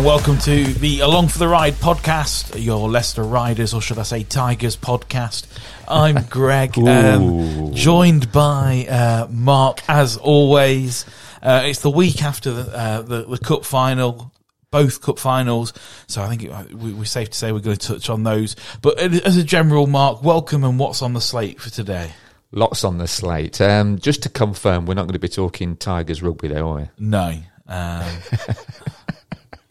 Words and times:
And 0.00 0.06
welcome 0.06 0.38
to 0.38 0.64
the 0.64 1.00
Along 1.00 1.28
for 1.28 1.38
the 1.38 1.46
Ride 1.46 1.74
podcast, 1.74 2.64
your 2.64 2.88
Leicester 2.88 3.22
Riders, 3.22 3.74
or 3.74 3.82
should 3.82 3.98
I 3.98 4.02
say 4.04 4.22
Tigers 4.22 4.74
podcast. 4.74 5.46
I'm 5.86 6.24
Greg, 6.30 6.78
um, 6.78 7.74
joined 7.74 8.32
by 8.32 8.86
uh, 8.88 9.28
Mark 9.30 9.82
as 9.90 10.16
always. 10.16 11.04
Uh, 11.42 11.64
it's 11.66 11.80
the 11.80 11.90
week 11.90 12.22
after 12.22 12.50
the, 12.50 12.74
uh, 12.74 13.02
the, 13.02 13.24
the 13.24 13.36
cup 13.36 13.66
final, 13.66 14.32
both 14.70 15.02
cup 15.02 15.18
finals, 15.18 15.74
so 16.06 16.22
I 16.22 16.34
think 16.34 16.44
it, 16.44 16.74
we, 16.74 16.94
we're 16.94 17.04
safe 17.04 17.28
to 17.28 17.36
say 17.36 17.52
we're 17.52 17.60
going 17.60 17.76
to 17.76 17.86
touch 17.86 18.08
on 18.08 18.22
those. 18.22 18.56
But 18.80 18.98
as 18.98 19.36
a 19.36 19.44
general, 19.44 19.86
Mark, 19.86 20.22
welcome 20.22 20.64
and 20.64 20.78
what's 20.78 21.02
on 21.02 21.12
the 21.12 21.20
slate 21.20 21.60
for 21.60 21.68
today? 21.68 22.12
Lots 22.52 22.84
on 22.84 22.96
the 22.96 23.06
slate. 23.06 23.60
Um, 23.60 23.98
just 23.98 24.22
to 24.22 24.30
confirm, 24.30 24.86
we're 24.86 24.94
not 24.94 25.02
going 25.02 25.12
to 25.12 25.18
be 25.18 25.28
talking 25.28 25.76
Tigers 25.76 26.22
rugby, 26.22 26.48
though, 26.48 26.70
are 26.70 26.76
we? 26.78 26.88
No. 26.98 27.34
Um, 27.68 28.06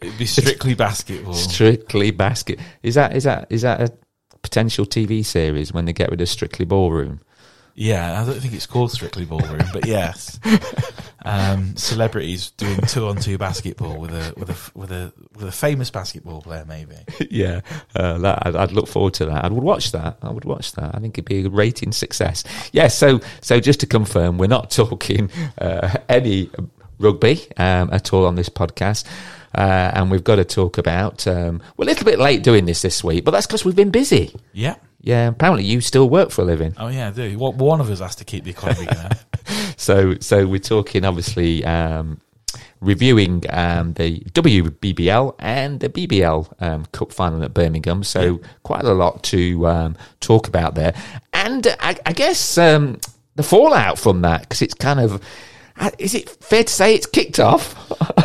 it'd 0.02 0.18
be 0.18 0.26
strictly 0.26 0.74
basketball. 0.74 1.34
Strictly 1.34 2.12
basket. 2.12 2.60
Is 2.84 2.96
that 2.96 3.16
is 3.16 3.24
that 3.24 3.48
is 3.50 3.62
that 3.64 3.82
a 3.82 3.94
potential 4.42 4.86
TV 4.86 5.26
series 5.26 5.74
when 5.74 5.86
they 5.86 5.94
get 5.94 6.10
rid 6.10 6.22
of 6.22 6.30
Strictly 6.30 6.66
Ballroom? 6.66 7.22
Yeah, 7.76 8.22
I 8.22 8.26
don't 8.26 8.42
think 8.42 8.54
it's 8.54 8.66
called 8.66 8.92
Strictly 8.92 9.24
Ballroom, 9.24 9.64
but 9.72 9.86
yes, 9.86 10.38
um, 11.26 11.78
celebrities 11.78 12.52
doing 12.52 12.82
two 12.82 13.08
on 13.08 13.16
two 13.16 13.38
basketball 13.38 13.98
with 13.98 14.12
a 14.12 14.34
with 14.36 14.50
a 14.50 14.78
with 14.78 14.92
a 14.92 15.14
with 15.38 15.48
a 15.48 15.52
famous 15.52 15.90
basketball 15.90 16.42
player, 16.42 16.66
maybe. 16.68 16.96
yeah, 17.32 17.62
uh, 17.96 18.18
that, 18.18 18.46
I'd, 18.46 18.56
I'd, 18.58 18.72
look 18.74 18.88
forward 18.88 19.14
to 19.16 19.26
that. 19.28 19.46
I 19.46 19.48
would 19.48 19.64
watch 19.64 19.94
that. 19.94 20.18
I 20.22 20.30
would 20.30 20.44
watch 20.44 20.74
that. 20.74 20.94
I 20.94 21.00
think 21.00 21.18
it'd 21.18 21.30
be 21.30 21.46
a 21.46 21.50
rating 21.50 21.94
success. 21.94 22.44
Yeah. 22.74 22.90
So 22.90 23.22
so 23.40 23.62
just 23.62 23.80
to 23.80 23.86
confirm, 23.86 24.38
we're 24.38 24.48
not 24.48 24.72
talking 24.72 25.30
uh, 25.58 25.96
any 26.10 26.50
rugby 27.00 27.48
um, 27.56 27.90
at 27.94 28.12
all 28.12 28.26
on 28.26 28.36
this 28.36 28.50
podcast. 28.50 29.06
Uh, 29.56 29.92
and 29.94 30.12
we've 30.12 30.24
got 30.24 30.36
to 30.36 30.46
talk 30.46 30.78
about. 30.78 31.26
Um, 31.28 31.62
we're 31.78 31.86
a 31.86 31.88
little 31.88 32.06
bit 32.06 32.20
late 32.20 32.44
doing 32.44 32.66
this 32.66 32.82
this 32.82 33.04
week, 33.04 33.26
but 33.26 33.32
that's 33.32 33.48
because 33.48 33.66
we've 33.66 33.76
been 33.76 33.92
busy. 33.92 34.36
Yeah. 34.54 34.76
Yeah, 35.02 35.30
apparently 35.30 35.64
you 35.64 35.80
still 35.82 36.10
work 36.10 36.30
for 36.30 36.42
a 36.42 36.46
living. 36.46 36.74
Oh 36.78 36.90
yeah, 36.90 37.08
I 37.08 37.12
do. 37.12 37.38
Well, 37.40 37.54
one 37.54 37.80
of 37.80 37.90
us 37.90 38.00
has 38.00 38.16
to 38.16 38.26
keep 38.26 38.44
the 38.44 38.50
economy 38.50 38.86
going. 38.86 39.10
so, 39.78 40.16
so 40.20 40.46
we're 40.46 40.60
talking 40.60 41.06
obviously 41.06 41.64
um, 41.64 42.20
reviewing 42.82 43.44
um, 43.50 43.94
the 43.94 44.20
WBBL 44.20 45.36
and 45.40 45.80
the 45.80 45.90
BBL 45.90 46.54
um, 46.62 46.86
Cup 46.92 47.14
final 47.14 47.44
at 47.44 47.54
Birmingham. 47.54 48.04
So 48.04 48.22
yeah. 48.22 48.48
quite 48.64 48.84
a 48.84 48.94
lot 48.94 49.24
to 49.24 49.68
um, 49.68 49.98
talk 50.20 50.50
about 50.50 50.76
there, 50.76 50.94
and 51.32 51.66
I, 51.80 51.98
I 52.06 52.12
guess 52.12 52.58
um, 52.58 53.00
the 53.36 53.44
fallout 53.44 53.98
from 53.98 54.22
that 54.24 54.42
because 54.42 54.62
it's 54.62 54.74
kind 54.74 55.00
of 55.00 55.24
is 55.98 56.14
it 56.16 56.30
fair 56.30 56.64
to 56.64 56.72
say 56.72 56.96
it's 56.96 57.06
kicked 57.06 57.40
off 57.40 57.76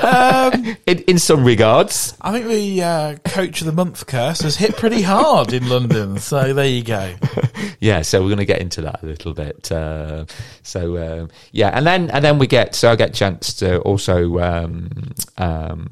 um, 0.02 0.76
in, 0.86 0.98
in, 1.00 1.18
some 1.18 1.44
regards? 1.44 2.16
I 2.20 2.32
think 2.32 2.46
the 2.46 2.82
uh, 2.82 3.16
coach 3.24 3.60
of 3.60 3.66
the 3.66 3.72
month 3.72 4.06
curse 4.06 4.40
has 4.40 4.56
hit 4.56 4.76
pretty 4.76 5.02
hard 5.02 5.52
in 5.52 5.68
London. 5.68 6.18
So 6.18 6.52
there 6.52 6.66
you 6.66 6.82
go. 6.82 7.14
yeah, 7.80 8.02
so 8.02 8.20
we're 8.20 8.28
going 8.28 8.38
to 8.38 8.44
get 8.44 8.60
into 8.60 8.82
that 8.82 9.02
a 9.02 9.06
little 9.06 9.34
bit. 9.34 9.70
Uh, 9.70 10.26
so 10.62 11.22
um, 11.22 11.30
yeah, 11.52 11.68
and 11.68 11.86
then 11.86 12.10
and 12.10 12.24
then 12.24 12.38
we 12.38 12.46
get 12.46 12.74
so 12.74 12.90
I 12.90 12.96
get 12.96 13.10
a 13.10 13.12
chance 13.12 13.54
to 13.54 13.80
also 13.80 14.38
um, 14.40 15.12
um 15.38 15.90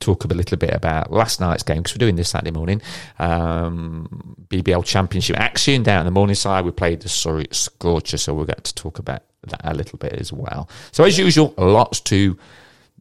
talk 0.00 0.24
a 0.24 0.28
little 0.28 0.56
bit 0.56 0.72
about 0.72 1.12
last 1.12 1.40
night's 1.40 1.62
game 1.62 1.78
because 1.78 1.94
we're 1.94 1.98
doing 1.98 2.16
this 2.16 2.30
Saturday 2.30 2.52
morning. 2.52 2.80
Um, 3.18 4.36
BBL 4.48 4.84
Championship 4.84 5.38
action 5.38 5.82
down 5.82 6.00
in 6.00 6.06
the 6.06 6.12
morning 6.12 6.36
side. 6.36 6.64
We 6.64 6.70
played 6.70 7.00
the 7.00 7.08
Surrey 7.08 7.46
Scorcher, 7.50 8.16
so 8.16 8.34
we'll 8.34 8.46
get 8.46 8.64
to 8.64 8.74
talk 8.74 8.98
about 8.98 9.22
that 9.46 9.60
a 9.64 9.74
little 9.74 9.98
bit 9.98 10.14
as 10.14 10.32
well. 10.32 10.68
So, 10.92 11.04
as 11.04 11.18
usual, 11.18 11.54
lots 11.56 12.00
to 12.00 12.38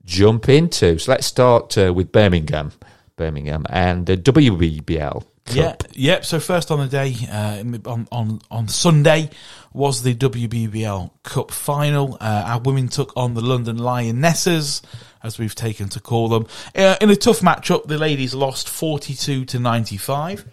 jump 0.06 0.50
into. 0.50 0.98
So, 1.00 1.12
let's 1.12 1.28
start 1.28 1.78
uh, 1.78 1.94
with 1.94 2.12
Birmingham, 2.12 2.72
Birmingham, 3.16 3.66
and 3.70 4.06
the 4.06 4.18
WBBL. 4.18 5.25
Cup. 5.48 5.56
Yeah, 5.56 5.75
yep. 5.94 6.25
So 6.25 6.42
first 6.42 6.72
on 6.72 6.80
the 6.80 6.88
day, 6.88 7.16
uh, 7.31 7.64
on 7.90 8.06
on 8.12 8.42
on 8.52 8.68
Sunday, 8.68 9.30
was 9.72 10.03
the 10.03 10.14
WBBL 10.14 11.09
Cup 11.24 11.52
final. 11.52 12.18
Uh, 12.20 12.44
our 12.48 12.59
women 12.59 12.90
took 12.90 13.16
on 13.16 13.34
the 13.34 13.40
London 13.40 13.78
Lionesses, 13.78 14.81
as 15.24 15.40
we've 15.40 15.56
taken 15.56 15.88
to 15.90 16.02
call 16.02 16.28
them, 16.28 16.48
uh, 16.75 16.98
in 17.00 17.09
a 17.09 17.16
tough 17.16 17.40
matchup. 17.40 17.88
The 17.88 17.98
ladies 17.98 18.34
lost 18.34 18.68
forty-two 18.68 19.46
to 19.46 19.59
ninety-five 19.59 20.46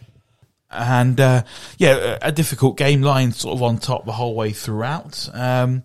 and 0.74 1.20
uh, 1.20 1.44
yeah, 1.78 2.18
a 2.20 2.32
difficult 2.32 2.76
game 2.76 3.02
line 3.02 3.32
sort 3.32 3.54
of 3.54 3.62
on 3.62 3.78
top 3.78 4.04
the 4.04 4.12
whole 4.12 4.34
way 4.34 4.50
throughout. 4.52 5.28
Um, 5.32 5.82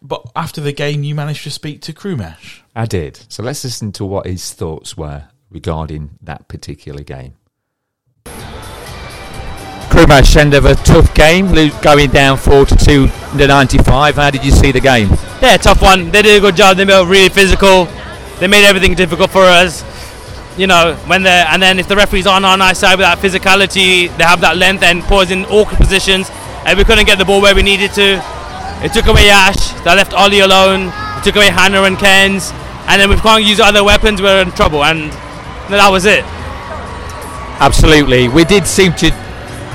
but 0.00 0.24
after 0.34 0.60
the 0.60 0.72
game, 0.72 1.04
you 1.04 1.14
managed 1.14 1.44
to 1.44 1.50
speak 1.50 1.80
to 1.82 1.92
Krumesh. 1.92 2.60
I 2.74 2.86
did. 2.86 3.20
So 3.28 3.42
let's 3.42 3.62
listen 3.64 3.92
to 3.92 4.04
what 4.04 4.26
his 4.26 4.52
thoughts 4.52 4.96
were 4.96 5.28
regarding 5.50 6.18
that 6.22 6.48
particular 6.48 7.02
game. 7.02 7.34
Krumesh, 9.92 10.36
end 10.36 10.54
of 10.54 10.64
a 10.64 10.74
tough 10.74 11.14
game, 11.14 11.52
going 11.82 12.10
down 12.10 12.38
42 12.38 13.06
to 13.06 13.46
95. 13.46 14.14
How 14.16 14.30
did 14.30 14.44
you 14.44 14.50
see 14.50 14.72
the 14.72 14.80
game? 14.80 15.10
Yeah, 15.40 15.56
tough 15.58 15.82
one. 15.82 16.10
They 16.10 16.22
did 16.22 16.38
a 16.38 16.40
good 16.40 16.56
job. 16.56 16.78
They 16.78 16.84
were 16.84 17.06
really 17.06 17.28
physical. 17.28 17.84
They 18.40 18.46
made 18.48 18.64
everything 18.64 18.94
difficult 18.94 19.30
for 19.30 19.42
us 19.42 19.84
you 20.56 20.66
know, 20.66 20.94
when 21.06 21.22
they're 21.22 21.46
and 21.48 21.62
then 21.62 21.78
if 21.78 21.88
the 21.88 21.96
referees 21.96 22.26
aren't 22.26 22.44
on 22.44 22.60
our 22.60 22.74
side 22.74 22.96
with 22.98 23.06
that 23.06 23.18
physicality, 23.18 24.14
they 24.16 24.24
have 24.24 24.40
that 24.42 24.56
length 24.56 24.82
and 24.82 25.02
us 25.02 25.30
in 25.30 25.44
awkward 25.46 25.78
positions, 25.78 26.30
and 26.66 26.78
we 26.78 26.84
couldn't 26.84 27.06
get 27.06 27.18
the 27.18 27.24
ball 27.24 27.40
where 27.40 27.54
we 27.54 27.62
needed 27.62 27.92
to. 27.94 28.22
It 28.84 28.92
took 28.92 29.06
away 29.06 29.30
Ash, 29.30 29.72
that 29.84 29.94
left 29.96 30.12
Ollie 30.12 30.40
alone. 30.40 30.92
It 31.18 31.24
took 31.24 31.36
away 31.36 31.50
Hannah 31.50 31.82
and 31.84 31.98
Ken's, 31.98 32.50
and 32.86 33.00
then 33.00 33.08
we 33.08 33.16
can't 33.16 33.44
use 33.44 33.60
other 33.60 33.84
weapons. 33.84 34.20
We're 34.20 34.42
in 34.42 34.50
trouble, 34.52 34.84
and 34.84 35.10
that 35.70 35.88
was 35.88 36.04
it. 36.04 36.24
Absolutely, 37.60 38.28
we 38.28 38.44
did 38.44 38.66
seem 38.66 38.92
to 38.94 39.10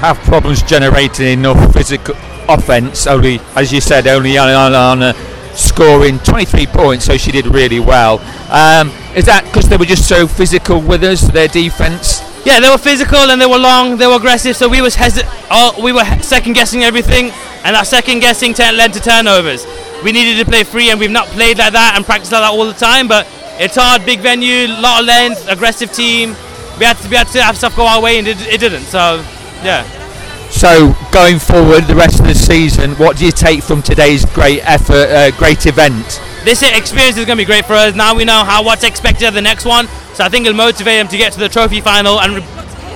have 0.04 0.18
problems 0.20 0.62
generating 0.62 1.40
enough 1.40 1.74
physical 1.74 2.16
offense. 2.50 3.08
Only, 3.08 3.40
as 3.56 3.72
you 3.72 3.82
said, 3.82 4.08
only 4.08 4.38
on, 4.38 4.50
on, 4.50 4.76
on 4.76 5.04
uh, 5.04 5.14
scoring 5.58 6.20
23 6.20 6.68
points, 6.68 7.06
so 7.06 7.18
she 7.18 7.32
did 7.32 7.48
really 7.48 7.80
well. 7.80 8.20
Um, 8.50 8.90
is 9.16 9.26
that 9.26 9.44
because 9.46 9.68
they 9.68 9.78
were 9.78 9.86
just 9.86 10.08
so 10.08 10.28
physical 10.28 10.80
with 10.80 11.04
us, 11.04 11.22
their 11.22 11.48
defence? 11.48 12.22
Yeah, 12.46 12.60
they 12.60 12.70
were 12.70 12.78
physical 12.78 13.18
and 13.18 13.42
they 13.42 13.46
were 13.46 13.58
long, 13.58 13.98
they 13.98 14.08
were 14.08 14.16
aggressive, 14.16 14.56
so 14.56 14.70
we 14.70 14.82
was 14.82 14.96
hesi- 14.96 15.28
oh, 15.52 15.82
we 15.84 15.92
were 15.92 16.06
second 16.22 16.54
guessing 16.54 16.84
everything, 16.84 17.32
and 17.66 17.76
that 17.76 17.88
second 17.88 18.20
guessing 18.20 18.54
led 18.54 18.94
to 18.94 19.02
turnovers. 19.02 19.66
We 20.04 20.12
needed 20.12 20.38
to 20.44 20.50
play 20.50 20.64
free, 20.64 20.92
and 20.92 21.00
we've 21.00 21.12
not 21.12 21.26
played 21.28 21.58
like 21.58 21.74
that 21.74 21.94
and 21.96 22.06
practiced 22.06 22.32
like 22.32 22.42
that 22.42 22.52
all 22.52 22.66
the 22.66 22.74
time. 22.74 23.08
But 23.08 23.28
it's 23.60 23.76
hard, 23.76 24.06
big 24.06 24.20
venue, 24.20 24.68
lot 24.68 25.02
of 25.02 25.08
length, 25.08 25.48
aggressive 25.50 25.92
team. 25.92 26.36
We 26.78 26.86
had 26.86 26.98
to, 26.98 27.10
we 27.10 27.16
had 27.16 27.28
to 27.30 27.42
have 27.42 27.58
stuff 27.58 27.76
go 27.76 27.88
our 27.88 28.00
way, 28.02 28.20
and 28.20 28.28
it, 28.28 28.40
it 28.48 28.60
didn't. 28.60 28.84
So, 28.84 29.26
yeah. 29.64 29.82
So 30.50 30.96
going 31.12 31.40
forward, 31.40 31.84
the 31.84 31.96
rest 31.96 32.20
of 32.20 32.26
the 32.26 32.34
season, 32.34 32.92
what 32.92 33.18
do 33.18 33.26
you 33.26 33.32
take 33.32 33.62
from 33.62 33.82
today's 33.82 34.26
great 34.26 34.62
effort, 34.68 35.10
uh, 35.10 35.32
great 35.32 35.66
event? 35.66 36.22
This 36.46 36.64
experience 36.64 37.18
is 37.18 37.26
going 37.26 37.38
to 37.38 37.42
be 37.42 37.46
great 37.46 37.66
for 37.66 37.74
us. 37.74 37.94
Now 37.96 38.16
we 38.16 38.26
know 38.26 38.44
how 38.44 38.64
what's 38.64 38.84
expected 38.84 39.28
of 39.28 39.34
the 39.34 39.42
next 39.42 39.66
one, 39.66 39.88
so 40.14 40.24
I 40.24 40.30
think 40.30 40.46
it'll 40.46 40.58
motivate 40.58 41.00
them 41.00 41.08
to 41.10 41.18
get 41.18 41.34
to 41.34 41.40
the 41.40 41.50
trophy 41.50 41.82
final 41.82 42.20
and 42.20 42.44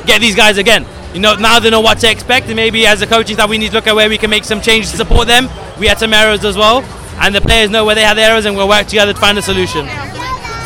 get 0.08 0.22
these 0.22 0.36
guys 0.36 0.58
again. 0.58 0.86
You 1.14 1.20
know, 1.20 1.36
now 1.36 1.60
they 1.60 1.70
know 1.70 1.82
what 1.82 2.00
to 2.00 2.10
expect, 2.10 2.48
and 2.48 2.56
maybe 2.56 2.88
as 2.88 3.02
a 3.02 3.08
coaching 3.08 3.36
staff, 3.36 3.50
we 3.50 3.58
need 3.58 3.70
to 3.70 3.74
look 3.74 3.88
at 3.88 3.96
where 3.96 4.08
we 4.08 4.18
can 4.18 4.30
make 4.30 4.46
some 4.46 4.62
changes 4.62 4.92
to 4.92 4.98
support 4.98 5.28
them. 5.28 5.50
We 5.78 5.88
had 5.88 6.00
some 6.00 6.14
errors 6.14 6.46
as 6.46 6.56
well, 6.56 6.84
and 7.20 7.36
the 7.36 7.42
players 7.42 7.70
know 7.70 7.86
where 7.86 7.96
they 7.96 8.04
had 8.04 8.16
the 8.16 8.24
errors, 8.24 8.46
and 8.46 8.56
we'll 8.56 8.70
work 8.70 8.88
together 8.88 9.14
to 9.14 9.20
find 9.20 9.38
a 9.38 9.42
solution. 9.42 9.88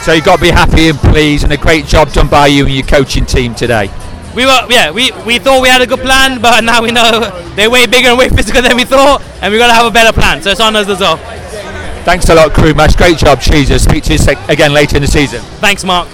So 0.03 0.13
you've 0.13 0.23
got 0.23 0.35
to 0.35 0.41
be 0.41 0.51
happy 0.51 0.89
and 0.89 0.99
pleased, 0.99 1.43
and 1.43 1.51
a 1.51 1.57
great 1.57 1.87
job 1.87 2.13
done 2.13 2.29
by 2.29 2.47
you 2.47 2.65
and 2.65 2.75
your 2.75 2.85
coaching 2.85 3.25
team 3.25 3.55
today 3.55 3.89
we 4.35 4.45
were 4.45 4.59
yeah 4.69 4.91
we, 4.91 5.11
we 5.25 5.39
thought 5.39 5.61
we 5.61 5.69
had 5.69 5.81
a 5.81 5.87
good 5.87 5.99
plan 5.99 6.41
but 6.45 6.61
now 6.63 6.81
we 6.81 6.91
know 6.91 7.29
they're 7.55 7.69
way 7.69 7.87
bigger 7.87 8.09
and 8.09 8.17
way 8.17 8.29
physical 8.29 8.61
than 8.61 8.75
we 8.75 8.85
thought 8.85 9.21
and 9.41 9.51
we've 9.51 9.59
got 9.59 9.67
to 9.67 9.73
have 9.73 9.85
a 9.85 9.91
better 9.91 10.13
plan. 10.13 10.41
So 10.41 10.51
it's 10.51 10.61
on 10.61 10.75
us 10.75 10.87
as 10.87 10.99
well. 10.99 11.17
Thanks 12.03 12.29
a 12.29 12.35
lot 12.35 12.51
Krumesh 12.51 12.95
great 12.97 13.17
job. 13.17 13.41
Jesus 13.41 13.83
speak 13.83 14.03
to 14.05 14.13
you 14.13 14.19
again 14.47 14.73
later 14.73 14.97
in 14.97 15.01
the 15.01 15.07
season. 15.07 15.41
Thanks 15.59 15.83
Mark 15.83 16.07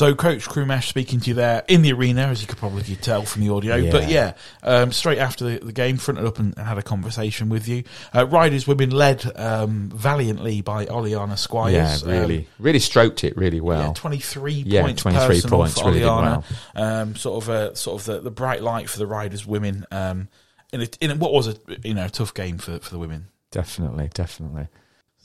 so, 0.00 0.14
Coach 0.14 0.48
Krumesh 0.48 0.88
speaking 0.88 1.20
to 1.20 1.28
you 1.28 1.34
there 1.34 1.62
in 1.68 1.82
the 1.82 1.92
arena, 1.92 2.22
as 2.22 2.40
you 2.40 2.48
could 2.48 2.56
probably 2.56 2.96
tell 2.96 3.20
from 3.24 3.42
the 3.42 3.52
audio. 3.52 3.76
Yeah. 3.76 3.90
But 3.92 4.08
yeah, 4.08 4.32
um, 4.62 4.92
straight 4.92 5.18
after 5.18 5.44
the, 5.44 5.62
the, 5.62 5.72
game, 5.72 5.98
fronted 5.98 6.24
up 6.24 6.38
and, 6.38 6.56
and, 6.56 6.66
had 6.66 6.78
a 6.78 6.82
conversation 6.82 7.50
with 7.50 7.68
you. 7.68 7.84
Uh, 8.14 8.26
Riders 8.26 8.66
women 8.66 8.92
led 8.92 9.30
um, 9.38 9.90
valiantly 9.94 10.62
by 10.62 10.86
Oliana 10.86 11.36
Squires. 11.36 12.02
Yeah, 12.02 12.10
really, 12.10 12.38
um, 12.38 12.46
really 12.58 12.78
stroked 12.78 13.24
it 13.24 13.36
really 13.36 13.60
well. 13.60 13.88
Yeah, 13.88 13.92
twenty 13.92 14.20
three 14.20 14.64
yeah, 14.66 14.80
points. 14.80 15.02
Twenty 15.02 15.18
three 15.18 15.42
points, 15.42 15.76
really 15.82 16.00
Oliana. 16.00 16.44
Well. 16.74 17.02
Um, 17.02 17.14
sort 17.14 17.44
of, 17.44 17.48
a, 17.50 17.76
sort 17.76 18.00
of 18.00 18.06
the, 18.06 18.20
the 18.20 18.30
bright 18.30 18.62
light 18.62 18.88
for 18.88 18.98
the 18.98 19.06
Riders 19.06 19.46
women 19.46 19.84
um, 19.90 20.28
in, 20.72 20.80
a, 20.80 20.88
in 21.02 21.18
what 21.18 21.34
was 21.34 21.46
a 21.46 21.56
you 21.84 21.92
know 21.92 22.06
a 22.06 22.08
tough 22.08 22.32
game 22.32 22.56
for 22.56 22.78
for 22.78 22.88
the 22.88 22.98
women. 22.98 23.26
Definitely, 23.50 24.08
definitely. 24.14 24.68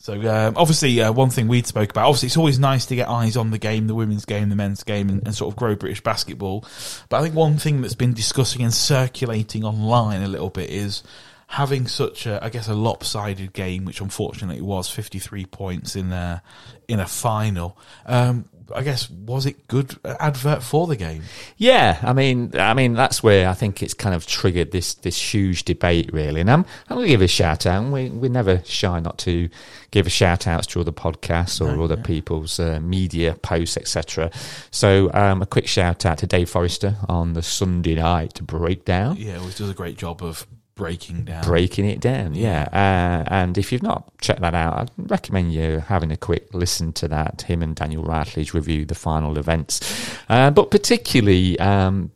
So 0.06 0.14
um, 0.30 0.54
obviously, 0.56 1.02
uh, 1.02 1.12
one 1.12 1.32
thing 1.32 1.48
we'd 1.48 1.66
spoke 1.66 1.90
about. 1.90 2.06
Obviously, 2.06 2.28
it's 2.28 2.38
always 2.38 2.60
nice 2.60 2.86
to 2.86 2.96
get 2.96 3.10
eyes 3.10 3.36
on 3.36 3.50
the 3.50 3.58
game, 3.58 3.88
the 3.88 3.96
women's 3.96 4.24
game, 4.24 4.50
the 4.50 4.56
men's 4.56 4.84
game, 4.84 5.10
and, 5.10 5.26
and, 5.26 5.34
sort 5.34 5.52
of 5.52 5.58
grow 5.58 5.76
British 5.76 6.00
basketball. 6.04 6.64
But 7.10 7.18
I 7.18 7.24
think 7.24 7.34
one 7.34 7.58
thing 7.58 7.82
that's 7.82 7.96
been 7.96 8.14
discussing 8.14 8.62
and 8.62 8.72
circulating 8.72 9.64
online 9.64 10.22
a 10.22 10.28
little 10.28 10.52
bit 10.52 10.70
is 10.70 11.02
having 11.48 11.88
such 11.88 12.28
a, 12.28 12.44
I 12.44 12.50
guess, 12.50 12.68
a 12.68 12.76
lopsided 12.76 13.52
game, 13.54 13.84
which 13.84 14.00
unfortunately 14.00 14.62
was 14.62 14.92
53 14.92 15.48
points 15.48 15.96
in 15.96 16.14
a, 16.14 16.44
in 16.88 17.00
a 17.00 17.08
final. 17.08 17.76
Um, 18.06 18.48
I 18.74 18.82
guess 18.84 19.10
was 19.10 19.46
it 19.46 19.68
good 19.68 19.96
advert 20.04 20.64
for 20.64 20.88
the 20.88 20.96
game? 20.96 21.24
Yeah, 21.58 22.00
I 22.02 22.14
mean, 22.14 22.52
I 22.58 22.74
mean 22.74 22.94
that's 22.94 23.22
where 23.22 23.48
I 23.50 23.54
think 23.54 23.84
it's 23.84 23.94
kind 23.94 24.16
of 24.16 24.26
triggered 24.26 24.72
this 24.72 24.94
this 24.96 25.34
huge 25.34 25.66
debate, 25.66 26.12
really. 26.14 26.42
And 26.42 26.50
I'm 26.50 26.66
I'm 26.90 26.96
going 26.98 27.06
to 27.08 27.12
give 27.14 27.22
a 27.22 27.28
shout 27.28 27.66
out. 27.66 27.84
And 27.84 27.94
we 27.94 28.10
we 28.10 28.30
never 28.30 28.62
shy 28.66 29.00
not 29.00 29.18
to 29.20 29.50
give 29.92 30.08
a 30.08 30.10
shout 30.10 30.48
outs 30.48 30.68
to 30.68 30.82
other 30.82 30.92
podcasts 30.92 31.62
or 31.62 31.76
No, 31.76 31.84
other 31.84 31.96
yeah. 31.98 32.04
people's 32.04 32.60
uh, 32.60 32.80
media 32.82 33.36
posts, 33.36 33.78
etc. 33.78 34.32
So 34.72 35.12
um, 35.14 35.42
a 35.42 35.46
quick 35.46 35.68
shout 35.68 36.06
out 36.06 36.18
to 36.20 36.28
Dave 36.28 36.50
Forrester 36.50 36.96
on 37.08 37.34
the 37.34 37.44
Sunday 37.44 37.96
night 37.96 38.42
breakdown. 38.46 39.18
Yeah, 39.18 39.40
was 39.44 39.56
does 39.56 39.70
a 39.70 39.74
great 39.74 39.98
job 39.98 40.24
of 40.24 40.48
breaking 40.76 41.24
down. 41.24 41.44
breaking 41.44 41.86
it 41.86 42.00
down. 42.00 42.36
Yeah, 42.36 42.68
uh, 42.72 43.28
and 43.34 43.58
if 43.58 43.72
you've 43.72 43.84
not 43.84 44.18
checked 44.20 44.42
that 44.42 44.54
out, 44.54 44.78
I'd 44.78 45.12
recommend 45.12 45.54
you 45.54 45.80
having 45.80 46.12
a 46.12 46.18
quick 46.18 46.54
listen 46.54 46.94
to 46.94 47.08
that. 47.08 47.44
Him 47.44 47.62
and 47.64 47.76
Daniel 47.76 48.04
Radley's 48.04 48.54
review 48.54 48.86
the 48.86 48.96
final 48.96 49.38
events, 49.38 50.18
uh, 50.30 50.52
but 50.52 50.72
particularly 50.72 51.58
um, 51.60 52.12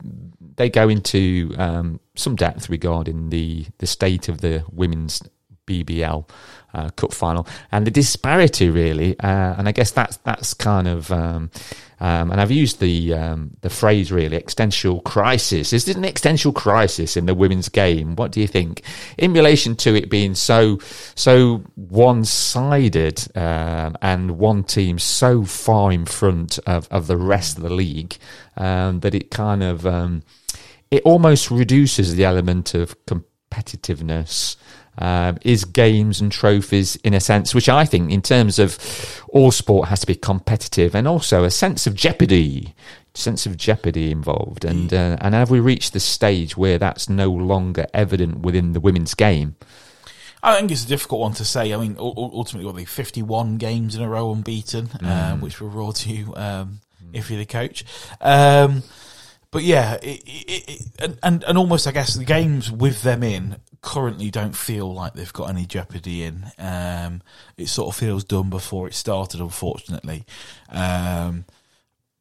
they 0.56 0.70
go 0.70 0.90
into 0.90 1.56
um, 1.58 2.00
some 2.16 2.36
depth 2.36 2.70
regarding 2.70 3.30
the 3.30 3.66
the 3.80 3.88
state 3.88 4.30
of 4.30 4.42
the 4.42 4.64
women's 4.72 5.22
BBL. 5.66 6.30
Uh, 6.72 6.88
cup 6.92 7.12
final 7.12 7.48
and 7.72 7.88
the 7.88 7.90
disparity 7.90 8.70
really, 8.70 9.20
uh, 9.22 9.56
and 9.58 9.68
I 9.68 9.72
guess 9.72 9.90
that's 9.90 10.18
that's 10.18 10.54
kind 10.54 10.88
of, 10.88 11.12
um, 11.12 11.50
um, 12.00 12.32
and 12.32 12.40
I've 12.40 12.52
used 12.52 12.80
the 12.80 13.14
um, 13.14 13.52
the 13.62 13.70
phrase 13.70 14.12
really 14.12 14.38
existential 14.38 15.02
crisis. 15.02 15.74
Is 15.74 15.88
it 15.88 15.98
an 15.98 16.06
existential 16.06 16.54
crisis 16.54 17.18
in 17.18 17.26
the 17.26 17.34
women's 17.34 17.70
game? 17.70 18.16
What 18.16 18.32
do 18.32 18.40
you 18.40 18.48
think 18.48 18.84
in 19.18 19.34
relation 19.34 19.76
to 19.78 19.96
it 19.96 20.10
being 20.10 20.36
so 20.36 20.80
so 21.16 21.58
one 21.76 22.26
sided 22.26 23.26
um, 23.38 23.98
and 24.02 24.38
one 24.38 24.64
team 24.64 25.00
so 25.00 25.44
far 25.44 25.92
in 25.92 26.06
front 26.06 26.60
of, 26.66 26.88
of 26.90 27.08
the 27.08 27.18
rest 27.18 27.58
of 27.58 27.64
the 27.64 27.74
league 27.74 28.18
um, 28.58 29.02
that 29.02 29.14
it 29.14 29.32
kind 29.32 29.64
of 29.64 29.86
um, 29.86 30.24
it 30.92 31.04
almost 31.04 31.52
reduces 31.52 32.16
the 32.16 32.26
element 32.26 32.74
of 32.74 32.96
competitiveness. 33.06 34.56
Um, 34.98 35.38
is 35.44 35.64
games 35.64 36.20
and 36.20 36.30
trophies 36.30 36.98
in 36.98 37.14
a 37.14 37.22
sense, 37.22 37.56
which 37.56 37.70
I 37.70 37.86
think, 37.86 38.12
in 38.12 38.22
terms 38.22 38.60
of 38.60 39.24
all 39.30 39.50
sport, 39.52 39.88
has 39.88 40.02
to 40.02 40.08
be 40.08 40.16
competitive 40.16 40.94
and 40.94 41.08
also 41.08 41.46
a 41.46 41.52
sense 41.52 41.88
of 41.88 41.96
jeopardy, 41.96 42.76
sense 43.14 43.46
of 43.46 43.56
jeopardy 43.56 44.12
involved. 44.12 44.66
And 44.66 44.94
uh, 44.94 45.16
and 45.22 45.34
have 45.34 45.50
we 45.50 45.62
reached 45.62 45.94
the 45.94 46.02
stage 46.02 46.58
where 46.58 46.78
that's 46.78 47.08
no 47.08 47.30
longer 47.30 47.86
evident 47.94 48.40
within 48.40 48.74
the 48.74 48.82
women's 48.82 49.14
game? 49.14 49.56
I 50.42 50.58
think 50.58 50.72
it's 50.72 50.86
a 50.86 50.88
difficult 50.88 51.22
one 51.22 51.34
to 51.34 51.46
say. 51.46 51.74
I 51.74 51.78
mean, 51.78 51.96
ultimately, 52.00 52.66
what 52.66 52.76
are 52.76 52.80
they 52.80 52.86
51 52.86 53.58
games 53.58 53.96
in 53.96 54.02
a 54.02 54.10
row 54.10 54.32
unbeaten, 54.32 54.90
um, 55.02 55.42
which 55.42 55.60
will 55.60 55.70
roar 55.70 55.92
to 55.94 56.10
you 56.10 56.34
um, 56.36 56.80
if 57.12 57.30
you're 57.30 57.40
the 57.40 57.46
coach. 57.46 57.84
Um, 58.22 58.84
but 59.52 59.64
yeah, 59.64 59.96
it, 59.96 60.22
it, 60.26 60.70
it, 60.70 60.82
and, 61.00 61.20
and 61.24 61.44
and 61.44 61.58
almost, 61.58 61.88
I 61.88 61.92
guess, 61.92 62.14
the 62.14 62.24
games 62.24 62.72
with 62.72 63.02
them 63.02 63.24
in 63.24 63.58
currently 63.82 64.30
don't 64.30 64.56
feel 64.56 64.94
like 64.94 65.14
they've 65.14 65.34
got 65.34 65.50
any 65.50 65.66
jeopardy 65.66 66.24
in. 66.24 66.46
Um, 66.58 67.22
it 67.58 67.68
sort 67.68 67.94
of 67.94 68.00
feels 68.00 68.24
done 68.24 68.50
before 68.50 68.88
it 68.88 68.94
started, 68.94 69.40
unfortunately. 69.40 70.26
Um, 70.70 71.46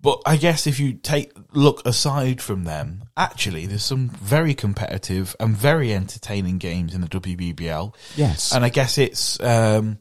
but 0.01 0.23
I 0.25 0.37
guess 0.37 0.67
if 0.67 0.79
you 0.79 0.93
take 0.93 1.33
look 1.53 1.85
aside 1.85 2.41
from 2.41 2.65
them, 2.65 3.05
actually, 3.17 3.67
there's 3.67 3.83
some 3.83 4.11
very 4.11 4.55
competitive 4.55 5.35
and 5.41 5.57
very 5.57 5.93
entertaining 5.93 6.59
games 6.59 6.95
in 6.95 7.01
the 7.01 7.09
WBBL. 7.09 7.95
Yes. 8.17 8.55
And 8.55 8.65
I 8.65 8.69
guess 8.69 8.97
it's 8.97 9.41
um, 9.41 9.99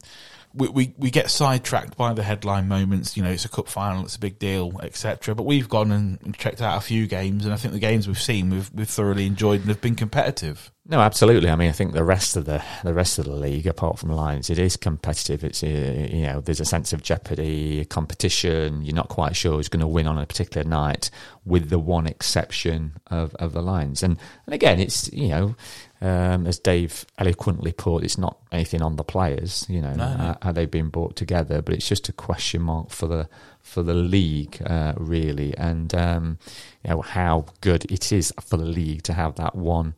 we, 0.58 0.68
we 0.68 0.94
we 0.98 1.10
get 1.10 1.30
sidetracked 1.30 1.96
by 1.96 2.12
the 2.12 2.22
headline 2.22 2.68
moments. 2.68 3.16
You 3.16 3.22
know, 3.22 3.30
it's 3.30 3.44
a 3.44 3.48
cup 3.48 3.68
final, 3.68 4.04
it's 4.04 4.16
a 4.16 4.20
big 4.20 4.38
deal, 4.38 4.78
etc. 4.82 5.34
But 5.34 5.44
we've 5.44 5.68
gone 5.68 5.92
and, 5.92 6.36
checked 6.36 6.60
out 6.60 6.76
a 6.76 6.80
few 6.80 7.06
games, 7.06 7.44
and 7.44 7.54
I 7.54 7.56
think 7.56 7.72
the 7.72 7.80
games 7.80 8.06
we've 8.06 8.20
seen 8.20 8.50
we've 8.50 8.70
we've 8.74 8.88
thoroughly 8.88 9.26
enjoyed 9.26 9.60
and 9.60 9.68
have 9.68 9.80
been 9.80 9.94
competitive. 9.94 10.70
No, 10.90 11.00
absolutely. 11.00 11.50
I 11.50 11.56
mean, 11.56 11.68
I 11.68 11.72
think 11.72 11.92
the 11.92 12.02
rest 12.02 12.34
of 12.36 12.46
the 12.46 12.62
the 12.82 12.94
rest 12.94 13.18
of 13.18 13.26
the 13.26 13.32
league, 13.32 13.66
apart 13.66 13.98
from 13.98 14.10
Lions, 14.10 14.48
it 14.48 14.58
is 14.58 14.76
competitive. 14.76 15.44
It's 15.44 15.62
uh, 15.62 15.66
you 15.66 16.22
know, 16.22 16.40
there's 16.40 16.60
a 16.60 16.64
sense 16.64 16.94
of 16.94 17.02
jeopardy, 17.02 17.84
competition. 17.84 18.82
You're 18.82 18.94
not 18.94 19.08
quite 19.08 19.36
sure 19.36 19.56
who's 19.56 19.68
going 19.68 19.80
to 19.80 19.86
win 19.86 20.06
on 20.06 20.18
a 20.18 20.24
particular 20.24 20.66
night, 20.66 21.10
with 21.44 21.68
the 21.68 21.78
one 21.78 22.06
exception 22.06 22.94
of, 23.08 23.34
of 23.34 23.52
the 23.52 23.60
Lions. 23.60 24.02
And 24.02 24.18
and 24.46 24.54
again, 24.54 24.80
it's 24.80 25.12
you 25.12 25.28
know, 25.28 25.56
um, 26.00 26.46
as 26.46 26.58
Dave 26.58 27.04
eloquently 27.18 27.72
put, 27.72 28.04
it's 28.04 28.18
not 28.18 28.38
anything 28.52 28.82
on 28.82 28.96
the 28.96 29.04
players. 29.04 29.66
You 29.68 29.80
know, 29.82 29.92
No, 29.94 30.16
no. 30.16 30.24
uh, 30.24 30.34
how 30.42 30.52
they've 30.52 30.70
been 30.70 30.88
brought 30.90 31.16
together, 31.16 31.60
but 31.62 31.74
it's 31.74 31.88
just 31.88 32.08
a 32.08 32.12
question 32.12 32.62
mark 32.62 32.90
for 32.90 33.06
the 33.08 33.28
for 33.62 33.82
the 33.82 33.94
league, 33.94 34.62
uh, 34.64 34.94
really, 34.96 35.56
and 35.58 35.94
um, 35.94 36.38
you 36.84 36.90
know 36.90 37.02
how 37.02 37.46
good 37.60 37.84
it 37.90 38.12
is 38.12 38.32
for 38.40 38.56
the 38.56 38.64
league 38.64 39.02
to 39.04 39.12
have 39.12 39.34
that 39.36 39.54
one 39.54 39.94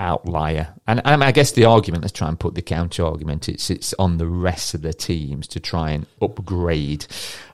outlier. 0.00 0.74
And, 0.86 1.02
and 1.04 1.22
I 1.22 1.30
guess 1.30 1.52
the 1.52 1.66
argument, 1.66 2.02
let's 2.02 2.12
try 2.12 2.28
and 2.28 2.40
put 2.40 2.54
the 2.54 2.62
counter 2.62 3.04
argument, 3.04 3.48
it's 3.48 3.70
it's 3.70 3.94
on 3.98 4.16
the 4.16 4.26
rest 4.26 4.74
of 4.74 4.82
the 4.82 4.92
teams 4.92 5.46
to 5.48 5.60
try 5.60 5.90
and 5.90 6.06
upgrade 6.20 7.06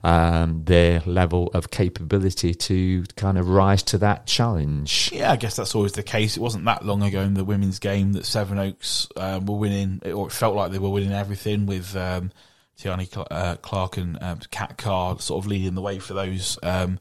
um, 0.05 0.63
their 0.65 1.03
level 1.05 1.51
of 1.53 1.71
capability 1.71 2.55
to 2.55 3.05
kind 3.17 3.37
of 3.37 3.49
rise 3.49 3.83
to 3.83 3.99
that 3.99 4.27
challenge. 4.27 5.11
Yeah, 5.13 5.33
I 5.33 5.37
guess 5.37 5.57
that's 5.57 5.75
always 5.75 5.93
the 5.93 6.03
case. 6.03 6.37
It 6.37 6.41
wasn't 6.41 6.65
that 6.65 6.85
long 6.85 7.03
ago 7.03 7.21
in 7.21 7.35
the 7.35 7.45
women's 7.45 7.81
game 7.81 8.13
that 8.13 8.25
Sevenoaks 8.25 9.09
um, 9.17 9.45
were 9.47 9.59
winning, 9.59 10.01
or 10.05 10.29
it 10.29 10.33
felt 10.33 10.55
like 10.55 10.71
they 10.71 10.79
were 10.79 10.91
winning 10.91 11.13
everything 11.13 11.67
with 11.67 11.97
um, 11.97 12.31
Tiani 12.79 13.27
uh, 13.31 13.57
Clark 13.57 13.97
and 13.97 14.23
um, 14.23 14.39
Cat 14.51 14.79
Card 14.79 15.21
sort 15.21 15.45
of 15.45 15.51
leading 15.51 15.75
the 15.75 15.83
way 15.83 15.99
for 15.99 16.15
those. 16.15 16.59
Um, 16.63 17.01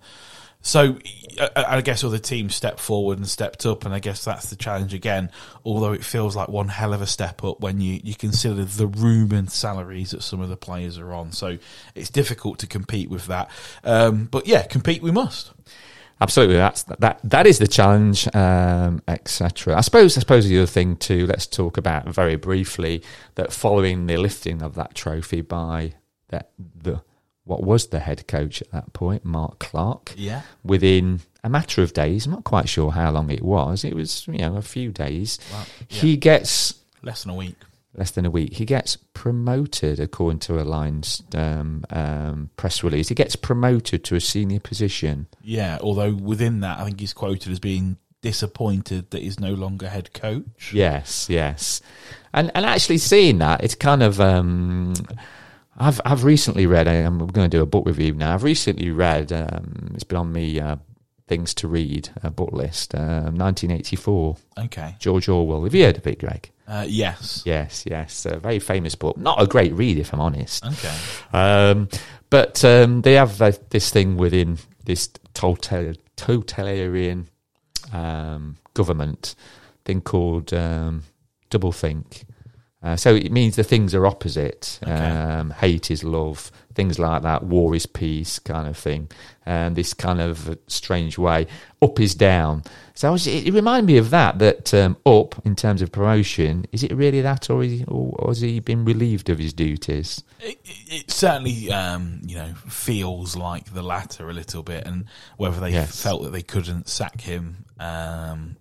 so 0.65 0.97
I, 1.55 1.81
guess 1.81 2.03
other 2.03 2.17
teams 2.17 2.55
stepped 2.55 2.79
forward 2.79 3.19
and 3.19 3.27
stepped 3.27 3.67
up, 3.67 3.85
and 3.85 3.93
I 3.93 3.99
guess 3.99 4.25
that's 4.25 4.49
the 4.49 4.55
challenge 4.55 4.95
again. 4.95 5.29
Although 5.63 5.93
it 5.93 6.03
feels 6.03 6.35
like 6.35 6.49
one 6.49 6.69
hell 6.69 6.91
of 6.91 7.03
a 7.03 7.07
step 7.07 7.43
up 7.43 7.59
when 7.59 7.79
you, 7.79 7.99
you 8.03 8.15
consider 8.15 8.65
the 8.65 8.87
room 8.87 9.31
and 9.31 9.51
salaries 9.51 10.09
that 10.09 10.23
some 10.23 10.41
of 10.41 10.49
the 10.49 10.57
players 10.57 10.97
are 10.97 11.13
on. 11.13 11.31
So 11.33 11.59
it's 11.93 12.09
difficult 12.09 12.57
to 12.59 12.67
compete 12.67 13.11
with 13.11 13.27
that. 13.27 13.51
Um, 13.83 14.25
but 14.25 14.47
yeah, 14.47 14.63
compete 14.63 15.03
we 15.03 15.11
must. 15.11 15.51
Absolutely, 16.19 16.55
that's 16.55 16.81
that. 16.83 17.19
That 17.23 17.45
is 17.45 17.59
the 17.59 17.67
challenge, 17.67 18.27
um, 18.33 19.03
etc. 19.07 19.77
I 19.77 19.81
suppose. 19.81 20.17
I 20.17 20.21
suppose 20.21 20.47
the 20.47 20.57
other 20.57 20.65
thing 20.65 20.95
too. 20.95 21.27
Let's 21.27 21.45
talk 21.45 21.77
about 21.77 22.09
very 22.09 22.37
briefly 22.37 23.03
that 23.35 23.53
following 23.53 24.07
the 24.07 24.17
lifting 24.17 24.63
of 24.63 24.73
that 24.75 24.95
trophy 24.95 25.41
by 25.41 25.93
that 26.29 26.49
the 26.57 27.03
what 27.45 27.63
was 27.63 27.87
the 27.87 27.99
head 27.99 28.27
coach 28.27 28.61
at 28.61 28.71
that 28.71 28.91
point, 28.93 29.23
Mark 29.23 29.59
Clark. 29.59 30.13
Yeah. 30.17 30.41
Within 30.63 31.21
a 31.43 31.49
matter 31.49 31.81
of 31.81 31.93
days, 31.93 32.25
I'm 32.25 32.31
not 32.33 32.43
quite 32.43 32.67
sure 32.67 32.91
how 32.91 33.11
long 33.11 33.29
it 33.29 33.41
was. 33.43 33.83
It 33.85 33.95
was 33.95 34.27
you 34.27 34.39
know 34.39 34.55
a 34.57 34.61
few 34.61 34.91
days. 34.91 35.39
Wow. 35.53 35.63
Yeah. 35.89 36.01
He 36.01 36.17
gets 36.17 36.75
Less 37.01 37.23
than 37.23 37.31
a 37.31 37.35
week. 37.35 37.55
less 37.95 38.11
than 38.11 38.25
a 38.25 38.31
week. 38.31 38.55
He 38.55 38.65
gets 38.65 38.97
promoted, 39.13 39.99
according 39.99 40.39
to 40.39 40.59
a 40.59 40.63
Lions 40.63 41.21
um, 41.35 41.85
um, 41.91 42.49
press 42.57 42.83
release. 42.83 43.09
He 43.09 43.15
gets 43.15 43.35
promoted 43.35 44.03
to 44.05 44.15
a 44.15 44.19
senior 44.21 44.59
position. 44.59 45.27
Yeah, 45.41 45.77
although 45.81 46.13
within 46.13 46.59
that, 46.61 46.79
I 46.79 46.83
think 46.85 46.99
he's 46.99 47.13
quoted 47.13 47.51
as 47.51 47.59
being 47.59 47.97
disappointed 48.21 49.11
that 49.11 49.21
he's 49.21 49.39
no 49.39 49.53
longer 49.53 49.87
head 49.87 50.13
coach. 50.13 50.73
Yes, 50.73 51.27
yes, 51.29 51.79
and 52.33 52.51
and 52.55 52.65
actually 52.65 52.97
seeing 52.97 53.37
that, 53.37 53.63
it's 53.63 53.75
kind 53.75 54.01
of. 54.01 54.19
Um, 54.19 54.93
I've 55.77 55.99
I've 56.05 56.23
recently 56.23 56.67
read. 56.67 56.87
I'm 56.87 57.19
going 57.27 57.49
to 57.49 57.57
do 57.57 57.61
a 57.61 57.65
book 57.65 57.85
review 57.85 58.13
now. 58.13 58.33
I've 58.33 58.43
recently 58.43 58.91
read. 58.91 59.31
Um, 59.33 59.91
it's 59.93 60.03
been 60.03 60.17
on 60.17 60.31
me 60.31 60.59
uh, 60.59 60.77
things 61.27 61.53
to 61.55 61.67
read 61.67 62.09
a 62.23 62.31
book 62.31 62.51
list. 62.53 62.95
Um, 62.95 63.35
1984, 63.35 64.37
Okay. 64.59 64.95
George 64.99 65.27
Orwell. 65.27 65.63
Have 65.63 65.75
you 65.75 65.83
heard 65.83 65.97
of 65.97 66.07
it, 66.07 66.19
Greg? 66.19 66.51
Uh, 66.67 66.85
yes. 66.87 67.43
Yes, 67.45 67.83
yes, 67.85 68.25
a 68.25 68.37
very 68.39 68.59
famous 68.59 68.95
book. 68.95 69.17
Not 69.17 69.41
a 69.41 69.45
great 69.47 69.73
read, 69.73 69.97
if 69.97 70.13
I'm 70.13 70.21
honest. 70.21 70.65
Okay. 70.65 70.95
Um, 71.33 71.89
but 72.29 72.63
um, 72.65 73.01
they 73.01 73.13
have 73.13 73.41
uh, 73.41 73.51
this 73.69 73.91
thing 73.91 74.17
within 74.17 74.57
this 74.85 75.09
total, 75.33 75.93
totalitarian 76.15 77.27
um, 77.93 78.57
government 78.73 79.35
thing 79.83 80.01
called 80.01 80.53
um, 80.53 81.03
doublethink. 81.51 82.23
Uh, 82.85 82.95
so 82.95 83.15
it 83.15 83.31
means 83.31 83.55
the 83.55 83.63
things 83.63 83.95
are 83.95 84.05
opposite. 84.05 84.79
Okay. 84.83 84.91
Um, 84.93 85.49
hate 85.49 85.89
is 85.89 86.03
love, 86.03 86.51
things 86.75 86.99
like 86.99 87.23
that. 87.23 87.41
War 87.41 87.73
is 87.73 87.87
peace, 87.87 88.37
kind 88.37 88.67
of 88.67 88.77
thing. 88.77 89.09
And 89.43 89.75
this 89.75 89.95
kind 89.95 90.21
of 90.21 90.55
strange 90.67 91.17
way, 91.17 91.47
up 91.81 91.99
is 91.99 92.13
down. 92.13 92.63
So 92.93 93.07
I 93.07 93.11
was, 93.11 93.25
it, 93.25 93.47
it 93.47 93.53
reminded 93.55 93.87
me 93.87 93.97
of 93.97 94.11
that. 94.11 94.37
That 94.37 94.71
um, 94.75 94.97
up 95.03 95.41
in 95.43 95.55
terms 95.55 95.81
of 95.81 95.91
promotion, 95.91 96.67
is 96.71 96.83
it 96.83 96.91
really 96.91 97.21
that, 97.21 97.49
or, 97.49 97.63
is 97.63 97.71
he, 97.71 97.85
or, 97.85 98.15
or 98.19 98.27
has 98.27 98.41
he 98.41 98.59
been 98.59 98.85
relieved 98.85 99.31
of 99.31 99.39
his 99.39 99.51
duties? 99.51 100.23
It, 100.39 100.59
it 100.63 100.93
it 100.93 101.11
certainly, 101.11 101.71
um, 101.71 102.21
you 102.23 102.35
know, 102.35 102.53
feels 102.67 103.35
like 103.35 103.73
the 103.73 103.81
latter 103.81 104.29
a 104.29 104.33
little 104.33 104.61
bit, 104.61 104.85
and 104.85 105.05
whether 105.37 105.59
they 105.59 105.71
Yes. 105.71 106.03
felt 106.03 106.21
that 106.21 106.33
they 106.33 106.43
couldn't 106.43 106.87
sack 106.87 107.21
him, 107.21 107.65
um, 107.79 108.57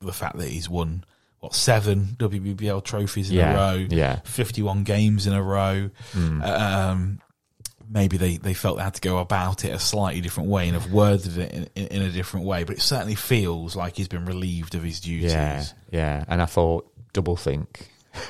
the 0.00 0.12
fact 0.12 0.38
that 0.38 0.48
he's 0.48 0.68
won 0.68 1.04
what 1.42 1.56
seven 1.56 2.14
WBBL 2.18 2.84
trophies 2.84 3.28
in 3.28 3.36
Yeah, 3.36 3.52
a 3.52 3.56
row, 3.56 3.86
yeah. 3.90 4.20
51 4.22 4.84
games 4.84 5.26
in 5.26 5.32
a 5.32 5.42
row. 5.42 5.90
Mm. 6.12 6.40
Um, 6.44 7.20
maybe 7.90 8.16
they, 8.16 8.36
they 8.36 8.54
felt 8.54 8.76
they 8.76 8.84
had 8.84 8.94
to 8.94 9.00
go 9.00 9.18
about 9.18 9.64
it 9.64 9.70
a 9.70 9.78
slightly 9.80 10.20
different 10.20 10.48
way 10.50 10.68
and 10.68 10.80
have 10.80 10.92
worded 10.92 11.36
it 11.36 11.52
in, 11.52 11.68
in, 11.74 11.86
in 11.88 12.02
a 12.02 12.12
different 12.12 12.46
way. 12.46 12.62
But 12.62 12.76
it 12.76 12.80
certainly 12.80 13.16
feels 13.16 13.74
like 13.74 13.96
he's 13.96 14.06
been 14.06 14.24
relieved 14.24 14.76
of 14.76 14.84
his 14.84 15.00
duties. 15.00 15.32
Yeah, 15.32 15.64
yeah. 15.90 16.24
And 16.28 16.40
I 16.40 16.46
thought, 16.46 16.88
double 17.12 17.34
think. 17.34 17.88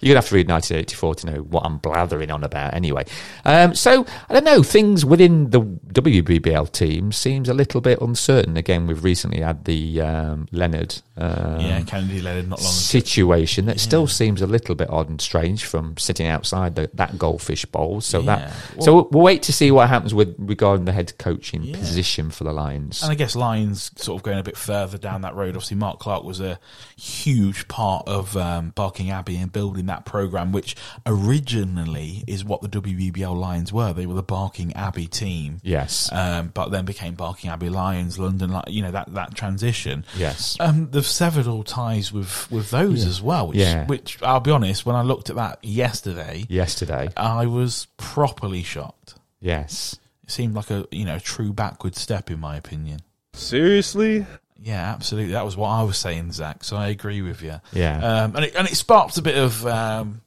You're 0.00 0.14
gonna 0.14 0.20
have 0.20 0.28
to 0.28 0.34
read 0.34 0.48
1984 0.48 1.14
to 1.16 1.26
know 1.26 1.42
what 1.42 1.64
I'm 1.64 1.78
blathering 1.78 2.30
on 2.30 2.42
about, 2.44 2.74
anyway. 2.74 3.04
Um, 3.44 3.74
so 3.74 4.06
I 4.28 4.34
don't 4.34 4.44
know. 4.44 4.62
Things 4.62 5.04
within 5.04 5.50
the 5.50 5.60
WBBL 5.60 6.72
team 6.72 7.12
seems 7.12 7.48
a 7.48 7.54
little 7.54 7.80
bit 7.80 8.00
uncertain. 8.00 8.56
Again, 8.56 8.86
we've 8.86 9.04
recently 9.04 9.40
had 9.40 9.64
the 9.64 10.00
um, 10.00 10.48
Leonard 10.52 11.00
um, 11.20 11.60
yeah, 11.60 11.82
Kennedy 11.82 12.20
Leonard 12.20 12.48
not 12.48 12.58
long 12.60 12.66
ago. 12.66 12.72
situation 12.72 13.66
that 13.66 13.78
still 13.80 14.06
seems 14.06 14.40
a 14.42 14.46
little 14.46 14.74
bit 14.74 14.88
odd 14.90 15.08
and 15.08 15.20
strange 15.20 15.64
from 15.64 15.96
sitting 15.96 16.26
outside 16.26 16.74
the, 16.76 16.90
that 16.94 17.18
goldfish 17.18 17.64
bowl. 17.66 18.00
So 18.00 18.20
Yeah. 18.20 18.50
that 18.76 18.82
so 18.84 19.08
we'll 19.10 19.22
wait 19.22 19.42
to 19.44 19.52
see 19.52 19.70
what 19.70 19.88
happens 19.88 20.14
with 20.14 20.34
regarding 20.38 20.84
the 20.86 20.92
head 20.92 21.16
coaching 21.18 21.62
Yeah. 21.62 21.76
position 21.78 22.30
for 22.30 22.44
the 22.44 22.52
Lions. 22.52 23.02
And 23.02 23.12
I 23.12 23.14
guess 23.14 23.36
Lions 23.36 23.90
sort 23.96 24.18
of 24.18 24.22
going 24.22 24.38
a 24.38 24.42
bit 24.42 24.56
further 24.56 24.98
down 24.98 25.22
that 25.22 25.34
road. 25.34 25.50
Obviously, 25.50 25.76
Mark 25.76 25.98
Clark 25.98 26.24
was 26.24 26.40
a 26.40 26.58
huge 26.96 27.68
part 27.68 28.08
of 28.08 28.36
um, 28.36 28.70
Barking 28.74 29.10
Abbey 29.10 29.36
and 29.36 29.52
building 29.52 29.86
that 29.86 30.04
program, 30.04 30.52
which 30.52 30.74
originally 31.06 32.24
is 32.26 32.44
what 32.44 32.60
the 32.62 32.68
WBBL 32.68 33.34
Lions 33.36 33.72
were. 33.72 33.92
They 33.92 34.06
were 34.06 34.14
the 34.14 34.22
Barking 34.22 34.72
Abbey 34.74 35.06
team, 35.06 35.58
yes, 35.62 36.10
um, 36.12 36.50
but 36.54 36.70
then 36.70 36.84
became 36.84 37.14
Barking 37.14 37.50
Abbey 37.50 37.68
Lions, 37.68 38.18
London. 38.18 38.60
You 38.68 38.82
know 38.82 38.90
that 38.90 39.12
that 39.14 39.34
transition. 39.34 40.04
yes. 40.16 40.56
Um, 40.60 40.90
they've 40.90 41.06
severed 41.10 41.46
all 41.46 41.62
ties 41.64 42.12
with 42.12 42.50
with 42.50 42.70
those 42.70 43.04
as 43.04 43.20
well. 43.20 43.48
Which, 43.48 43.58
Yeah. 43.58 43.86
which 43.86 44.18
I'll 44.22 44.40
be 44.40 44.50
honest, 44.50 44.86
when 44.86 44.96
I 44.96 45.02
looked 45.02 45.28
at 45.30 45.36
that 45.36 45.58
yesterday, 45.62 46.44
Yesterday, 46.48 47.10
I 47.16 47.46
was 47.46 47.86
properly 47.96 48.62
shocked. 48.62 49.14
yes. 49.40 49.96
It 50.24 50.30
seemed 50.30 50.54
like 50.54 50.70
a 50.70 50.86
you 50.92 51.04
know 51.04 51.18
true 51.18 51.52
backward 51.52 51.96
step 51.96 52.30
in 52.30 52.38
my 52.40 52.56
opinion. 52.56 53.00
Seriously? 53.32 54.26
Yeah, 54.62 54.92
absolutely. 54.92 55.32
That 55.32 55.44
was 55.44 55.56
what 55.56 55.68
I 55.70 55.82
was 55.82 55.96
saying, 55.98 56.32
Zach. 56.32 56.62
So 56.64 56.76
I 56.76 56.88
agree 56.88 57.22
with 57.22 57.40
you. 57.42 57.60
Yeah. 57.72 57.96
Um, 58.24 58.36
and 58.36 58.44
it 58.44 58.54
and 58.54 58.68
it 58.68 58.76
sparked 58.76 59.16
a 59.18 59.22
bit 59.22 59.36
of 59.38 59.66
um, 59.66 60.20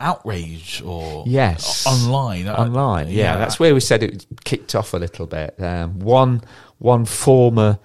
outrage 0.00 0.82
or 0.84 1.24
Yes. 1.26 1.86
o- 1.86 1.90
online. 1.90 2.46
Uh, 2.46 2.54
Online, 2.54 3.08
yeah, 3.08 3.14
yeah. 3.32 3.36
that's 3.36 3.58
where 3.58 3.74
we 3.74 3.80
said 3.80 4.02
it 4.02 4.26
kicked 4.44 4.74
off 4.74 4.94
a 4.94 4.96
little 4.96 5.26
bit. 5.26 5.54
Um, 5.60 5.98
one, 6.00 6.42
one 6.78 7.04
former 7.04 7.78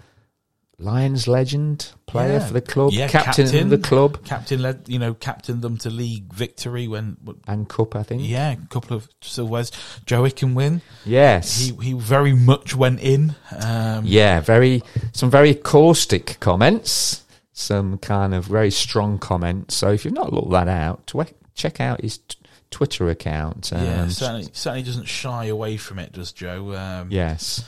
Lions 0.84 1.28
legend 1.28 1.92
player 2.06 2.34
Yeah. 2.34 2.48
for 2.48 2.54
the 2.54 2.62
club, 2.62 2.92
Yeah, 2.94 3.08
captain, 3.08 3.46
captain. 3.46 3.64
of 3.64 3.70
the 3.70 3.78
club, 3.78 4.24
captain 4.26 4.62
led, 4.62 4.84
you 4.88 5.00
know, 5.00 5.14
captained 5.14 5.62
them 5.62 5.78
to 5.78 5.90
league 5.90 6.34
victory 6.34 6.88
when, 6.88 7.18
and 7.48 7.68
cup, 7.70 7.96
I 7.96 8.04
think. 8.04 8.22
yeah, 8.26 8.52
a 8.52 8.68
couple 8.68 8.96
of 8.98 9.08
silverwares. 9.22 9.72
Joe 10.06 10.24
Ikhinmwin. 10.24 10.82
Yes, 11.06 11.58
He 11.60 11.74
he 11.82 11.94
very 11.94 12.34
much 12.34 12.76
went 12.76 13.00
in. 13.00 13.36
Um, 13.58 14.06
yeah, 14.06 14.42
very 14.42 14.84
some 15.14 15.30
very 15.32 15.56
caustic 15.56 16.38
comments, 16.40 17.24
some 17.54 17.98
kind 17.98 18.34
of 18.36 18.46
very 18.46 18.72
strong 18.72 19.18
comments. 19.20 19.76
So 19.76 19.90
if 19.92 20.06
you've 20.06 20.14
not 20.14 20.34
looked 20.34 20.52
that 20.52 20.68
out, 20.68 21.12
check 21.56 21.80
out 21.80 22.02
his 22.02 22.18
t- 22.18 22.38
Twitter 22.72 23.08
account. 23.10 23.70
yeah, 23.72 24.02
Um, 24.02 24.10
certainly 24.10 24.50
certainly 24.52 24.82
doesn't 24.84 25.06
shy 25.08 25.46
away 25.46 25.78
from 25.78 26.00
it, 26.00 26.12
does 26.14 26.32
Joe? 26.32 26.76
Um, 26.76 27.08
yes, 27.12 27.64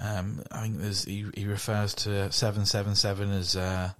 Um, 0.00 0.42
I 0.50 0.62
think 0.62 0.78
there's 0.78 1.04
he, 1.04 1.26
he 1.34 1.46
refers 1.46 1.94
to 1.94 2.30
seven 2.30 2.66
seven 2.66 2.94
seven 2.94 3.30
as 3.30 3.56
uh, 3.56 3.90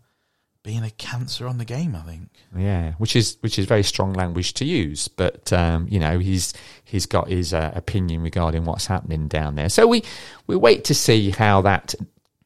being 0.63 0.83
a 0.83 0.91
cancer 0.91 1.47
on 1.47 1.59
the 1.59 1.65
game. 1.65 1.95
I 1.95 2.01
think. 2.01 2.29
Yeah, 2.57 2.93
which 2.99 3.17
is 3.17 3.39
which 3.41 3.59
is 3.59 3.67
very 3.67 3.83
strong 3.83 4.13
language 4.13 4.55
to 4.55 4.65
use, 4.65 5.09
but 5.09 5.53
um, 5.53 5.87
you 5.89 5.99
know 5.99 6.19
he's 6.19 6.53
he's 6.85 7.07
got 7.07 7.29
his 7.29 7.55
uh, 7.55 7.73
opinion 7.75 8.23
regarding 8.23 8.65
what's 8.65 8.87
happening 8.87 9.29
down 9.29 9.55
there. 9.55 9.69
So 9.69 9.87
we 9.87 10.03
we 10.47 10.57
wait 10.57 10.85
to 10.85 10.95
see 10.95 11.31
how 11.31 11.63
that 11.63 11.95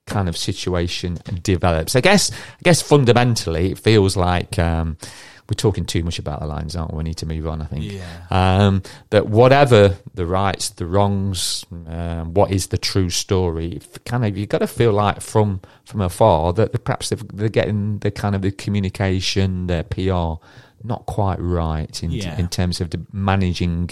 kind 0.06 0.28
of 0.28 0.36
situation 0.36 1.18
develops. 1.42 1.96
I 1.96 2.00
guess 2.00 2.30
I 2.30 2.62
guess 2.62 2.82
fundamentally 2.82 3.72
it 3.72 3.78
feels 3.78 4.16
like 4.16 4.58
um, 4.58 4.98
we're 5.50 5.54
talking 5.56 5.84
too 5.84 6.04
much 6.04 6.18
about 6.20 6.38
the 6.40 6.46
lines, 6.46 6.76
aren't 6.76 6.92
we? 6.92 6.98
We 6.98 7.04
need 7.04 7.16
to 7.18 7.26
move 7.26 7.46
on. 7.48 7.60
I 7.60 7.64
think. 7.66 7.84
Yeah. 7.84 8.22
Um, 8.30 8.82
that 9.10 9.26
whatever 9.26 9.96
the 10.14 10.24
rights, 10.24 10.68
the 10.70 10.86
wrongs, 10.86 11.66
um, 11.88 12.32
what 12.34 12.52
is 12.52 12.68
the 12.68 12.78
true 12.78 13.10
story? 13.10 13.80
Kind 14.04 14.24
of, 14.24 14.38
you've 14.38 14.48
got 14.48 14.58
to 14.58 14.66
feel 14.68 14.92
like 14.92 15.20
from 15.20 15.60
from 15.84 16.00
afar 16.00 16.52
that 16.52 16.84
perhaps 16.84 17.10
they're 17.10 17.48
getting 17.48 17.98
the 17.98 18.10
kind 18.12 18.34
of 18.36 18.42
the 18.42 18.52
communication, 18.52 19.66
their 19.66 19.82
PR, 19.82 20.34
not 20.84 21.04
quite 21.06 21.40
right 21.40 22.02
in 22.02 22.12
Yeah. 22.12 22.38
in 22.38 22.48
terms 22.48 22.80
of 22.80 22.90
managing 23.12 23.90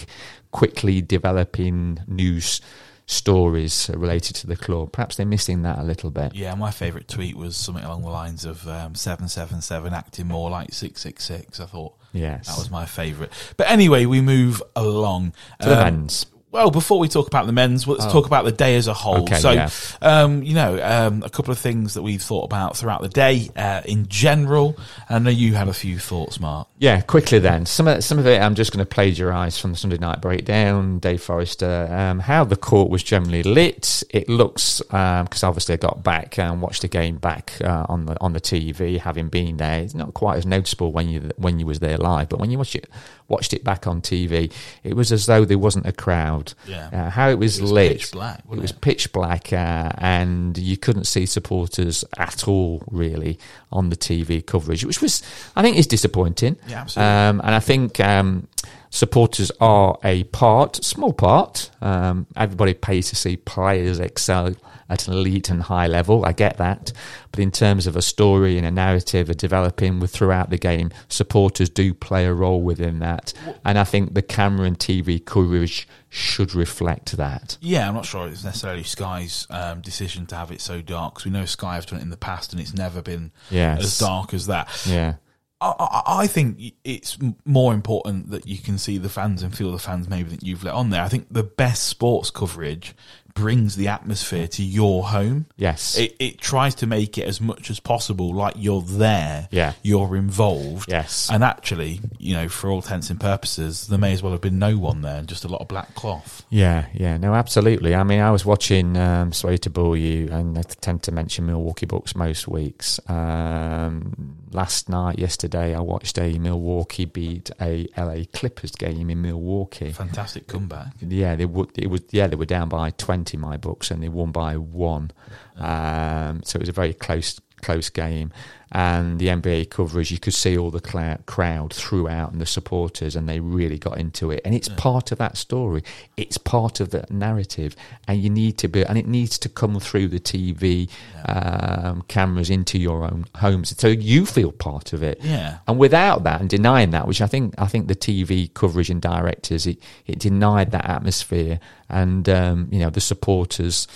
quickly 0.52 1.02
developing 1.02 1.98
news 2.06 2.60
stories 3.08 3.90
related 3.94 4.36
to 4.36 4.46
the 4.46 4.56
club. 4.56 4.92
Perhaps 4.92 5.16
they're 5.16 5.26
missing 5.26 5.62
that 5.62 5.78
a 5.78 5.82
little 5.82 6.10
bit. 6.10 6.34
Yeah, 6.34 6.54
my 6.54 6.70
favourite 6.70 7.08
tweet 7.08 7.36
was 7.36 7.56
something 7.56 7.82
along 7.84 8.02
the 8.02 8.10
lines 8.10 8.44
of 8.44 8.68
um, 8.68 8.94
seven 8.94 9.28
seven 9.28 9.60
seven 9.62 9.92
acting 9.94 10.28
more 10.28 10.50
like 10.50 10.72
six 10.72 11.00
six 11.00 11.24
six. 11.24 11.58
I 11.58 11.66
thought 11.66 11.94
Yes, 12.12 12.46
that 12.46 12.58
was 12.58 12.70
my 12.70 12.86
favourite. 12.86 13.32
But 13.56 13.68
anyway, 13.70 14.04
we 14.06 14.20
move 14.20 14.62
along 14.76 15.32
to 15.60 15.68
the 15.68 15.78
Um, 15.78 15.84
men's. 15.94 16.26
Well, 16.50 16.70
before 16.70 16.98
we 16.98 17.08
talk 17.08 17.26
about 17.26 17.44
the 17.44 17.52
men's, 17.52 17.86
let's 17.86 18.06
Oh. 18.06 18.10
talk 18.10 18.24
about 18.26 18.46
the 18.46 18.52
day 18.52 18.76
as 18.76 18.86
a 18.88 18.94
whole. 18.94 19.18
Okay, 19.22 19.36
so, 19.38 19.50
yeah. 19.50 19.68
um, 20.00 20.42
you 20.42 20.54
know, 20.54 20.82
um, 20.82 21.22
a 21.22 21.28
couple 21.28 21.52
of 21.52 21.58
things 21.58 21.92
that 21.92 22.00
we've 22.02 22.22
thought 22.22 22.44
about 22.44 22.74
throughout 22.74 23.02
the 23.02 23.08
day 23.10 23.50
uh, 23.54 23.82
in 23.84 24.08
general. 24.08 24.74
I 25.10 25.18
know 25.18 25.28
you 25.28 25.54
had 25.54 25.68
a 25.68 25.74
few 25.74 25.98
thoughts, 25.98 26.40
Mark. 26.40 26.66
Yeah, 26.78 27.02
quickly 27.02 27.38
then. 27.38 27.66
Some 27.66 27.86
of 27.86 28.02
some 28.02 28.18
of 28.18 28.26
it 28.26 28.40
I'm 28.40 28.54
just 28.54 28.72
going 28.72 28.84
to 28.84 28.88
plagiarise 28.88 29.58
from 29.58 29.72
the 29.72 29.76
Sunday 29.76 29.98
Night 29.98 30.22
Breakdown. 30.22 31.00
Dave 31.00 31.22
Forrester, 31.22 31.86
um, 31.92 32.18
how 32.20 32.44
the 32.44 32.56
court 32.56 32.88
was 32.88 33.02
generally 33.02 33.42
lit. 33.42 34.02
It 34.08 34.30
looks 34.30 34.80
because 34.80 35.42
obviously 35.44 35.74
I 35.74 35.76
got 35.76 36.02
back 36.02 36.38
and 36.38 36.62
watched 36.62 36.80
the 36.80 36.88
game 36.88 37.18
back 37.18 37.52
uh, 37.62 37.84
on 37.90 38.06
the 38.06 38.16
on 38.22 38.32
the 38.32 38.40
TV, 38.40 38.98
having 38.98 39.28
been 39.28 39.58
there. 39.58 39.80
It's 39.82 39.94
not 39.94 40.14
quite 40.14 40.38
as 40.38 40.46
noticeable 40.46 40.92
when 40.92 41.10
you 41.10 41.30
when 41.36 41.58
you 41.58 41.66
was 41.66 41.80
there 41.80 41.98
live, 41.98 42.30
but 42.30 42.38
when 42.38 42.50
you 42.50 42.56
watch 42.56 42.74
it 42.74 42.88
watched 43.28 43.52
it 43.52 43.62
back 43.62 43.86
on 43.86 44.00
TV, 44.00 44.50
it 44.82 44.94
was 44.94 45.12
as 45.12 45.26
though 45.26 45.44
there 45.44 45.58
wasn't 45.58 45.86
a 45.86 45.92
crowd. 45.92 46.54
Yeah. 46.66 46.88
Uh, 46.92 47.10
how 47.10 47.28
it 47.28 47.38
was, 47.38 47.58
It 47.58 47.62
was 47.62 47.72
lit. 47.72 47.92
pitch 47.92 48.12
black, 48.12 48.38
It 48.40 48.46
wasn't 48.46 48.62
was 48.62 48.70
it? 48.70 48.80
pitch 48.80 49.12
black, 49.12 49.52
uh, 49.52 49.90
and 49.98 50.56
you 50.56 50.76
couldn't 50.76 51.04
see 51.04 51.26
supporters 51.26 52.04
at 52.16 52.48
all, 52.48 52.82
really, 52.90 53.38
on 53.70 53.90
the 53.90 53.96
TV 53.96 54.44
coverage, 54.44 54.84
which 54.84 55.00
was, 55.02 55.22
I 55.54 55.62
think, 55.62 55.76
is 55.76 55.86
disappointing. 55.86 56.56
Yeah, 56.66 56.80
absolutely. 56.80 57.12
Um, 57.12 57.40
and 57.44 57.54
I 57.54 57.60
think 57.60 58.00
um, 58.00 58.48
supporters 58.90 59.50
are 59.60 59.98
a 60.04 60.24
part, 60.24 60.82
small 60.84 61.12
part. 61.12 61.70
Um, 61.80 62.26
everybody 62.36 62.74
pays 62.74 63.10
to 63.10 63.16
see 63.16 63.36
players 63.36 63.98
excel 64.00 64.54
at 64.88 65.06
an 65.08 65.14
elite 65.14 65.50
and 65.50 65.62
high 65.62 65.86
level. 65.86 66.24
I 66.24 66.32
get 66.32 66.56
that. 66.58 66.92
But 67.30 67.40
in 67.40 67.50
terms 67.50 67.86
of 67.86 67.96
a 67.96 68.02
story 68.02 68.56
and 68.56 68.66
a 68.66 68.70
narrative, 68.70 69.28
a 69.28 69.34
developing 69.34 70.00
with 70.00 70.10
throughout 70.10 70.50
the 70.50 70.58
game, 70.58 70.90
supporters 71.08 71.68
do 71.68 71.92
play 71.94 72.24
a 72.26 72.32
role 72.32 72.62
within 72.62 72.98
that. 73.00 73.32
And 73.64 73.78
I 73.78 73.84
think 73.84 74.14
the 74.14 74.22
camera 74.22 74.66
and 74.66 74.78
TV 74.78 75.24
coverage 75.24 75.86
should 76.08 76.54
reflect 76.54 77.16
that. 77.16 77.58
Yeah, 77.60 77.86
I'm 77.88 77.94
not 77.94 78.06
sure 78.06 78.26
it's 78.28 78.44
necessarily 78.44 78.82
Sky's 78.82 79.46
um, 79.50 79.80
decision 79.82 80.24
to 80.26 80.36
have 80.36 80.50
it 80.50 80.60
so 80.60 80.80
dark 80.80 81.14
because 81.14 81.24
we 81.26 81.30
know 81.30 81.44
Sky 81.44 81.74
have 81.74 81.86
done 81.86 81.98
it 81.98 82.02
in 82.02 82.10
the 82.10 82.16
past 82.16 82.52
and 82.52 82.60
it's 82.60 82.74
never 82.74 83.02
been 83.02 83.30
Yes. 83.50 83.82
as 83.84 83.98
dark 83.98 84.32
as 84.32 84.46
that. 84.46 84.68
Yeah. 84.86 85.16
I, 85.60 85.74
I, 85.78 86.02
I 86.22 86.26
think 86.28 86.60
it's 86.84 87.18
more 87.44 87.74
important 87.74 88.30
that 88.30 88.46
you 88.46 88.58
can 88.58 88.78
see 88.78 88.96
the 88.96 89.08
fans 89.08 89.42
and 89.42 89.54
feel 89.54 89.72
the 89.72 89.78
fans 89.78 90.08
maybe 90.08 90.30
that 90.30 90.42
you've 90.44 90.62
let 90.64 90.72
on 90.74 90.90
there. 90.90 91.02
I 91.02 91.08
think 91.08 91.26
the 91.30 91.42
best 91.42 91.88
sports 91.88 92.30
coverage 92.30 92.94
brings 93.38 93.76
the 93.76 93.88
atmosphere 93.88 94.48
to 94.48 94.62
your 94.62 95.04
home. 95.04 95.46
Yes. 95.56 95.96
It, 95.96 96.16
it 96.18 96.38
tries 96.38 96.74
to 96.76 96.86
make 96.86 97.16
it 97.18 97.24
as 97.26 97.40
much 97.40 97.70
as 97.70 97.78
possible 97.80 98.34
like 98.34 98.54
you're 98.56 98.82
there, 98.82 99.48
Yeah. 99.52 99.74
you're 99.82 100.16
involved. 100.16 100.90
Yes. 100.90 101.30
And 101.30 101.44
actually, 101.44 102.00
you 102.18 102.34
know, 102.34 102.48
for 102.48 102.70
all 102.70 102.78
intents 102.78 103.10
and 103.10 103.20
purposes, 103.20 103.86
there 103.86 103.98
may 103.98 104.12
as 104.12 104.22
well 104.22 104.32
have 104.32 104.40
been 104.40 104.58
no 104.58 104.76
one 104.76 105.02
there, 105.02 105.18
and 105.18 105.28
just 105.28 105.44
a 105.44 105.48
lot 105.48 105.60
of 105.60 105.68
black 105.68 105.94
cloth. 105.94 106.44
Yeah, 106.50 106.86
yeah, 106.92 107.16
no, 107.16 107.34
absolutely. 107.34 107.94
I 107.94 108.02
mean, 108.02 108.20
I 108.20 108.30
was 108.30 108.44
watching 108.44 108.96
um, 108.96 109.32
Sorry 109.32 109.58
to 109.58 109.70
Bore 109.70 109.96
You, 109.96 110.28
and 110.32 110.58
I 110.58 110.62
tend 110.62 111.02
to 111.04 111.12
mention 111.12 111.46
Milwaukee 111.46 111.86
Bucks 111.86 112.16
most 112.16 112.48
weeks. 112.48 112.98
Um, 113.08 114.36
last 114.50 114.88
night, 114.88 115.18
yesterday, 115.18 115.74
I 115.74 115.80
watched 115.80 116.18
a 116.18 116.38
Milwaukee 116.38 117.04
beat 117.04 117.50
a 117.60 117.86
LA 117.96 118.24
Clippers 118.32 118.72
game 118.72 119.10
in 119.10 119.22
Milwaukee. 119.22 119.92
Fantastic 119.92 120.46
comeback. 120.46 120.88
Yeah, 121.00 121.36
they 121.36 121.44
would. 121.46 121.70
It 121.78 121.88
was 121.88 122.02
yeah, 122.10 122.26
they 122.26 122.36
were 122.36 122.46
down 122.46 122.68
by 122.68 122.90
twenty 122.90 123.27
my 123.36 123.56
Bucks, 123.56 123.90
and 123.90 124.02
they 124.02 124.08
won 124.08 124.32
by 124.32 124.56
one. 124.56 125.10
Um, 125.56 126.42
so 126.44 126.56
it 126.56 126.60
was 126.60 126.68
a 126.68 126.72
very 126.72 126.94
close 126.94 127.40
close 127.60 127.90
game. 127.90 128.32
And 128.70 129.18
the 129.18 129.28
NBA 129.28 129.70
coverage, 129.70 130.10
you 130.10 130.18
could 130.18 130.34
see 130.34 130.58
all 130.58 130.70
the 130.70 130.80
clou- 130.80 131.16
crowd 131.26 131.72
throughout 131.72 132.32
and 132.32 132.40
the 132.40 132.46
supporters, 132.46 133.16
and 133.16 133.28
they 133.28 133.40
really 133.40 133.78
got 133.78 133.98
into 133.98 134.30
it. 134.30 134.42
And 134.44 134.54
it's 134.54 134.68
part 134.68 135.10
of 135.12 135.18
that 135.18 135.36
story. 135.36 135.82
It's 136.16 136.36
part 136.38 136.80
of 136.80 136.90
that 136.90 137.10
narrative, 137.10 137.74
and 138.06 138.22
you 138.22 138.30
need 138.30 138.58
to 138.58 138.68
be, 138.68 138.84
and 138.84 138.98
it 138.98 139.06
needs 139.06 139.38
to 139.38 139.48
come 139.48 139.78
through 139.80 140.08
the 140.08 140.20
TV 140.20 140.90
um, 141.24 142.02
cameras 142.08 142.50
into 142.50 142.78
your 142.78 143.04
own 143.04 143.26
homes, 143.36 143.74
so 143.78 143.88
you 143.88 144.26
feel 144.26 144.52
part 144.52 144.92
of 144.92 145.02
it. 145.02 145.18
Yeah. 145.22 145.58
And 145.66 145.78
without 145.78 146.24
that 146.24 146.40
and 146.40 146.50
denying 146.50 146.90
that, 146.90 147.06
which 147.06 147.20
I 147.20 147.26
think 147.26 147.54
I 147.58 147.66
think 147.66 147.88
the 147.88 147.96
TV 147.96 148.52
coverage 148.52 148.90
and 148.90 149.00
directors 149.00 149.66
it, 149.66 149.78
it 150.06 150.18
denied 150.18 150.70
that 150.72 150.86
atmosphere 150.86 151.60
and 151.88 152.28
um, 152.28 152.68
you 152.70 152.78
know 152.78 152.90
the 152.90 153.00
supporters 153.00 153.86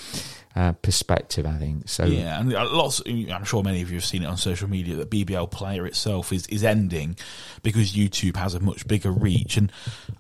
uh, 0.55 0.73
perspective. 0.73 1.47
I 1.47 1.57
think 1.59 1.89
so. 1.89 2.05
Yeah, 2.05 2.39
and 2.41 2.51
lots. 2.53 3.01
I'm 3.07 3.45
sure 3.45 3.63
many 3.63 3.83
of 3.83 3.91
you 3.91 3.97
have 3.97 4.05
seen 4.05 4.23
it 4.23 4.27
on 4.27 4.37
social 4.37 4.69
media 4.69 4.97
that 4.97 5.11
BBL 5.11 5.51
Player 5.51 5.87
itself 5.87 6.33
is 6.33 6.47
is 6.49 6.63
ending 6.65 7.17
because 7.63 7.93
YouTube 7.95 8.37
has 8.37 8.55
a 8.55 8.61
much 8.61 8.87
bigger 8.87 9.11
reach. 9.11 9.57
And 9.57 9.73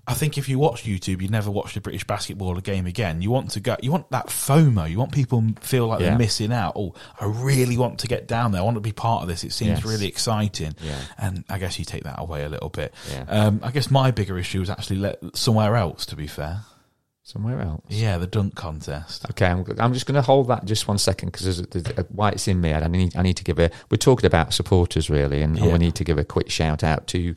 I 0.06 0.14
think 0.14 0.38
if 0.38 0.48
you 0.48 0.58
watch 0.58 0.84
YouTube, 0.84 1.20
you 1.22 1.28
never 1.28 1.50
watch 1.50 1.74
the 1.74 1.80
British 1.80 2.04
basketball 2.06 2.54
game 2.60 2.86
again. 2.86 3.20
You 3.22 3.30
want 3.30 3.50
to 3.52 3.60
go. 3.60 3.76
You 3.82 3.90
want 3.92 4.10
that 4.10 4.26
FOMO. 4.28 4.88
You 4.90 4.98
want 4.98 5.12
people 5.12 5.42
feel 5.60 5.86
like 5.86 6.00
Yeah. 6.00 6.10
they're 6.10 6.18
missing 6.18 6.52
out. 6.52 6.72
Oh, 6.76 6.94
I 7.20 7.26
really 7.26 7.76
want 7.76 7.98
to 8.00 8.06
get 8.08 8.26
down 8.26 8.52
there. 8.52 8.60
I 8.60 8.64
want 8.64 8.76
to 8.76 8.80
be 8.80 8.92
part 8.92 9.22
of 9.22 9.28
this. 9.28 9.44
It 9.44 9.52
seems 9.52 9.78
Yes. 9.80 9.84
really 9.84 10.06
exciting. 10.06 10.74
Yeah. 10.82 10.98
And 11.18 11.44
I 11.48 11.58
guess 11.58 11.78
you 11.78 11.84
take 11.84 12.04
that 12.04 12.20
away 12.20 12.44
a 12.44 12.48
little 12.48 12.68
bit. 12.68 12.94
Yeah. 13.10 13.24
Um, 13.28 13.60
I 13.62 13.70
guess 13.70 13.90
my 13.90 14.10
bigger 14.10 14.38
issue 14.38 14.60
was 14.60 14.70
actually 14.70 14.96
let, 14.96 15.18
somewhere 15.36 15.76
else. 15.76 16.06
To 16.06 16.16
be 16.16 16.26
fair, 16.26 16.60
Somewhere 17.32 17.60
else. 17.62 17.82
yeah, 17.88 18.18
the 18.18 18.26
dunk 18.26 18.54
contest. 18.54 19.24
Okay, 19.30 19.46
I'm, 19.46 19.64
I'm 19.78 19.94
just 19.94 20.04
going 20.06 20.16
to 20.16 20.22
hold 20.22 20.48
that 20.48 20.66
just 20.66 20.86
one 20.86 20.98
second 20.98 21.32
because 21.32 21.62
why 22.10 22.30
it's 22.30 22.46
in 22.46 22.60
me. 22.60 22.74
I 22.74 22.86
need 22.88 23.16
I 23.16 23.22
need 23.22 23.36
to 23.38 23.44
give 23.44 23.58
a. 23.58 23.70
We're 23.90 23.96
talking 23.96 24.26
about 24.26 24.52
supporters 24.52 25.08
really, 25.08 25.40
and 25.40 25.56
Yeah. 25.58 25.72
we 25.72 25.78
need 25.78 25.94
to 25.94 26.04
give 26.04 26.18
a 26.18 26.24
quick 26.24 26.50
shout 26.50 26.84
out 26.84 27.06
to 27.08 27.34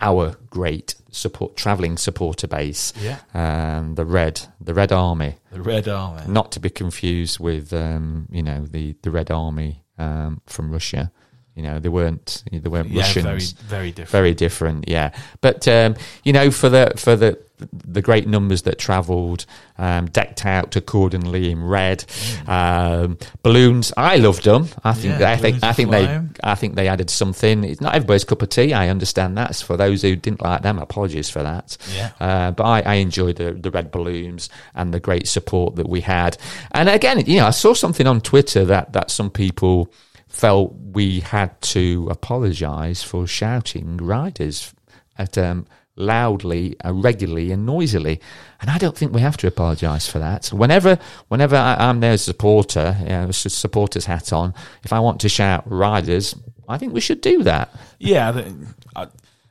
our 0.00 0.34
great 0.50 0.94
support 1.10 1.56
travelling 1.56 1.96
supporter 1.96 2.46
base. 2.46 2.92
Yeah. 3.00 3.18
um, 3.34 3.94
the 3.94 4.04
Red 4.04 4.42
the 4.60 4.74
Red 4.74 4.90
Army, 4.92 5.36
The 5.52 5.62
Red 5.62 5.86
Army. 5.88 6.22
not 6.26 6.50
to 6.52 6.60
be 6.60 6.68
confused 6.70 7.38
with 7.38 7.72
um, 7.72 8.26
you 8.30 8.42
know 8.42 8.66
the 8.66 8.96
the 9.02 9.10
Red 9.10 9.30
Army 9.30 9.84
um, 9.98 10.40
from 10.46 10.72
Russia. 10.72 11.12
You 11.56 11.62
know 11.62 11.78
they 11.80 11.88
weren't 11.88 12.44
they 12.52 12.68
weren't 12.68 12.90
yeah, 12.90 13.00
Russians. 13.00 13.52
very 13.52 13.68
very 13.68 13.90
different. 13.90 14.10
very 14.10 14.34
different 14.34 14.88
yeah. 14.88 15.10
But 15.40 15.66
um 15.66 15.96
you 16.22 16.32
know 16.32 16.50
for 16.50 16.68
the 16.68 16.92
for 16.96 17.16
the 17.16 17.38
the 17.72 18.02
great 18.02 18.28
numbers 18.28 18.62
that 18.62 18.78
travelled 18.78 19.46
um 19.78 20.04
decked 20.10 20.44
out 20.44 20.76
accordingly 20.76 21.50
in 21.50 21.64
red 21.64 22.04
um 22.46 23.16
balloons 23.42 23.94
i 23.96 24.16
loved 24.16 24.44
them. 24.44 24.68
I 24.84 24.92
think 24.92 25.18
Yeah, 25.18 25.30
i 25.30 25.36
think 25.38 25.64
i 25.64 25.72
think 25.72 25.90
they 25.90 26.20
i 26.44 26.54
think 26.54 26.74
they 26.74 26.88
added 26.88 27.08
something. 27.08 27.64
It's 27.64 27.80
not 27.80 27.94
everybody's 27.94 28.24
cup 28.24 28.42
of 28.42 28.50
tea 28.50 28.74
i 28.74 28.88
understand 28.90 29.38
that. 29.38 29.56
For 29.56 29.78
those 29.78 30.02
who 30.02 30.16
didn't 30.16 30.42
like 30.42 30.60
them 30.60 30.78
apologies 30.78 31.30
for 31.30 31.42
that. 31.42 31.78
Yeah. 31.94 32.10
uh, 32.20 32.50
but 32.50 32.64
I, 32.64 32.80
I 32.82 32.94
enjoyed 32.96 33.36
the, 33.36 33.52
the 33.52 33.70
red 33.70 33.90
balloons 33.90 34.50
and 34.74 34.92
the 34.92 35.00
great 35.00 35.26
support 35.26 35.76
that 35.76 35.88
we 35.88 36.02
had. 36.02 36.36
And 36.72 36.88
again, 36.90 37.24
you 37.26 37.38
know, 37.38 37.46
I 37.46 37.50
saw 37.50 37.72
something 37.72 38.06
on 38.06 38.20
Twitter 38.20 38.64
that, 38.66 38.92
that 38.92 39.10
some 39.10 39.30
people 39.30 39.90
felt 40.36 40.74
we 40.92 41.20
had 41.20 41.58
to 41.62 42.08
apologise 42.10 43.02
for 43.02 43.26
shouting 43.26 43.96
riders 43.96 44.74
at 45.16 45.38
um, 45.38 45.66
loudly, 45.96 46.76
uh, 46.84 46.92
regularly, 46.92 47.50
and 47.52 47.64
noisily. 47.64 48.20
And 48.60 48.68
I 48.70 48.76
don't 48.76 48.96
think 48.96 49.12
we 49.14 49.22
have 49.22 49.38
to 49.38 49.46
apologise 49.46 50.06
for 50.08 50.18
that. 50.18 50.48
Whenever, 50.48 50.98
whenever 51.28 51.56
I, 51.56 51.76
I'm 51.88 52.00
there 52.00 52.12
as 52.12 52.20
a 52.20 52.24
supporter, 52.24 52.96
you 53.00 53.08
know, 53.08 53.30
supporter's 53.30 54.04
hat 54.04 54.30
on, 54.32 54.52
if 54.84 54.92
I 54.92 55.00
want 55.00 55.20
to 55.22 55.28
shout 55.30 55.64
riders, 55.70 56.34
I 56.68 56.76
think 56.76 56.92
we 56.92 57.00
should 57.00 57.22
do 57.22 57.42
that. 57.44 57.74
Yeah, 57.98 58.28
I, 58.28 58.32
don't- 58.32 58.74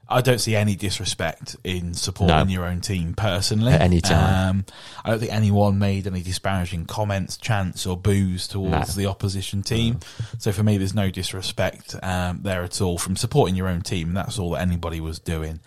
I, 0.07 0.21
don't 0.21 0.39
see 0.39 0.55
any 0.55 0.75
disrespect 0.75 1.55
in 1.63 1.93
supporting 1.93 2.35
No. 2.37 2.43
your 2.45 2.65
own 2.65 2.81
team 2.81 3.13
personally. 3.15 3.73
At 3.73 3.81
any 3.81 4.01
time. 4.01 4.49
Um, 4.49 4.65
I 5.03 5.09
don't 5.09 5.19
think 5.19 5.31
anyone 5.33 5.79
made 5.79 6.07
any 6.07 6.21
disparaging 6.21 6.85
comments, 6.85 7.37
chants, 7.37 7.85
or 7.85 7.97
boos 7.97 8.47
towards 8.47 8.95
No. 8.95 9.01
the 9.03 9.09
opposition 9.09 9.63
team. 9.63 9.99
So 10.37 10.51
for 10.51 10.63
me, 10.63 10.77
there's 10.77 10.93
no 10.95 11.09
disrespect 11.09 11.95
um, 12.03 12.39
there 12.43 12.63
at 12.63 12.81
all 12.81 12.97
from 12.97 13.15
supporting 13.15 13.55
your 13.55 13.67
own 13.67 13.81
team. 13.81 14.13
That's 14.13 14.37
all 14.39 14.51
that 14.51 14.61
anybody 14.61 15.01
was 15.01 15.19
doing 15.19 15.59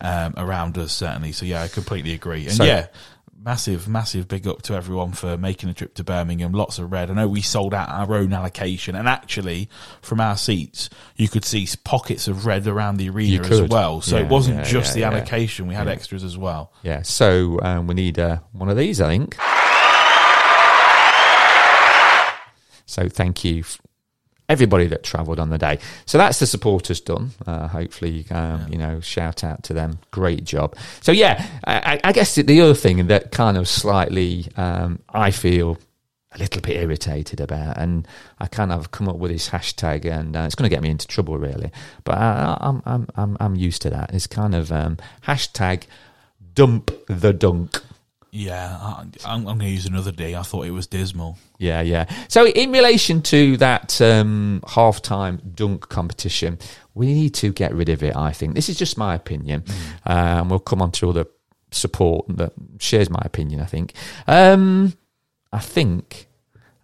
um, 0.00 0.34
around 0.36 0.78
us, 0.78 0.92
certainly. 0.92 1.32
So 1.32 1.44
yeah, 1.46 1.62
I 1.62 1.68
completely 1.68 2.12
agree. 2.12 2.44
And 2.46 2.54
So- 2.54 2.64
yeah. 2.64 2.86
Massive, 3.42 3.88
massive 3.88 4.28
big 4.28 4.46
up 4.46 4.60
to 4.62 4.74
everyone 4.74 5.12
for 5.12 5.38
making 5.38 5.70
a 5.70 5.72
trip 5.74 5.94
to 5.94 6.04
Birmingham. 6.04 6.52
Lots 6.52 6.78
of 6.78 6.92
red. 6.92 7.10
I 7.10 7.14
know 7.14 7.26
we 7.26 7.40
sold 7.40 7.72
out 7.72 7.88
our 7.88 8.14
own 8.14 8.34
allocation, 8.34 8.94
and 8.94 9.08
actually, 9.08 9.70
from 10.02 10.20
our 10.20 10.36
seats, 10.36 10.90
you 11.16 11.26
could 11.26 11.46
see 11.46 11.66
pockets 11.82 12.28
of 12.28 12.44
red 12.44 12.66
around 12.66 12.98
the 12.98 13.08
arena 13.08 13.42
as 13.46 13.62
well. 13.62 14.02
So 14.02 14.18
Yeah, 14.18 14.24
it 14.24 14.28
wasn't 14.28 14.58
yeah, 14.58 14.64
just 14.64 14.94
yeah, 14.94 15.08
the 15.08 15.16
allocation; 15.16 15.66
we 15.66 15.74
had 15.74 15.88
extras 15.88 16.22
as 16.22 16.36
well. 16.36 16.70
Yeah, 16.82 17.00
so 17.00 17.58
um, 17.62 17.86
we 17.86 17.94
need 17.94 18.18
uh, 18.18 18.40
one 18.52 18.68
of 18.68 18.76
these, 18.76 19.00
I 19.00 19.08
think. 19.08 19.36
So 22.84 23.08
thank 23.08 23.42
you, 23.44 23.64
everybody 24.50 24.86
that 24.88 25.02
travelled 25.02 25.38
on 25.38 25.50
the 25.50 25.58
day. 25.58 25.78
So 26.06 26.18
that's 26.18 26.38
the 26.40 26.46
supporters 26.46 27.00
done. 27.00 27.30
Uh, 27.46 27.68
hopefully, 27.68 28.26
um, 28.30 28.66
you 28.70 28.78
know, 28.78 29.00
shout 29.00 29.44
out 29.44 29.62
to 29.64 29.72
them. 29.74 29.98
Great 30.10 30.44
job. 30.44 30.74
So 31.00 31.12
yeah, 31.12 31.46
I, 31.64 31.94
I- 31.94 32.00
I 32.10 32.12
guess 32.12 32.34
the 32.34 32.60
other 32.60 32.74
thing 32.74 33.06
that 33.06 33.30
kind 33.30 33.56
of 33.56 33.68
slightly 33.68 34.46
um, 34.56 34.98
I 35.08 35.30
feel 35.30 35.78
a 36.32 36.38
little 36.38 36.62
bit 36.62 36.76
irritated 36.76 37.40
about, 37.40 37.76
and 37.76 38.06
I 38.38 38.46
kind 38.46 38.70
of 38.72 38.90
come 38.92 39.08
up 39.08 39.16
with 39.16 39.32
this 39.32 39.48
hashtag, 39.48 40.04
and 40.04 40.36
uh, 40.36 40.40
it's 40.46 40.54
going 40.54 40.68
to 40.70 40.74
get 40.74 40.80
me 40.82 40.88
into 40.90 41.06
trouble, 41.08 41.36
really. 41.38 41.70
But 42.04 42.18
I, 42.18 42.56
I'm 42.60 42.82
I'm 42.86 43.06
I'm 43.16 43.36
I'm 43.40 43.54
used 43.56 43.82
to 43.82 43.90
that. 43.90 44.14
It's 44.14 44.28
kind 44.28 44.54
of 44.54 44.70
um, 44.70 44.96
hashtag 45.26 45.84
dump 46.54 46.90
the 47.08 47.32
dunk. 47.32 47.82
Yeah, 48.32 48.78
I, 48.80 49.04
I'm, 49.24 49.46
I'm 49.48 49.58
going 49.58 49.58
to 49.58 49.68
use 49.68 49.86
another 49.86 50.12
D. 50.12 50.36
I 50.36 50.42
thought 50.42 50.66
it 50.66 50.70
was 50.70 50.86
dismal. 50.86 51.36
Yeah, 51.58 51.80
yeah. 51.80 52.06
So 52.28 52.46
in 52.46 52.70
relation 52.70 53.22
to 53.22 53.56
that 53.56 54.00
um, 54.00 54.62
half-time 54.68 55.40
dunk 55.54 55.88
competition, 55.88 56.58
we 56.94 57.06
need 57.12 57.34
to 57.34 57.52
get 57.52 57.74
rid 57.74 57.88
of 57.88 58.02
it. 58.02 58.14
I 58.14 58.32
think 58.32 58.54
this 58.54 58.68
is 58.68 58.78
just 58.78 58.96
my 58.96 59.14
opinion. 59.14 59.64
Um, 60.06 60.48
we'll 60.48 60.60
come 60.60 60.80
on 60.80 60.92
to 60.92 61.10
other 61.10 61.26
support 61.72 62.26
that 62.28 62.52
shares 62.78 63.10
my 63.10 63.22
opinion. 63.24 63.60
I 63.60 63.66
think. 63.66 63.94
Um, 64.26 64.96
I 65.52 65.58
think. 65.58 66.28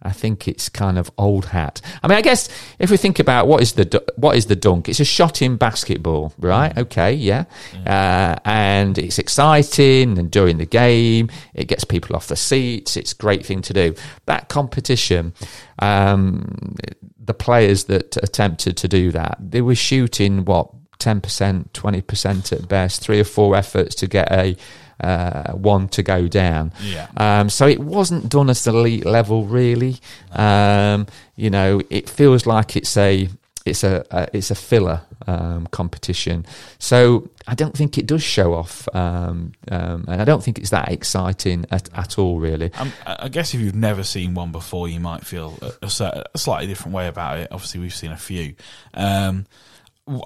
I 0.01 0.11
think 0.11 0.47
it's 0.47 0.69
kind 0.69 0.97
of 0.99 1.11
old 1.17 1.45
hat. 1.45 1.81
I 2.03 2.07
mean, 2.07 2.17
I 2.17 2.21
guess 2.21 2.49
if 2.77 2.91
we 2.91 2.97
think 2.97 3.19
about 3.19 3.47
what 3.47 3.61
is 3.61 3.73
the 3.73 4.03
what 4.15 4.37
is 4.37 4.45
the 4.45 4.55
dunk, 4.55 4.87
it's 4.89 4.99
a 4.99 5.05
shot 5.05 5.41
in 5.41 5.57
basketball, 5.57 6.33
right? 6.37 6.77
Okay, 6.77 7.13
yeah, 7.13 7.45
uh, 7.85 8.35
and 8.45 8.97
it's 8.97 9.17
exciting, 9.17 10.17
and 10.19 10.29
during 10.29 10.57
the 10.57 10.65
game, 10.65 11.29
it 11.53 11.67
gets 11.67 11.83
people 11.83 12.15
off 12.15 12.27
the 12.27 12.35
seats. 12.35 12.95
It's 12.95 13.11
a 13.11 13.15
great 13.15 13.45
thing 13.45 13.61
to 13.63 13.73
do. 13.73 13.95
That 14.25 14.49
competition, 14.49 15.33
um, 15.79 16.75
the 17.19 17.33
players 17.33 17.85
that 17.85 18.17
attempted 18.17 18.77
to 18.77 18.87
do 18.87 19.11
that, 19.11 19.37
they 19.39 19.61
were 19.61 19.75
shooting 19.75 20.45
what 20.45 20.69
ten 20.99 21.21
percent, 21.21 21.73
twenty 21.73 22.01
percent 22.01 22.51
at 22.51 22.67
best, 22.67 23.01
three 23.01 23.19
or 23.19 23.25
four 23.25 23.55
efforts 23.55 23.95
to 23.95 24.07
get 24.07 24.31
a 24.31 24.55
uh, 24.99 25.51
one 25.53 25.87
to 25.89 26.03
go 26.03 26.27
down. 26.27 26.71
Yeah. 26.81 27.07
Um, 27.17 27.49
so 27.49 27.67
it 27.67 27.79
wasn't 27.79 28.29
done 28.29 28.49
at 28.49 28.57
the 28.57 28.71
elite 28.71 29.05
level, 29.05 29.45
really. 29.45 29.97
Um, 30.31 31.07
you 31.35 31.49
know, 31.49 31.81
it 31.89 32.09
feels 32.09 32.45
like 32.45 32.75
it's 32.75 32.97
a 32.97 33.29
it's 33.65 33.83
a, 33.83 34.05
a 34.11 34.27
it's 34.33 34.51
a 34.51 34.55
filler 34.55 35.01
um, 35.27 35.67
competition. 35.67 36.45
So 36.79 37.29
I 37.47 37.55
don't 37.55 37.75
think 37.75 37.97
it 37.97 38.05
does 38.05 38.23
show 38.23 38.53
off, 38.53 38.87
um, 38.95 39.53
um, 39.69 40.05
and 40.07 40.21
I 40.21 40.25
don't 40.25 40.43
think 40.43 40.57
it's 40.57 40.69
that 40.71 40.91
exciting 40.91 41.65
at, 41.71 41.89
at 41.93 42.17
all, 42.17 42.39
really. 42.39 42.71
Um, 42.73 42.91
I 43.05 43.27
guess 43.27 43.53
if 43.53 43.59
you've 43.59 43.75
never 43.75 44.03
seen 44.03 44.33
one 44.33 44.51
before, 44.51 44.87
you 44.87 44.99
might 44.99 45.25
feel 45.25 45.57
a, 45.61 45.85
a, 45.85 46.23
a 46.33 46.37
slightly 46.37 46.67
different 46.67 46.95
way 46.95 47.07
about 47.07 47.39
it. 47.39 47.49
Obviously, 47.51 47.81
we've 47.81 47.93
seen 47.95 48.11
a 48.11 48.17
few. 48.17 48.55
Um, 48.93 49.45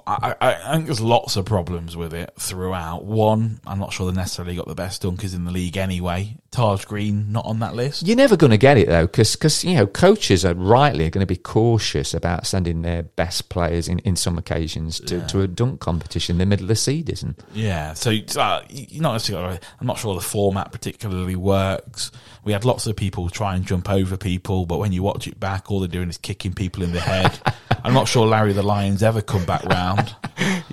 I, 0.06 0.34
I, 0.40 0.54
I 0.54 0.72
think 0.74 0.86
there's 0.86 1.00
lots 1.00 1.36
of 1.36 1.44
problems 1.44 1.96
with 1.96 2.14
it 2.14 2.32
throughout. 2.38 3.04
One, 3.04 3.60
I'm 3.66 3.80
not 3.80 3.92
sure 3.92 4.10
they 4.10 4.16
necessarily 4.16 4.54
got 4.54 4.68
the 4.68 4.74
best 4.74 5.02
dunkers 5.02 5.34
in 5.34 5.44
the 5.44 5.50
league 5.50 5.76
anyway. 5.76 6.36
Taj 6.52 6.84
Green 6.84 7.32
not 7.32 7.46
on 7.46 7.58
that 7.60 7.74
list. 7.74 8.06
You're 8.06 8.16
never 8.16 8.36
going 8.36 8.50
to 8.50 8.58
get 8.58 8.76
it 8.78 8.88
though, 8.88 9.06
because 9.06 9.64
you 9.64 9.74
know 9.74 9.86
coaches 9.86 10.44
are 10.44 10.54
rightly 10.54 11.08
going 11.10 11.20
to 11.20 11.26
be 11.26 11.36
cautious 11.36 12.14
about 12.14 12.46
sending 12.46 12.82
their 12.82 13.02
best 13.02 13.48
players 13.48 13.88
in, 13.88 13.98
in 14.00 14.14
some 14.14 14.38
occasions 14.38 15.00
to, 15.00 15.26
to 15.28 15.40
a 15.40 15.48
dunk 15.48 15.80
competition 15.80 16.34
in 16.34 16.38
the 16.38 16.46
middle 16.46 16.64
of 16.64 16.68
the 16.68 16.76
season. 16.76 17.36
Yeah, 17.52 17.94
so 17.94 18.10
uh, 18.36 18.62
you're 18.68 19.02
not 19.02 19.14
necessarily. 19.14 19.58
I'm 19.80 19.86
not 19.86 19.98
sure 19.98 20.14
the 20.14 20.20
format 20.20 20.70
particularly 20.70 21.36
works. 21.36 22.12
We 22.44 22.52
had 22.52 22.64
lots 22.64 22.86
of 22.86 22.96
people 22.96 23.28
try 23.30 23.56
and 23.56 23.66
jump 23.66 23.90
over 23.90 24.16
people, 24.16 24.66
but 24.66 24.78
when 24.78 24.92
you 24.92 25.02
watch 25.02 25.26
it 25.26 25.40
back, 25.40 25.70
all 25.70 25.80
they're 25.80 25.88
doing 25.88 26.08
is 26.08 26.18
kicking 26.18 26.52
people 26.52 26.82
in 26.82 26.92
the 26.92 27.00
head. 27.00 27.40
I'm 27.84 27.94
not 27.94 28.08
sure 28.08 28.26
Larry 28.26 28.52
the 28.52 28.62
Lion's 28.62 29.02
ever 29.02 29.20
come 29.22 29.44
back 29.44 29.64
round. 29.64 30.14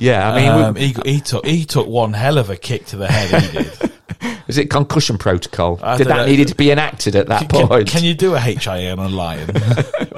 Yeah, 0.01 0.31
I 0.31 0.35
mean, 0.35 0.55
we- 0.55 0.61
um, 0.63 0.75
he, 0.75 0.95
he 1.15 1.19
took 1.19 1.45
he 1.45 1.65
took 1.65 1.85
one 1.85 2.13
hell 2.13 2.37
of 2.37 2.49
a 2.49 2.55
kick 2.55 2.85
to 2.87 2.95
the 2.95 3.07
head. 3.11 3.41
He 3.43 3.57
did. 3.57 3.91
Was 4.47 4.57
it 4.57 4.69
concussion 4.69 5.17
protocol? 5.17 5.77
I 5.83 5.97
Did 5.97 6.07
that 6.07 6.25
needed 6.25 6.47
to 6.47 6.55
be 6.55 6.71
enacted 6.71 7.15
at 7.17 7.27
that 7.27 7.49
Can, 7.49 7.67
point? 7.67 7.87
can 7.89 8.03
you 8.05 8.13
do 8.13 8.33
a 8.33 8.39
HIA 8.39 8.93
on 8.93 8.99
a 8.99 9.09
lion? 9.09 9.47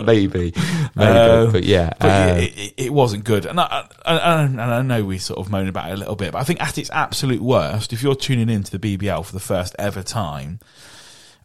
maybe, 0.06 0.54
maybe, 0.54 0.54
Uh, 0.95 1.51
but 1.51 1.63
yeah, 1.63 1.91
But 1.99 2.08
uh, 2.08 2.36
it, 2.38 2.58
it, 2.58 2.73
it 2.77 2.93
wasn't 2.93 3.23
good, 3.23 3.45
and 3.47 3.60
I, 3.60 3.88
I, 4.06 4.17
I, 4.17 4.41
and 4.43 4.62
I 4.62 4.82
know 4.84 5.04
we 5.04 5.17
sort 5.17 5.39
of 5.39 5.49
moan 5.51 5.67
about 5.67 5.89
it 5.89 5.93
a 5.93 5.97
little 5.97 6.15
bit, 6.15 6.32
but 6.32 6.39
I 6.39 6.43
think 6.43 6.62
at 6.62 6.77
its 6.77 6.89
absolute 6.91 7.41
worst, 7.41 7.91
if 7.91 8.01
you're 8.04 8.15
tuning 8.15 8.49
into 8.49 8.77
the 8.77 8.97
BBL 8.97 9.25
for 9.25 9.34
the 9.34 9.39
first 9.41 9.75
ever 9.80 10.01
time, 10.04 10.60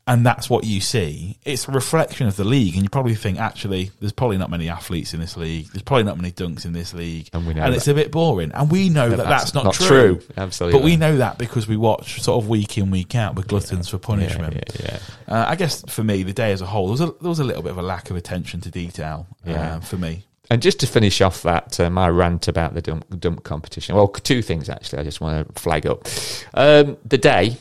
and 0.06 0.24
that's 0.24 0.48
what 0.48 0.64
you 0.64 0.80
see, 0.80 1.38
it's 1.44 1.66
a 1.66 1.72
reflection 1.72 2.26
of 2.26 2.36
the 2.36 2.44
league, 2.44 2.74
and 2.74 2.82
you 2.84 2.88
probably 2.88 3.14
think 3.14 3.38
actually 3.38 3.90
there's 4.00 4.12
probably 4.12 4.38
not 4.38 4.50
many 4.50 4.68
athletes 4.68 5.12
in 5.14 5.20
this 5.20 5.36
league, 5.36 5.66
there's 5.72 5.82
probably 5.82 6.04
not 6.04 6.16
many 6.16 6.30
dunks 6.30 6.64
in 6.64 6.72
this 6.72 6.94
league, 6.94 7.28
And 7.32 7.46
we 7.46 7.54
know 7.54 7.70
it's 7.72 7.88
a 7.88 7.94
bit 7.94 8.10
boring, 8.12 8.52
and 8.52 8.70
we 8.70 8.88
know 8.88 9.08
that, 9.10 9.26
that's, 9.26 9.52
not, 9.54 9.74
true. 9.74 9.86
true. 9.86 10.22
Absolutely, 10.36 10.78
But 10.78 10.84
we 10.84 10.96
know 10.96 11.16
that 11.16 11.38
because 11.38 11.66
we 11.66 11.76
watch 11.76 12.22
sort 12.22 12.42
of 12.42 12.48
week 12.48 12.78
in 12.78 12.90
week 12.90 13.14
out 13.14 13.34
with 13.34 13.48
gluttons 13.48 13.88
for 13.88 13.96
Yeah, 13.96 14.06
punishment. 14.06 14.54
yeah, 14.78 14.98
yeah. 15.28 15.34
Uh, 15.34 15.44
I 15.48 15.56
guess 15.56 15.82
for 15.88 16.04
me, 16.04 16.22
the 16.22 16.32
day 16.32 16.52
as 16.52 16.60
a 16.60 16.66
whole, 16.66 16.86
there 16.86 16.92
was 16.92 17.00
a, 17.00 17.14
there 17.20 17.28
was 17.28 17.40
a 17.40 17.44
little 17.44 17.62
bit 17.62 17.72
of 17.72 17.78
a 17.78 17.82
lack 17.82 18.10
of 18.10 18.16
attention 18.16 18.60
to 18.60 18.70
detail 18.70 19.26
uh, 19.46 19.80
for 19.80 19.96
me. 19.96 20.24
And 20.48 20.62
just 20.62 20.78
to 20.80 20.86
finish 20.86 21.20
off 21.20 21.42
that, 21.42 21.80
uh, 21.80 21.90
my 21.90 22.08
rant 22.08 22.46
about 22.46 22.74
the 22.74 22.80
dump, 22.80 23.04
dump 23.18 23.42
competition. 23.42 23.96
Well, 23.96 24.06
two 24.06 24.42
things 24.42 24.68
actually. 24.68 25.00
I 25.00 25.02
just 25.02 25.20
want 25.20 25.52
to 25.52 25.60
flag 25.60 25.86
up. 25.86 26.06
Um, 26.54 26.96
the 27.04 27.18
day, 27.18 27.56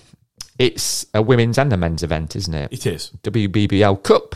it's 0.60 1.06
a 1.13 1.22
women's 1.22 1.58
and 1.58 1.72
a 1.74 1.78
men's 1.78 2.04
event, 2.04 2.36
isn't 2.36 2.54
it? 2.54 2.72
It 2.74 2.86
is. 2.86 3.12
WBBL 3.24 4.04
Cup, 4.04 4.36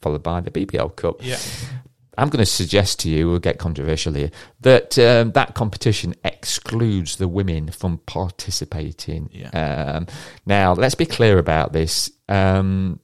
followed 0.00 0.22
by 0.22 0.40
the 0.40 0.50
BBL 0.50 0.96
Cup. 0.96 1.16
Yeah. 1.24 1.38
I'm 2.18 2.28
going 2.28 2.40
to 2.44 2.46
suggest 2.50 3.00
to 3.00 3.08
you, 3.08 3.30
we'll 3.30 3.38
get 3.38 3.58
controversial 3.58 4.12
here, 4.12 4.30
that 4.60 4.98
um, 4.98 5.32
that 5.32 5.54
competition 5.54 6.14
excludes 6.24 7.16
the 7.16 7.28
women 7.28 7.70
from 7.70 7.98
participating. 7.98 9.30
Yeah. 9.32 9.48
Um, 9.96 10.06
now, 10.44 10.72
let's 10.74 10.94
be 10.94 11.06
clear 11.06 11.38
about 11.38 11.72
this. 11.72 12.10
Um, 12.28 13.00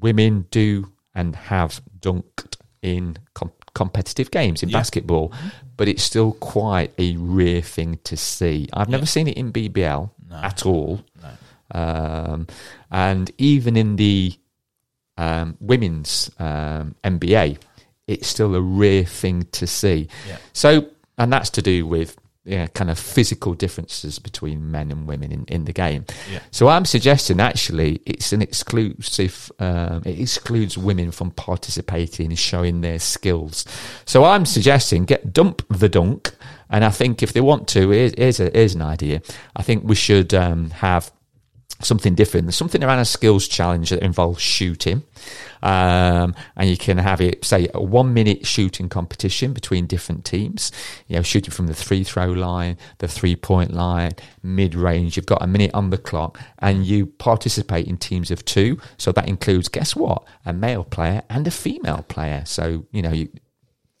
women 0.00 0.46
do 0.50 0.92
and 1.14 1.36
have 1.36 1.82
dunked 2.00 2.56
in 2.80 3.18
com- 3.34 3.52
competitive 3.74 4.30
games 4.30 4.62
in 4.62 4.68
Yeah. 4.70 4.78
basketball, 4.78 5.32
but 5.76 5.88
it's 5.88 6.02
still 6.02 6.32
quite 6.32 6.92
a 6.98 7.16
rare 7.18 7.60
thing 7.62 7.98
to 8.04 8.16
see. 8.16 8.68
I've 8.72 8.88
never 8.88 9.06
seen 9.06 9.28
it 9.28 9.36
in 9.36 9.52
BBL 9.52 10.10
No. 10.30 10.36
at 10.36 10.64
all. 10.64 11.02
Um, 11.72 12.46
and 12.90 13.30
even 13.38 13.76
in 13.76 13.96
the 13.96 14.34
um, 15.16 15.56
women's 15.60 16.30
um, 16.38 16.94
NBA, 17.04 17.58
it's 18.06 18.28
still 18.28 18.54
a 18.54 18.60
rare 18.60 19.04
thing 19.04 19.44
to 19.52 19.66
see. 19.66 20.08
Yeah. 20.28 20.38
So, 20.52 20.88
and 21.18 21.32
that's 21.32 21.50
to 21.50 21.62
do 21.62 21.86
with 21.86 22.16
yeah, 22.44 22.66
kind 22.68 22.90
of 22.90 22.98
physical 22.98 23.54
differences 23.54 24.18
between 24.18 24.70
men 24.70 24.90
and 24.90 25.06
women 25.06 25.30
in, 25.30 25.44
in 25.44 25.64
the 25.64 25.72
game. 25.72 26.04
Yeah. 26.30 26.40
So 26.50 26.66
I'm 26.66 26.84
suggesting 26.84 27.38
actually 27.38 28.02
it's 28.04 28.32
an 28.32 28.42
exclusive, 28.42 29.52
um, 29.60 30.02
it 30.04 30.18
excludes 30.18 30.76
women 30.76 31.12
from 31.12 31.30
participating 31.30 32.26
and 32.26 32.38
showing 32.38 32.80
their 32.80 32.98
skills. 32.98 33.64
So 34.06 34.24
I'm 34.24 34.44
suggesting 34.44 35.04
get 35.04 35.32
dump 35.32 35.62
the 35.68 35.88
dunk. 35.88 36.34
And 36.68 36.84
I 36.84 36.90
think 36.90 37.22
if 37.22 37.32
they 37.32 37.40
want 37.40 37.68
to, 37.68 37.90
here's, 37.90 38.14
here's, 38.16 38.40
a, 38.40 38.50
here's 38.50 38.74
an 38.74 38.82
idea. 38.82 39.22
I 39.54 39.62
think 39.62 39.84
we 39.84 39.94
should 39.94 40.34
um, 40.34 40.70
have 40.70 41.12
something 41.82 42.14
different, 42.14 42.52
something 42.54 42.82
around 42.82 42.98
a 42.98 43.04
skills 43.04 43.48
challenge 43.48 43.90
that 43.90 44.02
involves 44.02 44.40
shooting. 44.40 45.02
Um, 45.62 46.34
and 46.56 46.68
you 46.68 46.76
can 46.76 46.98
have 46.98 47.20
it, 47.20 47.44
say, 47.44 47.68
a 47.72 47.82
one 47.82 48.12
minute 48.12 48.46
shooting 48.46 48.88
competition 48.88 49.52
between 49.52 49.86
different 49.86 50.24
teams, 50.24 50.72
you 51.06 51.16
know, 51.16 51.22
shooting 51.22 51.52
from 51.52 51.68
the 51.68 51.74
three 51.74 52.02
throw 52.02 52.26
line, 52.26 52.76
the 52.98 53.08
three 53.08 53.36
point 53.36 53.72
line, 53.72 54.12
mid 54.42 54.74
range. 54.74 55.16
You've 55.16 55.26
got 55.26 55.42
a 55.42 55.46
minute 55.46 55.70
on 55.74 55.90
the 55.90 55.98
clock 55.98 56.40
and 56.58 56.84
you 56.84 57.06
participate 57.06 57.86
in 57.86 57.96
teams 57.96 58.30
of 58.30 58.44
two. 58.44 58.78
So 58.96 59.12
that 59.12 59.28
includes, 59.28 59.68
guess 59.68 59.94
what? 59.94 60.24
A 60.44 60.52
male 60.52 60.84
player 60.84 61.22
and 61.30 61.46
a 61.46 61.52
female 61.52 62.04
player. 62.08 62.42
So, 62.44 62.86
you 62.90 63.02
know, 63.02 63.12
you, 63.12 63.28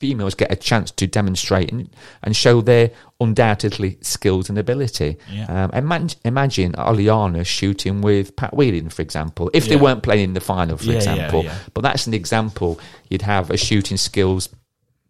females 0.02 0.34
get 0.34 0.50
a 0.50 0.56
chance 0.56 0.90
to 0.90 1.06
demonstrate 1.06 1.70
and, 1.72 1.88
and 2.24 2.34
show 2.34 2.60
their 2.60 2.90
undoubtedly 3.20 3.98
skills 4.00 4.48
and 4.48 4.58
ability. 4.58 5.16
Yeah. 5.30 5.46
Um, 5.64 5.70
imagine, 5.70 6.18
imagine 6.24 6.72
Oliana 6.72 7.46
shooting 7.46 8.00
with 8.02 8.34
Pat 8.34 8.52
Whelan, 8.52 8.88
for 8.90 9.00
example, 9.02 9.48
if 9.54 9.68
they 9.68 9.76
weren't 9.76 10.02
playing 10.02 10.24
in 10.24 10.34
the 10.34 10.40
final, 10.40 10.76
for 10.76 10.86
Yeah, 10.86 10.92
yeah, 10.92 10.98
example. 10.98 11.44
yeah. 11.44 11.56
But 11.72 11.82
that's 11.82 12.08
an 12.08 12.14
example. 12.14 12.80
You'd 13.08 13.22
have 13.22 13.50
a 13.50 13.56
shooting 13.56 13.96
skills 13.96 14.48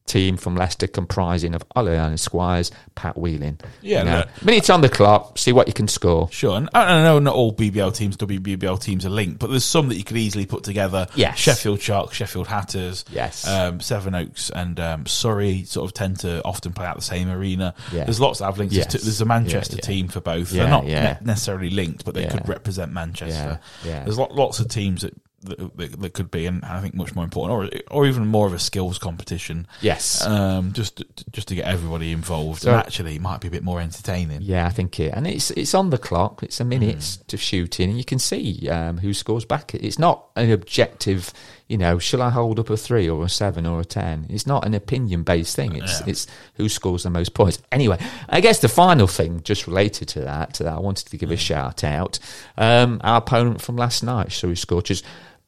team 0.07 0.37
from 0.37 0.57
Leicester 0.57 0.87
comprising 0.87 1.55
of 1.55 1.65
Oliana 1.77 2.19
Squires, 2.19 2.71
Pat 2.95 3.17
Whelan. 3.17 3.59
Yeah, 3.81 4.01
You 4.01 4.05
know, 4.05 4.17
look- 4.19 4.43
minutes 4.45 4.69
on 4.71 4.81
the 4.81 4.89
clock, 4.89 5.39
see 5.39 5.53
what 5.53 5.69
you 5.69 5.73
can 5.73 5.89
score. 5.89 6.29
Sure, 6.31 6.57
and 6.57 6.69
I 6.75 7.03
know 7.03 7.19
not 7.19 7.35
all 7.35 7.53
BBL 7.53 7.95
teams, 7.95 8.17
WBBL 8.17 8.81
teams 8.81 9.07
are 9.07 9.11
linked, 9.11 9.39
but 9.39 9.49
there's 9.51 9.65
some 9.65 9.89
that 9.89 9.97
you 9.97 10.05
could 10.05 10.17
easily 10.17 10.45
put 10.45 10.65
together. 10.65 11.07
Yes. 11.15 11.39
Sheffield 11.39 11.81
Sharks, 11.81 12.17
Sheffield 12.17 12.47
Hatters, 12.49 13.05
Yes. 13.11 13.47
um, 13.47 13.81
Sevenoaks, 13.81 14.51
and 14.51 14.79
um, 14.81 15.07
Surrey 15.07 15.65
sort 15.65 15.89
of 15.89 15.95
tend 15.95 16.19
to 16.21 16.43
often 16.45 16.73
play 16.73 16.87
out 16.87 16.97
the 16.97 17.03
same 17.03 17.31
arena. 17.31 17.75
Yeah. 17.93 18.05
There's 18.05 18.21
lots 18.21 18.41
have 18.41 18.59
links. 18.59 18.75
Yes. 18.75 18.93
There's, 18.93 19.05
there's 19.05 19.21
a 19.21 19.25
Manchester 19.25 19.77
Yeah, 19.77 19.81
yeah. 19.83 19.87
team 19.87 20.09
for 20.09 20.21
both. 20.21 20.53
Yeah, 20.53 20.63
They're 20.63 20.71
not 20.71 20.85
ne- 20.85 21.17
necessarily 21.23 21.71
linked, 21.71 22.05
but 22.05 22.15
they 22.15 22.27
could 22.27 22.49
represent 22.49 22.93
Manchester. 22.93 23.61
Yeah. 23.85 24.05
There's 24.05 24.19
lot, 24.19 24.35
lots 24.35 24.59
of 24.61 24.69
teams 24.69 25.03
that, 25.03 25.15
that 25.45 25.77
that 25.77 26.01
that 26.01 26.13
could 26.15 26.31
be, 26.31 26.47
and 26.47 26.65
I 26.65 26.81
think 26.81 26.95
much 26.95 27.15
more 27.15 27.25
important, 27.25 27.83
or 27.91 27.97
or 27.97 28.07
even 28.07 28.27
more 28.27 28.47
of 28.47 28.53
a 28.53 28.59
skills 28.59 28.99
competition. 28.99 29.67
Yes. 29.81 30.25
Um, 30.27 30.73
just 30.73 31.03
just 31.31 31.49
to 31.49 31.55
get 31.55 31.67
everybody 31.67 32.13
involved, 32.13 32.63
So- 32.63 32.71
and 32.71 32.79
actually, 32.79 33.17
it 33.17 33.21
might 33.23 33.41
be 33.41 33.49
a 33.49 33.51
bit 33.51 33.63
more 33.65 33.81
entertaining. 33.81 34.43
Yeah, 34.43 34.67
I 34.67 34.71
think 34.71 34.99
it, 35.01 35.13
and 35.15 35.27
it's 35.27 35.51
it's 35.53 35.75
on 35.75 35.91
the 35.91 35.99
clock. 35.99 36.43
It's 36.43 36.61
a 36.61 36.65
minute 36.65 36.99
Mm. 36.99 37.27
to 37.27 37.37
shoot 37.37 37.81
in, 37.81 37.91
and 37.91 37.99
you 37.99 38.05
can 38.05 38.19
see 38.19 38.69
um, 38.69 38.99
who 38.99 39.13
scores 39.15 39.45
back. 39.45 39.75
It's 39.75 39.99
not 39.99 40.25
an 40.37 40.51
objective, 40.51 41.33
you 41.69 41.79
know. 41.79 41.99
Shall 41.99 42.23
I 42.23 42.31
hold 42.31 42.59
up 42.59 42.71
a 42.71 42.77
three 42.77 43.09
or 43.09 43.25
a 43.25 43.29
seven 43.29 43.67
or 43.67 43.81
a 43.81 43.85
ten? 43.85 44.27
It's 44.29 44.47
not 44.47 44.65
an 44.67 44.75
opinion 44.75 45.23
based 45.23 45.57
thing. 45.57 45.75
It's 45.77 46.01
Yeah. 46.01 46.07
it's 46.09 46.27
who 46.55 46.69
scores 46.69 47.03
the 47.03 47.11
most 47.11 47.35
points. 47.35 47.59
Anyway, 47.71 47.99
I 48.29 48.41
guess 48.41 48.59
the 48.61 48.69
final 48.69 49.07
thing, 49.07 49.41
just 49.43 49.67
related 49.67 50.09
to 50.09 50.21
that, 50.21 50.55
that 50.55 50.67
I 50.73 50.79
wanted 50.79 51.07
to 51.09 51.17
give 51.17 51.29
Mm. 51.31 51.35
a 51.35 51.37
shout 51.37 51.85
out. 51.85 52.19
Um, 52.57 53.01
our 53.03 53.19
opponent 53.19 53.61
from 53.61 53.77
last 53.77 54.03
night, 54.03 54.33
Surrey 54.33 54.57
Scorchers, 54.57 55.03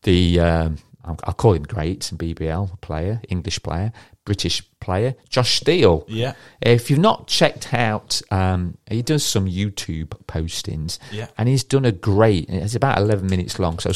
the 0.04 0.40
um, 0.40 0.78
I'll, 1.04 1.34
call 1.34 1.52
him 1.52 1.64
great 1.64 2.00
BBL 2.14 2.80
player, 2.80 3.20
English 3.28 3.62
player, 3.62 3.92
British 4.24 4.62
player, 4.80 5.14
Josh 5.28 5.56
Steele. 5.60 6.04
Yeah. 6.08 6.32
If 6.62 6.88
you've 6.88 6.98
not 6.98 7.26
checked 7.26 7.74
out, 7.74 8.22
um, 8.30 8.78
he 8.88 9.02
does 9.02 9.22
some 9.24 9.46
YouTube 9.46 10.08
postings, 10.26 10.98
Yeah. 11.12 11.26
and 11.36 11.46
he's 11.48 11.62
done 11.64 11.84
a 11.84 11.92
great. 11.92 12.48
It's 12.48 12.74
about 12.74 12.96
eleven 12.98 13.26
minutes 13.28 13.58
long, 13.58 13.78
so 13.80 13.90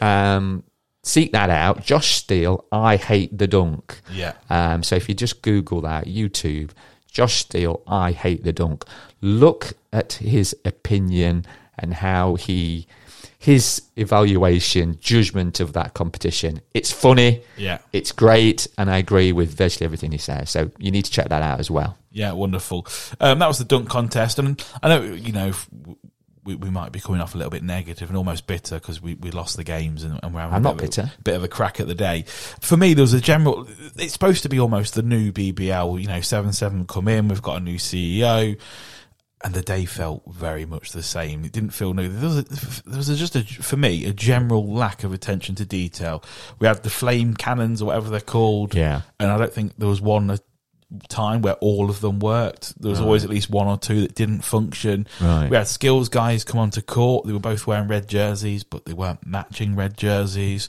um, 0.00 0.62
seek 1.02 1.32
that 1.32 1.50
out. 1.50 1.82
Josh 1.84 2.14
Steele, 2.14 2.64
I 2.70 2.96
hate 2.96 3.36
the 3.36 3.46
dunk. 3.46 4.00
Yeah. 4.12 4.34
Um, 4.50 4.82
so 4.82 4.96
if 4.96 5.08
you 5.08 5.14
just 5.14 5.42
Google 5.42 5.80
that 5.82 6.06
YouTube, 6.06 6.70
Josh 7.10 7.34
Steele, 7.36 7.82
I 7.86 8.12
hate 8.12 8.44
the 8.44 8.52
dunk. 8.52 8.84
Look 9.20 9.72
at 9.92 10.14
his 10.14 10.54
opinion 10.64 11.44
and 11.78 11.94
how 11.94 12.34
he, 12.36 12.86
his 13.44 13.82
evaluation, 13.96 14.98
judgment 15.00 15.60
of 15.60 15.74
that 15.74 15.92
competition. 15.94 16.60
It's 16.72 16.90
funny. 16.90 17.42
Yeah. 17.58 17.78
It's 17.92 18.10
great, 18.12 18.66
and 18.78 18.90
I 18.90 18.96
agree 18.98 19.32
with 19.32 19.54
virtually 19.56 19.84
everything 19.84 20.12
he 20.12 20.18
says. 20.18 20.48
So 20.50 20.70
you 20.78 20.90
need 20.90 21.04
to 21.04 21.10
check 21.10 21.28
that 21.28 21.42
out 21.42 21.60
as 21.60 21.70
well. 21.70 21.98
Yeah, 22.10 22.32
wonderful. 22.32 22.86
Um, 23.20 23.40
that 23.40 23.46
was 23.48 23.58
the 23.58 23.64
dunk 23.64 23.88
contest, 23.90 24.38
and 24.38 24.64
I 24.82 24.88
know 24.88 25.02
you 25.02 25.32
know 25.32 25.52
we, 26.44 26.54
we 26.54 26.70
might 26.70 26.92
be 26.92 27.00
coming 27.00 27.20
off 27.20 27.34
a 27.34 27.38
little 27.38 27.50
bit 27.50 27.62
negative 27.62 28.08
and 28.08 28.16
almost 28.16 28.46
bitter 28.46 28.76
because 28.78 29.00
we, 29.02 29.14
we 29.14 29.30
lost 29.30 29.56
the 29.56 29.64
games 29.64 30.04
and, 30.04 30.20
and 30.22 30.34
we're 30.34 30.40
having 30.40 30.54
I'm 30.56 30.62
a 30.62 30.64
not 30.64 30.76
bit 30.76 30.96
of 30.98 31.04
a- 31.04 31.06
bitter. 31.08 31.12
bit 31.24 31.34
of 31.36 31.44
a 31.44 31.48
crack 31.48 31.80
at 31.80 31.86
the 31.86 31.94
day. 31.94 32.22
For 32.60 32.76
me, 32.76 32.94
there 32.94 33.02
was 33.02 33.14
a 33.14 33.20
general. 33.20 33.66
It's 33.96 34.12
supposed 34.14 34.42
to 34.44 34.48
be 34.48 34.58
almost 34.60 34.94
the 34.94 35.02
new 35.02 35.32
BBL. 35.32 36.00
You 36.00 36.06
know, 36.06 36.20
seven 36.20 36.52
seven 36.52 36.86
come 36.86 37.08
in. 37.08 37.28
We've 37.28 37.42
got 37.42 37.58
a 37.58 37.60
new 37.60 37.76
CEO. 37.78 38.58
And 39.44 39.52
the 39.52 39.60
day 39.60 39.84
felt 39.84 40.22
very 40.26 40.64
much 40.64 40.92
the 40.92 41.02
same. 41.02 41.44
It 41.44 41.52
didn't 41.52 41.70
feel 41.70 41.92
new. 41.92 42.08
There 42.08 42.28
was, 42.28 42.38
a, 42.38 42.88
there 42.88 42.96
was 42.96 43.10
a, 43.10 43.14
just 43.14 43.36
a, 43.36 43.44
for 43.44 43.76
me, 43.76 44.06
a 44.06 44.12
general 44.14 44.72
lack 44.72 45.04
of 45.04 45.12
attention 45.12 45.54
to 45.56 45.66
detail. 45.66 46.24
We 46.58 46.66
had 46.66 46.82
the 46.82 46.88
flame 46.88 47.34
cannons 47.34 47.82
or 47.82 47.86
whatever 47.86 48.08
they're 48.08 48.20
called. 48.20 48.74
Yeah. 48.74 49.02
And 49.20 49.30
I 49.30 49.36
don't 49.36 49.52
think 49.52 49.74
there 49.76 49.88
was 49.88 50.00
one 50.00 50.38
time 51.08 51.42
where 51.42 51.54
all 51.54 51.90
of 51.90 52.00
them 52.00 52.20
worked. 52.20 52.80
There 52.80 52.90
was 52.90 53.00
always 53.00 53.24
at 53.24 53.30
least 53.30 53.50
one 53.50 53.66
or 53.66 53.76
two 53.76 54.00
that 54.02 54.14
didn't 54.14 54.42
function. 54.42 55.06
Right. 55.20 55.50
We 55.50 55.56
had 55.56 55.68
skills 55.68 56.08
guys 56.08 56.44
come 56.44 56.60
onto 56.60 56.80
court. 56.80 57.26
They 57.26 57.32
were 57.32 57.38
both 57.38 57.66
wearing 57.66 57.88
red 57.88 58.08
jerseys, 58.08 58.64
but 58.64 58.84
they 58.84 58.92
weren't 58.92 59.26
matching 59.26 59.76
red 59.76 59.96
jerseys. 59.96 60.68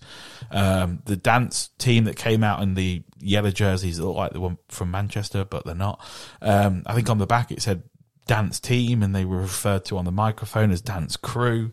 Um, 0.52 1.02
the 1.06 1.16
dance 1.16 1.70
team 1.78 2.06
that 2.06 2.16
came 2.16 2.44
out 2.44 2.62
in 2.62 2.74
the 2.74 3.04
yellow 3.20 3.52
jerseys 3.52 4.00
looked 4.00 4.18
like 4.18 4.34
they 4.34 4.40
were 4.40 4.58
from 4.68 4.92
Manchester, 4.92 5.46
but 5.46 5.66
they're 5.66 5.76
not. 5.76 6.04
Um, 6.42 6.84
I 6.86 6.94
think 6.94 7.10
on 7.10 7.20
the 7.20 7.28
back 7.28 7.52
it 7.52 7.62
said 7.62 7.84
dance 8.28 8.60
team, 8.60 9.04
and 9.04 9.16
they 9.16 9.26
were 9.26 9.38
referred 9.40 9.86
to 9.86 9.98
on 9.98 10.06
the 10.06 10.12
microphone 10.12 10.72
as 10.72 10.82
dance 10.82 11.18
crew. 11.18 11.72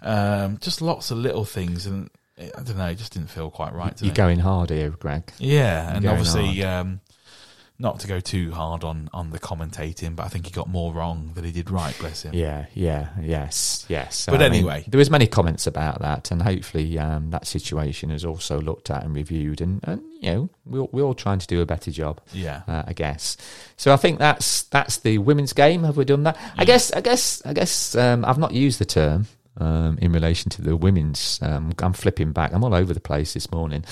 Um, 0.00 0.58
just 0.60 0.82
lots 0.82 1.10
of 1.10 1.18
little 1.18 1.44
things, 1.44 1.86
and 1.86 2.10
I 2.38 2.62
don't 2.62 2.76
know, 2.78 2.86
it 2.86 2.96
just 2.98 3.12
didn't 3.12 3.30
feel 3.30 3.50
quite 3.50 3.74
right 3.74 3.96
to 3.96 4.04
You're 4.04 4.12
me. 4.12 4.16
going 4.16 4.38
hard 4.40 4.70
here, 4.70 4.90
Greg. 4.90 5.32
Yeah, 5.38 5.94
and 5.94 6.04
obviously, 6.06 6.62
um, 6.64 7.00
not 7.82 8.00
to 8.00 8.06
go 8.06 8.20
too 8.20 8.52
hard 8.52 8.84
on 8.84 9.10
on 9.12 9.30
the 9.30 9.38
commentating, 9.38 10.16
but 10.16 10.24
I 10.24 10.28
think 10.28 10.46
he 10.46 10.52
got 10.52 10.68
more 10.68 10.94
wrong 10.94 11.32
than 11.34 11.44
he 11.44 11.50
did 11.50 11.70
right. 11.70 11.94
Bless 11.98 12.22
him. 12.22 12.32
Yeah, 12.32 12.66
yeah, 12.72 13.08
yes, 13.20 13.84
yes. 13.88 14.26
But 14.26 14.36
I 14.36 14.48
mean, 14.48 14.54
anyway. 14.54 14.84
there 14.86 14.98
was 14.98 15.10
many 15.10 15.26
comments 15.26 15.66
about 15.66 16.00
that, 16.00 16.30
and 16.30 16.40
hopefully 16.40 16.98
um, 16.98 17.30
that 17.30 17.46
situation 17.46 18.10
is 18.10 18.24
also 18.24 18.60
looked 18.60 18.90
at 18.90 19.02
and 19.04 19.14
reviewed, 19.14 19.60
and, 19.60 19.80
and 19.82 20.00
you 20.20 20.30
know 20.30 20.50
we're, 20.64 20.84
we're 20.92 21.02
all 21.02 21.14
trying 21.14 21.40
to 21.40 21.46
do 21.46 21.60
a 21.60 21.66
better 21.66 21.90
job. 21.90 22.20
Yeah. 22.32 22.62
uh, 22.68 22.84
I 22.86 22.92
guess. 22.92 23.36
So 23.76 23.92
I 23.92 23.96
think 23.96 24.18
that's 24.18 24.62
that's 24.64 24.98
the 24.98 25.18
women's 25.18 25.52
game. 25.52 25.82
Have 25.82 25.96
we 25.96 26.04
done 26.04 26.22
that? 26.22 26.38
I 26.56 26.64
guess. 26.64 26.92
I 26.92 27.00
guess. 27.00 27.42
I 27.44 27.52
guess. 27.52 27.96
Um, 27.96 28.24
I've 28.24 28.38
not 28.38 28.52
used 28.52 28.78
the 28.78 28.84
term. 28.84 29.26
Um, 29.58 29.98
in 30.00 30.12
relation 30.12 30.48
to 30.52 30.62
the 30.62 30.74
women's, 30.78 31.38
um, 31.42 31.72
I'm 31.80 31.92
flipping 31.92 32.32
back. 32.32 32.54
I'm 32.54 32.64
all 32.64 32.74
over 32.74 32.94
the 32.94 33.00
place 33.00 33.34
this 33.34 33.52
morning. 33.52 33.84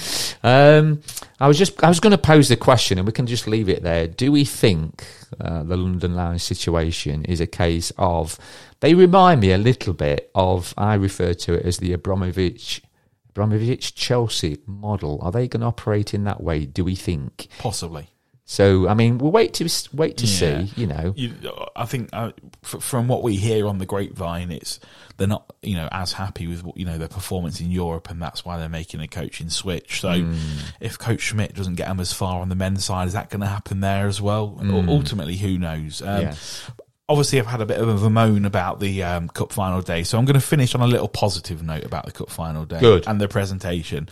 Um, 0.42 1.02
I 1.38 1.48
was 1.48 1.58
just, 1.58 1.84
I 1.84 1.88
was 1.88 2.00
going 2.00 2.12
to 2.12 2.18
pose 2.18 2.48
the 2.48 2.56
question, 2.56 2.96
and 2.96 3.06
we 3.06 3.12
can 3.12 3.26
just 3.26 3.46
leave 3.46 3.68
it 3.68 3.82
there. 3.82 4.06
Do 4.06 4.32
we 4.32 4.46
think 4.46 5.04
uh, 5.38 5.62
the 5.62 5.76
London 5.76 6.14
Lions 6.16 6.42
situation 6.44 7.26
is 7.26 7.42
a 7.42 7.46
case 7.46 7.92
of? 7.98 8.38
They 8.80 8.94
remind 8.94 9.42
me 9.42 9.52
a 9.52 9.58
little 9.58 9.92
bit 9.92 10.30
of. 10.34 10.72
I 10.78 10.94
refer 10.94 11.34
to 11.34 11.52
it 11.52 11.66
as 11.66 11.76
the 11.76 11.92
Abramovich, 11.92 12.80
Abramovich 13.28 13.94
Chelsea 13.94 14.56
model. 14.66 15.18
Are 15.20 15.30
they 15.30 15.46
going 15.46 15.60
to 15.60 15.66
operate 15.66 16.14
in 16.14 16.24
that 16.24 16.42
way? 16.42 16.64
Do 16.64 16.84
we 16.84 16.94
think? 16.94 17.48
Possibly. 17.58 18.08
So 18.46 18.88
I 18.88 18.94
mean, 18.94 19.18
we'll 19.18 19.30
wait 19.30 19.54
to 19.54 19.68
wait 19.92 20.16
to 20.16 20.26
Yeah. 20.26 20.64
see. 20.64 20.72
You 20.80 20.86
know, 20.88 21.12
You, 21.16 21.34
I 21.76 21.84
think 21.84 22.08
uh, 22.12 22.32
f- 22.64 22.82
from 22.82 23.06
what 23.06 23.22
we 23.22 23.36
hear 23.36 23.68
on 23.68 23.78
the 23.78 23.86
grapevine, 23.86 24.50
it's 24.50 24.80
they're 25.20 25.28
not 25.28 25.52
you 25.62 25.76
know 25.76 25.88
as 25.92 26.12
happy 26.14 26.48
with 26.48 26.64
you 26.74 26.84
know 26.84 26.98
their 26.98 27.06
performance 27.06 27.60
in 27.60 27.70
Europe, 27.70 28.10
and 28.10 28.20
that's 28.20 28.44
why 28.44 28.58
they're 28.58 28.68
making 28.68 29.00
a 29.00 29.06
coaching 29.06 29.50
switch. 29.50 30.00
So 30.00 30.20
Hmm. 30.22 30.34
if 30.80 30.98
Coach 30.98 31.20
Schmidt 31.20 31.54
doesn't 31.54 31.76
get 31.76 31.86
them 31.86 32.00
as 32.00 32.12
far 32.12 32.40
on 32.40 32.48
the 32.48 32.54
men's 32.56 32.84
side, 32.84 33.06
is 33.06 33.12
that 33.12 33.30
going 33.30 33.42
to 33.42 33.46
happen 33.46 33.80
there 33.80 34.08
as 34.08 34.20
well? 34.20 34.58
U- 34.62 34.86
Ultimately, 34.88 35.36
who 35.36 35.58
knows? 35.58 36.02
Um. 36.02 36.22
Yes. 36.22 36.68
Obviously, 37.08 37.40
I've 37.40 37.46
had 37.48 37.60
a 37.60 37.66
bit 37.66 37.78
of 37.80 38.04
a 38.04 38.08
moan 38.08 38.44
about 38.44 38.78
the 38.78 39.02
um, 39.02 39.28
cup 39.28 39.52
final 39.52 39.82
day, 39.82 40.04
so 40.04 40.16
I'm 40.16 40.24
going 40.26 40.34
to 40.34 40.40
finish 40.40 40.76
on 40.76 40.80
a 40.80 40.86
little 40.86 41.08
positive 41.08 41.60
note 41.60 41.82
about 41.82 42.06
the 42.06 42.12
cup 42.12 42.30
final 42.30 42.64
day 42.64 42.78
Good. 42.78 43.08
and 43.08 43.20
the 43.20 43.26
presentation. 43.26 44.08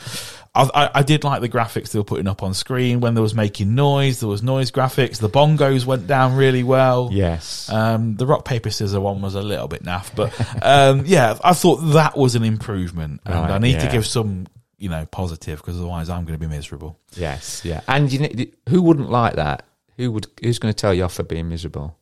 I, 0.75 0.90
I, 0.94 1.03
did 1.03 1.25
like 1.25 1.40
the 1.40 1.49
graphics 1.49 1.92
they 1.92 1.99
were 1.99 2.05
putting 2.05 2.27
up 2.27 2.42
on 2.42 2.53
screen 2.55 3.01
when 3.01 3.14
there 3.14 3.23
was 3.23 3.35
making 3.35 3.75
noise. 3.75 4.21
There 4.21 4.29
was 4.29 4.42
noise 4.42 4.71
graphics. 4.71 5.18
The 5.18 5.29
bongos 5.29 5.85
went 5.87 6.07
down 6.07 6.37
really 6.37 6.62
well. 6.62 7.11
yes, 7.12 7.71
Um, 7.71 8.16
the 8.16 8.27
rock 8.27 8.44
paper 8.44 8.71
scissor 8.71 9.01
one 9.01 9.21
was 9.23 9.35
a 9.35 9.42
little 9.42 9.68
bit 9.68 9.85
naff, 9.85 10.14
but 10.14 10.33
um, 10.64 11.05
yeah, 11.07 11.38
I 11.44 11.53
thought 11.55 11.77
that 11.77 12.16
was 12.16 12.35
an 12.35 12.44
improvement, 12.44 13.21
and 13.25 13.35
Right, 13.35 13.51
I 13.51 13.59
need 13.59 13.79
to 13.81 13.88
give 13.88 14.07
some, 14.07 14.47
you 14.79 14.88
know, 14.88 15.07
positive 15.07 15.59
because 15.61 15.77
otherwise 15.77 16.11
I'm 16.11 16.25
going 16.25 16.38
to 16.38 16.44
be 16.44 16.53
miserable. 16.53 16.99
yes, 17.14 17.64
yeah. 17.64 17.83
And 17.87 18.12
you 18.12 18.18
know, 18.21 18.29
who 18.68 18.83
wouldn't 18.83 19.11
like 19.11 19.37
that? 19.37 19.64
Who 19.97 20.12
would? 20.12 20.27
Who's 20.42 20.59
going 20.59 20.73
to 20.75 20.81
tell 20.81 20.94
you 20.94 21.05
off 21.05 21.14
for 21.14 21.23
being 21.23 21.49
miserable? 21.49 21.97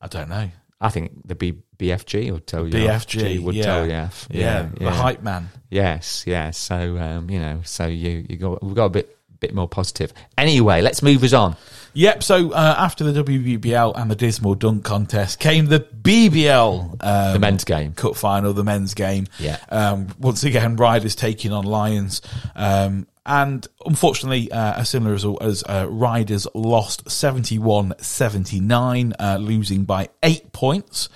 I 0.00 0.06
don't 0.06 0.28
know. 0.28 0.50
I 0.80 0.90
think 0.90 1.26
the 1.26 1.34
B, 1.34 1.54
BFG 1.78 2.30
would 2.32 2.46
tell 2.46 2.66
you. 2.66 2.72
BFG 2.72 3.42
would 3.42 3.54
yeah. 3.54 3.64
tell 3.64 3.86
you 3.86 3.94
off. 3.94 4.28
Yeah, 4.30 4.68
the 4.78 4.90
hype 4.90 5.22
man. 5.22 5.48
Yes, 5.70 6.24
yes. 6.26 6.56
So 6.56 6.96
um, 6.98 7.28
you 7.30 7.40
know, 7.40 7.60
so 7.64 7.86
you 7.86 8.24
you 8.28 8.36
got 8.36 8.62
we've 8.62 8.74
got 8.76 8.86
a 8.86 8.90
bit 8.90 9.18
bit 9.40 9.54
more 9.54 9.68
positive. 9.68 10.12
Anyway, 10.36 10.80
let's 10.80 11.02
move 11.02 11.22
us 11.22 11.32
on. 11.32 11.56
Yep. 11.94 12.22
So 12.22 12.52
uh, 12.52 12.74
after 12.78 13.10
the 13.10 13.22
WBBL 13.24 13.92
and 13.96 14.10
the 14.10 14.16
dismal 14.16 14.54
dunk 14.54 14.84
contest 14.84 15.38
came 15.38 15.66
the 15.66 15.80
BBL, 15.80 16.96
um, 17.04 17.32
The 17.32 17.38
men's 17.38 17.64
game. 17.64 17.92
cup 17.92 18.16
final, 18.16 18.52
the 18.52 18.64
men's 18.64 18.94
game. 18.94 19.26
Yeah. 19.38 19.58
Um, 19.68 20.08
once 20.18 20.44
again, 20.44 20.76
Riders 20.76 21.14
taking 21.14 21.52
on 21.52 21.64
Lions. 21.64 22.20
Um, 22.54 23.06
and 23.28 23.66
unfortunately, 23.84 24.50
uh, 24.50 24.80
a 24.80 24.84
similar 24.86 25.12
result 25.12 25.42
as 25.42 25.62
uh, 25.62 25.86
Riders 25.88 26.48
lost 26.54 27.08
71 27.10 27.92
79, 27.98 29.14
uh, 29.20 29.36
losing 29.38 29.84
by 29.84 30.08
eight 30.22 30.50
points. 30.52 31.10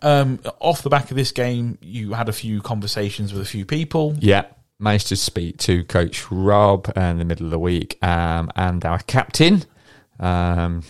Um, 0.00 0.38
off 0.60 0.82
the 0.82 0.90
back 0.90 1.10
of 1.10 1.16
this 1.16 1.32
game, 1.32 1.76
you 1.82 2.12
had 2.12 2.28
a 2.28 2.32
few 2.32 2.62
conversations 2.62 3.32
with 3.32 3.42
a 3.42 3.46
few 3.46 3.66
people. 3.66 4.14
Yeah. 4.20 4.44
Managed 4.78 5.08
to 5.08 5.16
speak 5.16 5.58
to 5.58 5.82
Coach 5.84 6.30
Rob 6.30 6.92
in 6.96 7.18
the 7.18 7.24
middle 7.24 7.46
of 7.46 7.50
the 7.50 7.58
week 7.58 7.98
um, 8.00 8.50
and 8.54 8.84
our 8.84 9.00
captain, 9.00 9.64
um, 10.20 10.84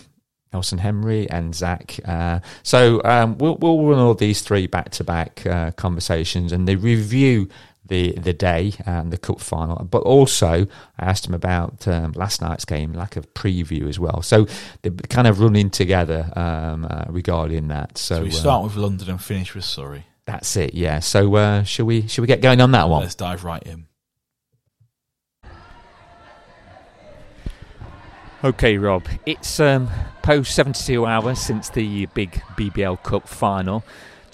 Nelson 0.53 0.77
Henry 0.77 1.27
and 1.27 1.55
Zach. 1.55 1.97
Uh, 2.05 2.41
so 2.61 3.01
um, 3.03 3.37
we'll, 3.39 3.55
we'll 3.55 3.83
run 3.83 3.97
all 3.97 4.13
these 4.13 4.41
three 4.41 4.67
back 4.67 4.91
to 4.91 5.03
back 5.03 5.43
conversations 5.77 6.51
and 6.51 6.67
they 6.67 6.75
review 6.75 7.49
the, 7.87 8.13
the 8.13 8.33
day 8.33 8.73
and 8.85 9.11
the 9.11 9.17
cup 9.17 9.39
final. 9.41 9.77
But 9.83 10.03
also, 10.03 10.67
I 10.99 11.05
asked 11.05 11.27
him 11.27 11.33
about 11.33 11.87
um, 11.87 12.11
last 12.13 12.41
night's 12.41 12.65
game, 12.65 12.93
like 12.93 13.15
a 13.15 13.21
preview 13.21 13.87
as 13.87 13.99
well. 13.99 14.21
So 14.21 14.47
they're 14.81 14.91
kind 15.09 15.27
of 15.27 15.39
running 15.39 15.69
together 15.69 16.31
um, 16.35 16.85
uh, 16.89 17.05
regarding 17.07 17.67
that. 17.69 17.97
So, 17.97 18.15
So 18.17 18.23
we 18.23 18.29
uh, 18.29 18.33
start 18.33 18.63
with 18.63 18.75
London 18.75 19.09
and 19.09 19.21
finish 19.21 19.53
with 19.55 19.65
Surrey. 19.65 20.05
that's 20.25 20.55
it, 20.57 20.73
yeah. 20.73 20.99
So 20.99 21.35
uh, 21.35 21.63
shall 21.63 21.85
we? 21.85 22.07
Shall 22.07 22.21
we 22.21 22.27
get 22.27 22.41
going 22.41 22.61
on 22.61 22.71
that 22.71 22.89
one? 22.89 23.01
Let's 23.01 23.15
dive 23.15 23.43
right 23.43 23.63
in. 23.63 23.87
Okay, 28.43 28.77
Rob. 28.77 29.03
It's 29.25 29.59
um, 29.59 29.89
post 30.21 30.53
72 30.53 31.05
hours 31.05 31.39
since 31.39 31.69
the 31.69 32.05
big 32.07 32.33
BBL 32.55 33.01
Cup 33.01 33.27
final. 33.27 33.83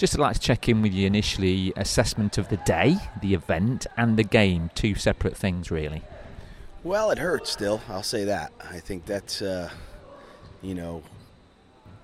Just 0.03 0.19
like 0.19 0.33
to 0.33 0.39
check 0.41 0.67
in 0.67 0.81
with 0.81 0.91
you 0.91 1.07
initially. 1.07 1.71
Assessment 1.77 2.37
of 2.37 2.49
the 2.49 2.57
day, 2.57 2.97
the 3.21 3.33
event, 3.33 3.87
and 3.95 4.17
the 4.17 4.23
game. 4.25 4.69
Two 4.75 4.95
separate 4.95 5.37
things, 5.37 5.71
really. 5.71 6.01
Well, 6.83 7.09
it 7.09 7.19
hurts 7.19 7.51
still. 7.51 7.79
I'll 7.87 8.03
say 8.03 8.25
that. 8.25 8.51
I 8.59 8.81
think 8.81 9.05
that's, 9.05 9.41
uh, 9.41 9.69
you 10.61 10.75
know, 10.75 11.03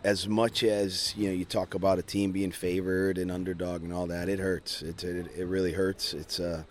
as 0.06 0.30
much 0.30 0.64
as 0.64 1.14
you 1.18 1.28
know, 1.28 1.34
you 1.34 1.44
talk 1.44 1.74
about 1.74 2.00
a 2.00 2.02
team 2.02 2.32
being 2.32 2.54
favored 2.54 3.18
and 3.18 3.30
underdog 3.30 3.84
and 3.84 3.92
all 3.92 4.08
that. 4.08 4.30
It 4.30 4.40
hurts. 4.40 4.82
It 4.82 5.04
it, 5.04 5.28
it 5.36 5.46
really 5.48 5.74
hurts. 5.74 6.14
It's 6.14 6.40
uh, 6.40 6.64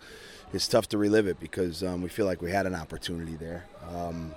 it's 0.51 0.67
tough 0.67 0.89
to 0.89 0.97
relive 0.97 1.27
it 1.27 1.39
because 1.39 1.83
um, 1.83 2.01
we 2.01 2.09
feel 2.09 2.25
like 2.25 2.41
we 2.41 2.49
had 2.49 2.65
an 2.65 2.73
opportunity 2.73 3.35
there. 3.35 3.65
Um, 3.95 4.33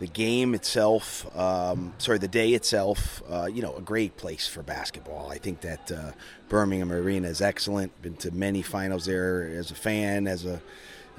the 0.00 0.06
game 0.06 0.54
itself, 0.54 1.26
um, 1.36 1.92
sorry, 1.98 2.16
the 2.16 2.26
day 2.26 2.54
itself, 2.54 3.22
uh, 3.30 3.44
you 3.44 3.60
know, 3.60 3.76
a 3.76 3.82
great 3.82 4.16
place 4.16 4.48
for 4.48 4.62
basketball. 4.62 5.30
I 5.30 5.36
think 5.36 5.60
that 5.60 5.92
uh, 5.92 6.12
Birmingham 6.48 6.90
Arena 6.90 7.28
is 7.28 7.42
excellent. 7.42 8.00
Been 8.00 8.16
to 8.16 8.30
many 8.30 8.62
finals 8.62 9.04
there 9.04 9.42
as 9.44 9.70
a 9.70 9.74
fan, 9.74 10.26
as 10.26 10.46
a 10.46 10.62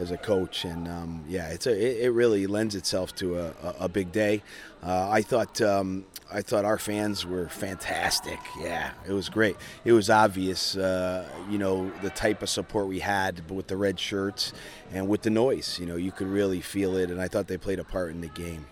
as 0.01 0.11
a 0.11 0.17
coach, 0.17 0.65
and 0.65 0.87
um, 0.87 1.23
yeah, 1.27 1.49
it's 1.49 1.67
a 1.67 1.71
it, 1.71 2.05
it 2.05 2.11
really 2.11 2.47
lends 2.47 2.75
itself 2.75 3.15
to 3.15 3.37
a, 3.39 3.45
a, 3.63 3.75
a 3.81 3.89
big 3.89 4.11
day. 4.11 4.41
Uh, 4.83 5.09
I 5.09 5.21
thought 5.21 5.61
um, 5.61 6.05
I 6.31 6.41
thought 6.41 6.65
our 6.65 6.77
fans 6.77 7.25
were 7.25 7.47
fantastic. 7.49 8.39
Yeah, 8.59 8.91
it 9.07 9.13
was 9.13 9.29
great. 9.29 9.57
It 9.85 9.91
was 9.93 10.09
obvious, 10.09 10.75
uh, 10.75 11.27
you 11.49 11.57
know, 11.57 11.91
the 12.01 12.09
type 12.09 12.41
of 12.41 12.49
support 12.49 12.87
we 12.87 12.99
had 12.99 13.49
with 13.49 13.67
the 13.67 13.77
red 13.77 13.99
shirts 13.99 14.53
and 14.91 15.07
with 15.07 15.21
the 15.21 15.29
noise. 15.29 15.77
You 15.79 15.85
know, 15.85 15.97
you 15.97 16.11
could 16.11 16.27
really 16.27 16.61
feel 16.61 16.97
it, 16.97 17.11
and 17.11 17.21
I 17.21 17.27
thought 17.27 17.47
they 17.47 17.57
played 17.57 17.79
a 17.79 17.83
part 17.83 18.11
in 18.11 18.21
the 18.21 18.27
game. 18.27 18.65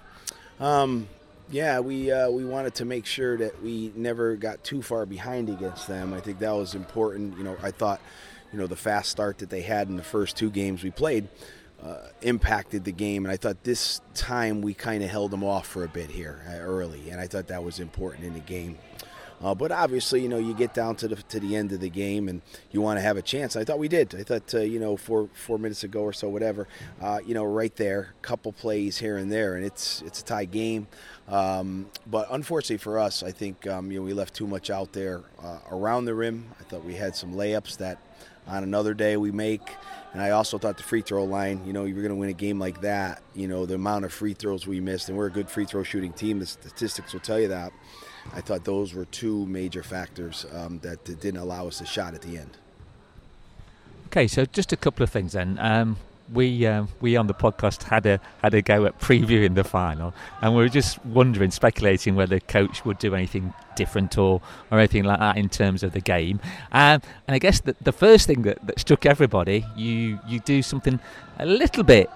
Um, 0.60 1.08
yeah, 1.52 1.80
we 1.80 2.12
uh, 2.12 2.30
we 2.30 2.46
wanted 2.46 2.76
to 2.76 2.86
make 2.86 3.06
sure 3.06 3.38
that 3.38 3.62
we 3.63 3.92
never 3.96 4.36
got 4.36 4.63
too 4.63 4.82
far 4.82 5.06
behind 5.06 5.50
against 5.50 5.88
them. 5.88 6.13
I 6.13 6.20
think 6.20 6.39
that 6.39 6.52
was 6.52 6.76
important. 6.76 7.38
You 7.38 7.44
know, 7.44 7.58
I 7.62 7.72
thought, 7.72 8.02
you 8.52 8.60
know, 8.60 8.68
the 8.68 8.76
fast 8.76 9.10
start 9.10 9.38
that 9.40 9.50
they 9.50 9.62
had 9.62 9.88
in 9.88 9.98
the 9.98 10.04
first 10.04 10.38
two 10.38 10.50
games 10.50 10.84
we 10.84 10.92
played 10.92 11.28
uh, 11.84 11.98
impacted 12.22 12.84
the 12.84 12.92
game, 12.92 13.26
and 13.26 13.32
I 13.32 13.38
thought 13.38 13.64
this 13.64 14.02
time 14.14 14.62
we 14.62 14.74
kind 14.74 15.04
of 15.04 15.10
held 15.10 15.32
them 15.32 15.44
off 15.44 15.68
for 15.68 15.84
a 15.84 15.88
bit 15.88 16.10
here 16.10 16.42
uh, 16.50 16.58
early, 16.58 17.10
and 17.10 17.22
I 17.22 17.28
thought 17.28 17.48
that 17.48 17.64
was 17.64 17.80
important 17.80 18.26
in 18.26 18.34
the 18.34 18.40
game. 18.42 18.78
Uh, 19.42 19.56
but 19.56 19.72
obviously, 19.72 20.22
you 20.22 20.28
know, 20.28 20.38
you 20.38 20.54
get 20.54 20.74
down 20.74 20.98
to 20.98 21.08
the 21.08 21.16
to 21.16 21.40
the 21.40 21.56
end 21.56 21.72
of 21.72 21.80
the 21.80 21.90
game, 21.90 22.28
and 22.28 22.42
you 22.72 22.82
want 22.82 22.98
to 22.98 23.02
have 23.02 23.16
a 23.16 23.22
chance. 23.22 23.56
I 23.56 23.64
thought 23.64 23.80
we 23.80 23.88
did. 23.88 24.14
I 24.14 24.24
thought, 24.24 24.54
uh, 24.54 24.60
you 24.60 24.80
know, 24.80 24.98
four 24.98 25.30
four 25.34 25.58
minutes 25.58 25.86
ago 25.86 26.02
or 26.02 26.12
so, 26.12 26.28
whatever, 26.28 26.68
uh, 27.02 27.20
you 27.26 27.34
know, 27.34 27.46
right 27.46 27.74
there, 27.78 28.14
couple 28.22 28.52
plays 28.52 28.98
here 28.98 29.16
and 29.16 29.32
there, 29.32 29.56
and 29.56 29.66
it's 29.66 30.02
it's 30.02 30.20
a 30.20 30.26
tie 30.26 30.44
game. 30.44 30.88
Um, 31.30 31.88
but 32.06 32.28
unfortunately 32.32 32.78
for 32.78 33.00
us, 33.00 33.24
I 33.24 33.32
think 33.32 33.66
um, 33.68 33.90
you 33.90 34.00
know 34.00 34.06
we 34.06 34.14
left 34.14 34.34
too 34.34 34.48
much 34.48 34.70
out 34.70 34.92
there 34.92 35.22
uh, 35.42 35.60
around 35.72 36.04
the 36.04 36.16
rim. 36.16 36.50
I 36.60 36.64
thought 36.64 36.84
we 36.84 36.96
had 36.96 37.16
some 37.16 37.34
layups 37.34 37.78
that 37.78 38.00
on 38.50 38.64
another 38.64 38.94
day 38.94 39.18
we 39.18 39.32
make. 39.32 39.76
And 40.12 40.22
I 40.22 40.32
also 40.32 40.58
thought 40.58 40.78
the 40.78 40.84
free 40.84 41.02
throw 41.02 41.24
line, 41.24 41.62
you 41.68 41.74
know, 41.74 41.86
you're 41.86 42.02
going 42.02 42.10
to 42.10 42.16
win 42.16 42.30
a 42.30 42.34
game 42.34 42.60
like 42.60 42.82
that, 42.82 43.22
you 43.36 43.48
know, 43.48 43.66
the 43.66 43.76
amount 43.76 44.06
of 44.06 44.14
free 44.14 44.34
throws 44.34 44.66
we 44.66 44.80
missed, 44.80 45.08
and 45.08 45.18
we're 45.18 45.28
a 45.28 45.32
good 45.32 45.50
free 45.50 45.66
throw 45.66 45.84
shooting 45.84 46.14
team. 46.14 46.40
The 46.40 46.48
statistics 46.48 47.14
will 47.14 47.20
tell 47.20 47.40
you 47.40 47.50
that. 47.50 47.72
I 48.34 48.42
thought 48.42 48.66
those 48.66 48.94
were 48.94 49.06
two 49.06 49.46
major 49.46 49.84
factors 49.84 50.46
um, 50.54 50.80
that 50.80 51.04
didn't 51.06 51.38
allow 51.38 51.68
us 51.68 51.80
a 51.82 51.86
shot 51.86 52.16
at 52.16 52.22
the 52.22 52.38
end. 52.38 52.58
Okay, 54.08 54.28
so 54.28 54.46
just 54.46 54.74
a 54.74 54.78
couple 54.78 55.04
of 55.04 55.12
things 55.12 55.34
then. 55.34 55.58
Um, 55.60 55.98
we 56.34 56.65
um, 56.65 56.89
we 57.02 57.15
on 57.15 57.28
the 57.28 57.34
podcast 57.34 57.84
had 57.84 58.06
a 58.06 58.20
had 58.42 58.54
a 58.54 58.62
go 58.62 58.86
at 58.86 59.00
previewing 59.00 59.56
the 59.56 59.63
final, 59.63 60.13
and 60.42 60.56
we 60.56 60.62
were 60.62 60.70
just 60.70 61.04
wondering, 61.06 61.52
speculating 61.52 62.15
whether 62.15 62.39
coach 62.39 62.86
would 62.86 63.00
do 63.00 63.15
anything 63.15 63.54
different 63.76 64.18
or 64.18 64.42
or 64.72 64.80
anything 64.80 65.04
like 65.04 65.20
that 65.20 65.38
in 65.38 65.50
terms 65.50 65.84
of 65.84 65.94
the 65.94 66.02
game. 66.02 66.39
Um, 66.72 67.02
and 67.28 67.36
I 67.36 67.39
guess 67.39 67.62
the, 67.62 67.76
the 67.82 67.92
first 67.92 68.28
thing 68.28 68.44
that, 68.44 68.65
that 68.68 68.80
struck 68.80 69.06
everybody, 69.06 69.65
you 69.76 70.20
you 70.28 70.39
do 70.39 70.62
something 70.62 71.00
a 71.38 71.46
little 71.46 71.84
bit 71.84 72.10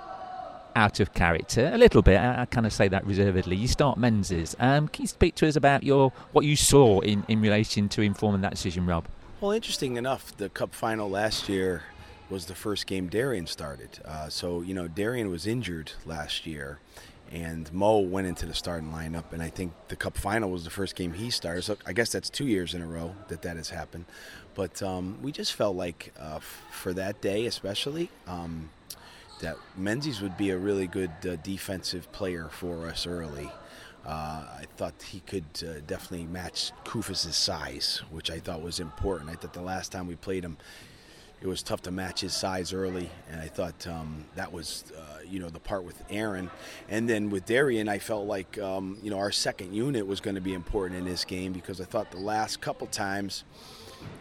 out 0.76 1.00
of 1.00 1.14
character 1.14 1.70
a 1.74 1.78
little 1.78 2.02
bit. 2.02 2.18
I, 2.18 2.42
I 2.42 2.46
kind 2.46 2.66
of 2.66 2.74
say 2.74 2.88
that 2.88 3.06
reservedly. 3.06 3.56
You 3.56 3.68
start 3.68 3.98
Menzies. 3.98 4.56
Um, 4.60 4.88
can 4.88 5.04
you 5.04 5.08
speak 5.08 5.36
to 5.36 5.48
us 5.48 5.56
about 5.56 5.84
your 5.84 6.12
what 6.32 6.46
you 6.46 6.56
saw 6.56 7.00
in, 7.02 7.24
in 7.28 7.42
relation 7.42 7.90
to 7.90 8.02
informing 8.02 8.42
that 8.42 8.52
decision, 8.52 8.86
Rob? 8.86 9.06
Well, 9.40 9.52
interesting 9.52 9.98
enough, 9.98 10.36
the 10.38 10.50
Cup 10.50 10.74
final 10.74 11.10
last 11.10 11.50
year 11.50 11.84
was 12.34 12.48
the 12.48 12.56
first 12.56 12.88
game 12.88 13.08
Darian 13.08 13.46
started. 13.46 14.00
Uh, 14.04 14.28
so 14.28 14.62
you 14.62 14.74
know, 14.74 14.88
Darian 14.88 15.30
was 15.30 15.46
injured 15.46 15.92
last 16.04 16.48
year, 16.48 16.80
and 17.32 17.72
Mo 17.72 18.00
went 18.00 18.26
into 18.26 18.48
the 18.48 18.56
starting 18.56 18.92
lineup, 18.92 19.32
and 19.32 19.42
I 19.42 19.50
think 19.50 19.72
the 19.88 19.96
Cup 19.96 20.18
final 20.18 20.50
was 20.50 20.64
the 20.64 20.72
first 20.72 20.96
game 20.96 21.14
he 21.14 21.30
started. 21.30 21.62
So 21.62 21.78
I 21.86 21.94
guess 21.94 22.12
that's 22.12 22.32
two 22.32 22.48
years 22.48 22.74
in 22.74 22.82
a 22.82 22.88
row 22.88 23.14
that 23.28 23.44
that 23.44 23.56
has 23.56 23.70
happened. 23.70 24.06
But 24.56 24.82
um, 24.82 25.20
we 25.22 25.32
just 25.32 25.54
felt 25.54 25.76
like 25.76 26.12
uh, 26.20 26.38
f- 26.38 26.64
for 26.72 26.92
that 26.94 27.22
day, 27.22 27.46
especially. 27.46 28.10
Um, 28.28 28.72
that 29.40 29.58
Menzies 29.76 30.22
would 30.22 30.38
be 30.38 30.52
a 30.52 30.58
really 30.58 30.88
good 30.88 31.12
uh, 31.28 31.36
defensive 31.44 32.10
player 32.14 32.48
for 32.50 32.88
us 32.88 33.06
early. 33.06 33.52
Uh, 34.06 34.46
I 34.62 34.66
thought 34.78 34.94
he 35.02 35.20
could 35.20 35.44
uh, 35.62 35.82
definitely 35.86 36.28
match 36.28 36.72
Koufos' 36.86 37.34
size, 37.34 38.02
which 38.10 38.32
I 38.32 38.40
thought 38.40 38.62
was 38.62 38.80
important. 38.80 39.30
I 39.30 39.34
thought 39.34 39.52
the 39.54 39.62
last 39.62 39.92
time 39.92 40.08
we 40.08 40.16
played 40.16 40.46
him, 40.46 40.58
it 41.44 41.48
was 41.48 41.62
tough 41.62 41.82
to 41.82 41.92
match 41.92 42.22
his 42.22 42.34
size 42.34 42.72
early, 42.72 43.10
and 43.30 43.42
I 43.42 43.50
thought 43.50 43.86
um, 43.86 44.24
that 44.36 44.54
was, 44.54 44.86
uh, 44.98 45.20
you 45.30 45.40
know, 45.40 45.50
the 45.50 45.60
part 45.60 45.84
with 45.84 46.02
Aaron, 46.10 46.50
and 46.88 47.08
then 47.10 47.30
with 47.30 47.46
Darian, 47.46 47.90
I 47.90 48.00
felt 48.00 48.26
like, 48.26 48.58
um, 48.60 48.98
you 49.04 49.12
know, 49.12 49.18
our 49.18 49.32
second 49.32 49.74
unit 49.74 50.08
was 50.08 50.22
going 50.22 50.36
to 50.36 50.42
be 50.42 50.54
important 50.54 50.98
in 50.98 51.06
this 51.06 51.26
game 51.26 51.52
because 51.52 51.82
I 51.82 51.84
thought 51.84 52.12
the 52.12 52.18
last 52.18 52.62
couple 52.62 52.88
times 52.88 53.44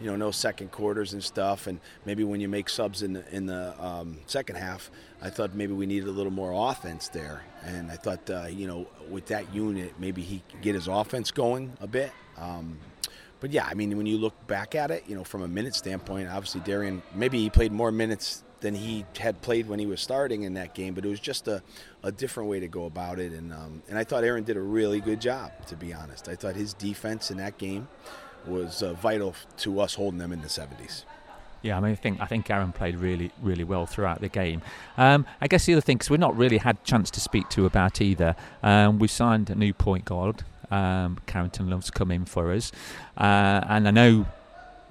you 0.00 0.08
know, 0.08 0.16
no 0.16 0.30
second 0.30 0.70
quarters 0.70 1.12
and 1.12 1.22
stuff, 1.22 1.66
and 1.66 1.80
maybe 2.04 2.22
when 2.22 2.40
you 2.40 2.48
make 2.48 2.68
subs 2.68 3.02
in 3.02 3.14
the, 3.14 3.34
in 3.34 3.46
the 3.46 3.74
um, 3.84 4.18
second 4.26 4.56
half, 4.56 4.90
I 5.20 5.30
thought 5.30 5.54
maybe 5.54 5.72
we 5.72 5.86
needed 5.86 6.08
a 6.08 6.12
little 6.12 6.32
more 6.32 6.70
offense 6.70 7.08
there, 7.08 7.42
and 7.64 7.90
I 7.90 7.96
thought, 7.96 8.30
uh, 8.30 8.46
you 8.46 8.66
know, 8.66 8.86
with 9.10 9.26
that 9.26 9.52
unit, 9.54 9.94
maybe 9.98 10.22
he 10.22 10.42
could 10.50 10.62
get 10.62 10.74
his 10.74 10.88
offense 10.88 11.30
going 11.30 11.72
a 11.80 11.86
bit. 11.86 12.12
Um, 12.36 12.78
but 13.42 13.50
yeah, 13.50 13.66
I 13.68 13.74
mean, 13.74 13.96
when 13.96 14.06
you 14.06 14.18
look 14.18 14.46
back 14.46 14.76
at 14.76 14.92
it, 14.92 15.02
you 15.08 15.16
know, 15.16 15.24
from 15.24 15.42
a 15.42 15.48
minute 15.48 15.74
standpoint, 15.74 16.28
obviously 16.28 16.60
Darian, 16.60 17.02
maybe 17.12 17.40
he 17.40 17.50
played 17.50 17.72
more 17.72 17.90
minutes 17.90 18.44
than 18.60 18.72
he 18.72 19.04
had 19.18 19.42
played 19.42 19.68
when 19.68 19.80
he 19.80 19.84
was 19.86 20.00
starting 20.00 20.44
in 20.44 20.54
that 20.54 20.76
game, 20.76 20.94
but 20.94 21.04
it 21.04 21.08
was 21.08 21.18
just 21.18 21.48
a, 21.48 21.60
a 22.04 22.12
different 22.12 22.48
way 22.48 22.60
to 22.60 22.68
go 22.68 22.84
about 22.84 23.18
it, 23.18 23.32
and 23.32 23.52
um, 23.52 23.82
and 23.88 23.98
I 23.98 24.04
thought 24.04 24.22
Aaron 24.22 24.44
did 24.44 24.56
a 24.56 24.60
really 24.60 25.00
good 25.00 25.20
job, 25.20 25.50
to 25.66 25.74
be 25.74 25.92
honest. 25.92 26.28
I 26.28 26.36
thought 26.36 26.54
his 26.54 26.72
defense 26.72 27.32
in 27.32 27.38
that 27.38 27.58
game 27.58 27.88
was 28.46 28.80
uh, 28.80 28.92
vital 28.92 29.34
to 29.56 29.80
us 29.80 29.94
holding 29.94 30.18
them 30.18 30.30
in 30.32 30.40
the 30.40 30.48
70s. 30.48 31.02
Yeah, 31.62 31.76
I 31.76 31.80
mean, 31.80 31.90
I 31.90 31.96
think 31.96 32.20
I 32.20 32.26
think 32.26 32.48
Aaron 32.48 32.70
played 32.70 32.94
really, 32.94 33.32
really 33.42 33.64
well 33.64 33.86
throughout 33.86 34.20
the 34.20 34.28
game. 34.28 34.62
Um, 34.96 35.26
I 35.40 35.48
guess 35.48 35.66
the 35.66 35.72
other 35.72 35.80
thing, 35.80 35.96
because 35.96 36.10
we've 36.10 36.20
not 36.20 36.36
really 36.36 36.58
had 36.58 36.84
chance 36.84 37.10
to 37.10 37.20
speak 37.20 37.48
to 37.50 37.66
about 37.66 38.00
either. 38.00 38.36
Um, 38.62 39.00
we 39.00 39.08
signed 39.08 39.50
a 39.50 39.56
new 39.56 39.74
point 39.74 40.04
guard. 40.04 40.44
Um, 40.72 41.18
Carrington 41.26 41.68
Love's 41.70 41.90
coming 41.90 42.24
for 42.24 42.52
us, 42.52 42.72
uh, 43.16 43.60
and 43.68 43.86
I 43.86 43.90
know. 43.90 44.26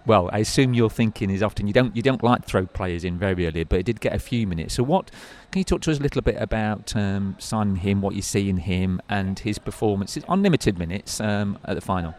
Well, 0.03 0.31
I 0.33 0.39
assume 0.39 0.73
your 0.73 0.89
thinking 0.89 1.29
is 1.29 1.43
often 1.43 1.67
you 1.67 1.73
don't 1.73 1.95
you 1.95 2.01
don't 2.01 2.23
like 2.23 2.45
throw 2.45 2.65
players 2.65 3.03
in 3.03 3.19
very 3.19 3.45
early, 3.45 3.63
but 3.63 3.77
he 3.77 3.83
did 3.83 4.01
get 4.01 4.13
a 4.13 4.19
few 4.19 4.47
minutes. 4.47 4.73
So, 4.73 4.83
what 4.83 5.11
can 5.51 5.59
you 5.59 5.63
talk 5.63 5.81
to 5.81 5.91
us 5.91 5.99
a 5.99 6.01
little 6.01 6.23
bit 6.23 6.37
about 6.41 6.95
um, 6.95 7.35
signing 7.37 7.75
him, 7.75 8.01
what 8.01 8.15
you 8.15 8.23
see 8.23 8.49
in 8.49 8.57
him, 8.57 8.99
and 9.09 9.37
his 9.37 9.59
performances 9.59 10.23
on 10.27 10.41
limited 10.41 10.79
minutes 10.79 11.21
um, 11.21 11.59
at 11.65 11.75
the 11.75 11.81
final? 11.81 12.15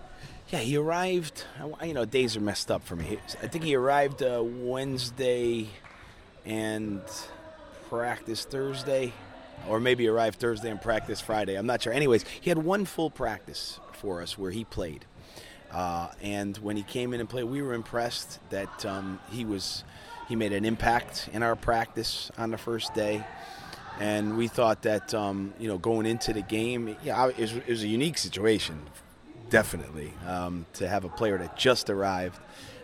Yeah, 0.53 0.59
he 0.59 0.77
arrived. 0.77 1.45
You 1.83 1.95
know, 1.95 2.05
days 2.05 2.37
are 2.37 2.41
messed 2.41 2.71
up 2.71 2.85
for 2.85 2.95
me. 2.95 3.19
I 3.43 3.47
think 3.47 3.65
he 3.65 3.75
arrived 3.75 4.23
uh, 4.23 4.43
Wednesday 4.45 5.69
and 6.45 7.01
practiced 7.89 8.51
Thursday, 8.51 9.13
or 9.69 9.81
maybe 9.81 10.09
arrived 10.09 10.39
Thursday 10.39 10.71
and 10.71 10.81
practiced 10.81 11.23
Friday. 11.23 11.57
I'm 11.57 11.67
not 11.67 11.83
sure. 11.83 11.93
Anyways, 11.93 12.25
he 12.41 12.51
had 12.51 12.59
one 12.59 12.85
full 12.85 13.11
practice 13.11 13.81
for 13.93 14.23
us 14.23 14.37
where 14.37 14.51
he 14.51 14.65
played. 14.65 15.05
Uh, 15.71 16.09
and 16.21 16.57
when 16.59 16.77
he 16.77 16.83
came 16.83 17.15
in 17.15 17.21
and 17.21 17.29
played, 17.29 17.45
we 17.45 17.63
were 17.63 17.75
impressed 17.75 18.39
that 18.51 18.85
um, 18.85 19.19
he 19.31 19.45
was 19.45 19.85
he 20.29 20.37
made 20.37 20.53
an 20.53 20.65
impact 20.65 21.29
in 21.33 21.43
our 21.43 21.57
practice 21.57 22.31
on 22.39 22.51
the 22.51 22.59
first 22.59 22.95
day. 22.95 23.25
And 24.01 24.37
we 24.37 24.49
thought 24.49 24.83
that 24.83 25.15
um, 25.15 25.55
you 25.59 25.69
know 25.69 25.79
going 25.79 26.07
into 26.07 26.33
the 26.33 26.43
game, 26.43 26.97
yeah, 27.03 27.29
it 27.29 27.39
was, 27.39 27.53
it 27.55 27.69
was 27.69 27.83
a 27.83 27.89
unique 27.89 28.19
situation 28.19 28.81
definitely. 29.53 30.11
Um, 30.27 30.65
to 30.73 30.89
have 30.89 31.05
a 31.05 31.11
player 31.11 31.37
that 31.37 31.59
just 31.59 31.91
arrived 31.91 32.41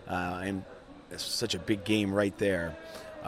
uh, 0.07 0.43
and 0.45 0.63
such 1.17 1.55
a 1.55 1.59
big 1.59 1.83
game 1.85 2.13
right 2.13 2.37
there. 2.37 2.77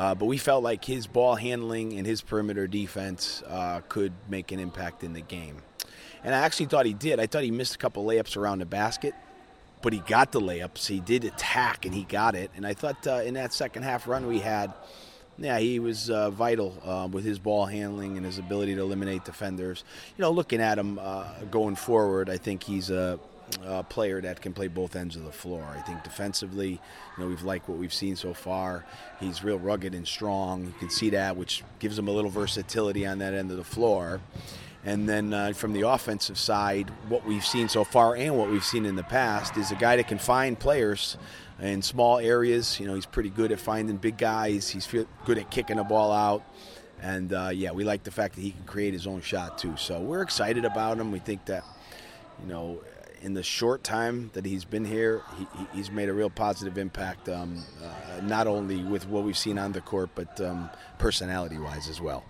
Uh, 0.00 0.14
but 0.14 0.24
we 0.24 0.38
felt 0.38 0.64
like 0.64 0.82
his 0.82 1.06
ball 1.06 1.34
handling 1.34 1.98
and 1.98 2.06
his 2.06 2.22
perimeter 2.22 2.66
defense 2.66 3.42
uh, 3.46 3.82
could 3.90 4.14
make 4.30 4.50
an 4.50 4.58
impact 4.58 5.04
in 5.04 5.12
the 5.12 5.20
game. 5.20 5.58
And 6.24 6.34
I 6.34 6.38
actually 6.38 6.66
thought 6.66 6.86
he 6.86 6.94
did. 6.94 7.20
I 7.20 7.26
thought 7.26 7.42
he 7.42 7.50
missed 7.50 7.74
a 7.74 7.78
couple 7.78 8.06
layups 8.06 8.34
around 8.34 8.60
the 8.60 8.64
basket, 8.64 9.14
but 9.82 9.92
he 9.92 9.98
got 9.98 10.32
the 10.32 10.40
layups. 10.40 10.86
He 10.86 11.00
did 11.00 11.26
attack 11.26 11.84
and 11.84 11.94
he 11.94 12.04
got 12.04 12.34
it. 12.34 12.50
And 12.56 12.66
I 12.66 12.72
thought 12.72 13.06
uh, 13.06 13.16
in 13.26 13.34
that 13.34 13.52
second 13.52 13.82
half 13.82 14.08
run 14.08 14.26
we 14.26 14.38
had, 14.38 14.72
yeah, 15.36 15.58
he 15.58 15.78
was 15.80 16.08
uh, 16.08 16.30
vital 16.30 16.80
uh, 16.82 17.06
with 17.06 17.26
his 17.26 17.38
ball 17.38 17.66
handling 17.66 18.16
and 18.16 18.24
his 18.24 18.38
ability 18.38 18.76
to 18.76 18.80
eliminate 18.80 19.26
defenders. 19.26 19.84
You 20.16 20.22
know, 20.22 20.30
looking 20.30 20.62
at 20.62 20.78
him 20.78 20.98
uh, 20.98 21.26
going 21.50 21.76
forward, 21.76 22.30
I 22.30 22.38
think 22.38 22.62
he's 22.62 22.88
a 22.88 23.20
uh, 23.64 23.82
player 23.84 24.20
that 24.20 24.40
can 24.40 24.52
play 24.52 24.68
both 24.68 24.96
ends 24.96 25.16
of 25.16 25.24
the 25.24 25.32
floor. 25.32 25.64
I 25.76 25.80
think 25.80 26.02
defensively, 26.02 26.70
you 26.70 26.78
know, 27.18 27.26
we've 27.26 27.42
liked 27.42 27.68
what 27.68 27.78
we've 27.78 27.94
seen 27.94 28.16
so 28.16 28.34
far. 28.34 28.84
He's 29.18 29.42
real 29.42 29.58
rugged 29.58 29.94
and 29.94 30.06
strong. 30.06 30.64
You 30.64 30.74
can 30.78 30.90
see 30.90 31.10
that, 31.10 31.36
which 31.36 31.62
gives 31.78 31.98
him 31.98 32.08
a 32.08 32.10
little 32.10 32.30
versatility 32.30 33.06
on 33.06 33.18
that 33.18 33.34
end 33.34 33.50
of 33.50 33.56
the 33.56 33.64
floor. 33.64 34.20
And 34.84 35.08
then 35.08 35.34
uh, 35.34 35.52
from 35.52 35.74
the 35.74 35.86
offensive 35.86 36.38
side, 36.38 36.88
what 37.08 37.26
we've 37.26 37.44
seen 37.44 37.68
so 37.68 37.84
far 37.84 38.16
and 38.16 38.38
what 38.38 38.50
we've 38.50 38.64
seen 38.64 38.86
in 38.86 38.96
the 38.96 39.02
past 39.02 39.56
is 39.58 39.70
a 39.70 39.74
guy 39.74 39.96
that 39.96 40.08
can 40.08 40.18
find 40.18 40.58
players 40.58 41.18
in 41.60 41.82
small 41.82 42.18
areas. 42.18 42.80
You 42.80 42.86
know, 42.86 42.94
he's 42.94 43.04
pretty 43.04 43.28
good 43.28 43.52
at 43.52 43.60
finding 43.60 43.96
big 43.96 44.16
guys. 44.16 44.70
He's 44.70 44.86
good 44.86 45.38
at 45.38 45.50
kicking 45.50 45.76
the 45.76 45.84
ball 45.84 46.12
out. 46.12 46.42
And 47.02 47.32
uh, 47.32 47.50
yeah, 47.52 47.72
we 47.72 47.84
like 47.84 48.04
the 48.04 48.10
fact 48.10 48.36
that 48.36 48.40
he 48.40 48.52
can 48.52 48.64
create 48.64 48.94
his 48.94 49.06
own 49.06 49.20
shot 49.20 49.58
too. 49.58 49.76
So 49.76 50.00
we're 50.00 50.22
excited 50.22 50.64
about 50.64 50.98
him. 50.98 51.12
We 51.12 51.18
think 51.18 51.44
that, 51.46 51.64
you 52.42 52.48
know, 52.48 52.80
in 53.22 53.34
the 53.34 53.42
short 53.42 53.84
time 53.84 54.30
that 54.34 54.44
he's 54.44 54.64
been 54.64 54.84
here, 54.84 55.22
he, 55.38 55.46
he's 55.74 55.90
made 55.90 56.08
a 56.08 56.12
real 56.12 56.30
positive 56.30 56.78
impact, 56.78 57.28
um, 57.28 57.62
uh, 57.82 58.20
not 58.22 58.46
only 58.46 58.82
with 58.82 59.06
what 59.08 59.24
we've 59.24 59.38
seen 59.38 59.58
on 59.58 59.72
the 59.72 59.80
court, 59.80 60.10
but 60.14 60.40
um, 60.40 60.70
personality 60.98 61.58
wise 61.58 61.88
as 61.88 62.00
well. 62.00 62.24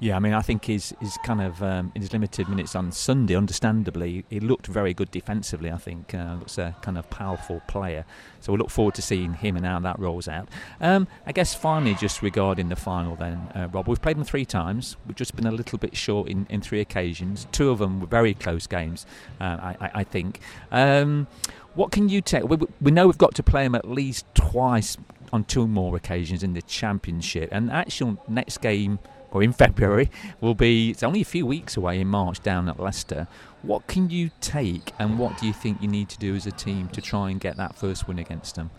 Yeah, 0.00 0.16
I 0.16 0.18
mean, 0.18 0.34
I 0.34 0.42
think 0.42 0.64
he's, 0.64 0.92
he's 1.00 1.16
kind 1.24 1.40
of 1.40 1.62
um, 1.62 1.92
in 1.94 2.02
his 2.02 2.12
limited 2.12 2.48
minutes 2.48 2.74
on 2.74 2.90
Sunday. 2.90 3.36
Understandably, 3.36 4.24
he 4.28 4.40
looked 4.40 4.66
very 4.66 4.92
good 4.92 5.10
defensively. 5.10 5.70
I 5.70 5.78
think 5.78 6.12
uh, 6.12 6.36
looks 6.40 6.58
a 6.58 6.74
kind 6.82 6.98
of 6.98 7.08
powerful 7.10 7.62
player. 7.68 8.04
So 8.40 8.52
we 8.52 8.58
look 8.58 8.70
forward 8.70 8.94
to 8.96 9.02
seeing 9.02 9.34
him 9.34 9.56
and 9.56 9.64
how 9.64 9.78
that 9.80 9.98
rolls 9.98 10.26
out. 10.26 10.48
Um, 10.80 11.06
I 11.26 11.32
guess 11.32 11.54
finally, 11.54 11.94
just 11.94 12.22
regarding 12.22 12.68
the 12.68 12.76
final, 12.76 13.14
then, 13.14 13.36
uh, 13.54 13.68
Rob, 13.72 13.86
we've 13.86 14.02
played 14.02 14.16
them 14.16 14.24
three 14.24 14.44
times. 14.44 14.96
We've 15.06 15.16
just 15.16 15.36
been 15.36 15.46
a 15.46 15.52
little 15.52 15.78
bit 15.78 15.96
short 15.96 16.28
in, 16.28 16.46
in 16.50 16.60
three 16.60 16.80
occasions. 16.80 17.46
Two 17.52 17.70
of 17.70 17.78
them 17.78 18.00
were 18.00 18.06
very 18.06 18.34
close 18.34 18.66
games, 18.66 19.06
uh, 19.40 19.44
I, 19.44 19.76
I, 19.80 19.90
I, 19.94 20.04
think. 20.04 20.40
Um, 20.72 21.28
what 21.74 21.92
can 21.92 22.08
you 22.08 22.20
take? 22.20 22.44
We, 22.44 22.58
we 22.80 22.90
know 22.90 23.06
we've 23.06 23.16
got 23.16 23.34
to 23.36 23.42
play 23.42 23.62
them 23.62 23.74
at 23.76 23.88
least 23.88 24.26
twice 24.34 24.96
on 25.32 25.44
two 25.44 25.66
more 25.66 25.96
occasions 25.96 26.42
in 26.42 26.52
the 26.52 26.62
championship, 26.62 27.48
and 27.52 27.68
the 27.68 27.72
actual 27.72 28.22
next 28.28 28.60
game 28.60 28.98
or 29.34 29.42
in 29.42 29.52
February, 29.64 30.10
will 30.40 30.54
be, 30.54 30.90
it's 30.90 31.02
only 31.02 31.20
a 31.20 31.26
few 31.26 31.44
weeks 31.44 31.76
away 31.76 32.00
in 32.00 32.08
March 32.08 32.42
down 32.42 32.68
at 32.70 32.80
Leicester. 32.80 33.28
What 33.60 33.86
can 33.86 34.08
you 34.08 34.30
take 34.40 34.92
and 34.98 35.18
what 35.18 35.36
do 35.38 35.46
you 35.46 35.52
think 35.52 35.82
you 35.82 35.88
need 35.88 36.08
to 36.08 36.18
do 36.18 36.34
as 36.34 36.46
a 36.46 36.52
team 36.52 36.88
to 36.88 37.02
try 37.02 37.30
and 37.30 37.38
get 37.38 37.56
that 37.58 37.76
first 37.76 38.08
win 38.08 38.18
against 38.18 38.54
them? 38.54 38.70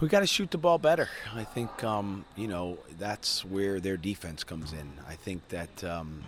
We 0.00 0.08
got 0.08 0.20
to 0.20 0.26
shoot 0.26 0.50
the 0.50 0.58
ball 0.58 0.78
better. 0.78 1.08
I 1.34 1.44
think, 1.44 1.82
um, 1.82 2.26
you 2.36 2.48
know, 2.48 2.78
that's 2.98 3.44
where 3.44 3.80
their 3.80 3.96
defense 3.96 4.44
comes 4.44 4.72
in. 4.72 4.92
I 5.08 5.14
think 5.14 5.48
that, 5.48 5.84
um, 5.84 6.24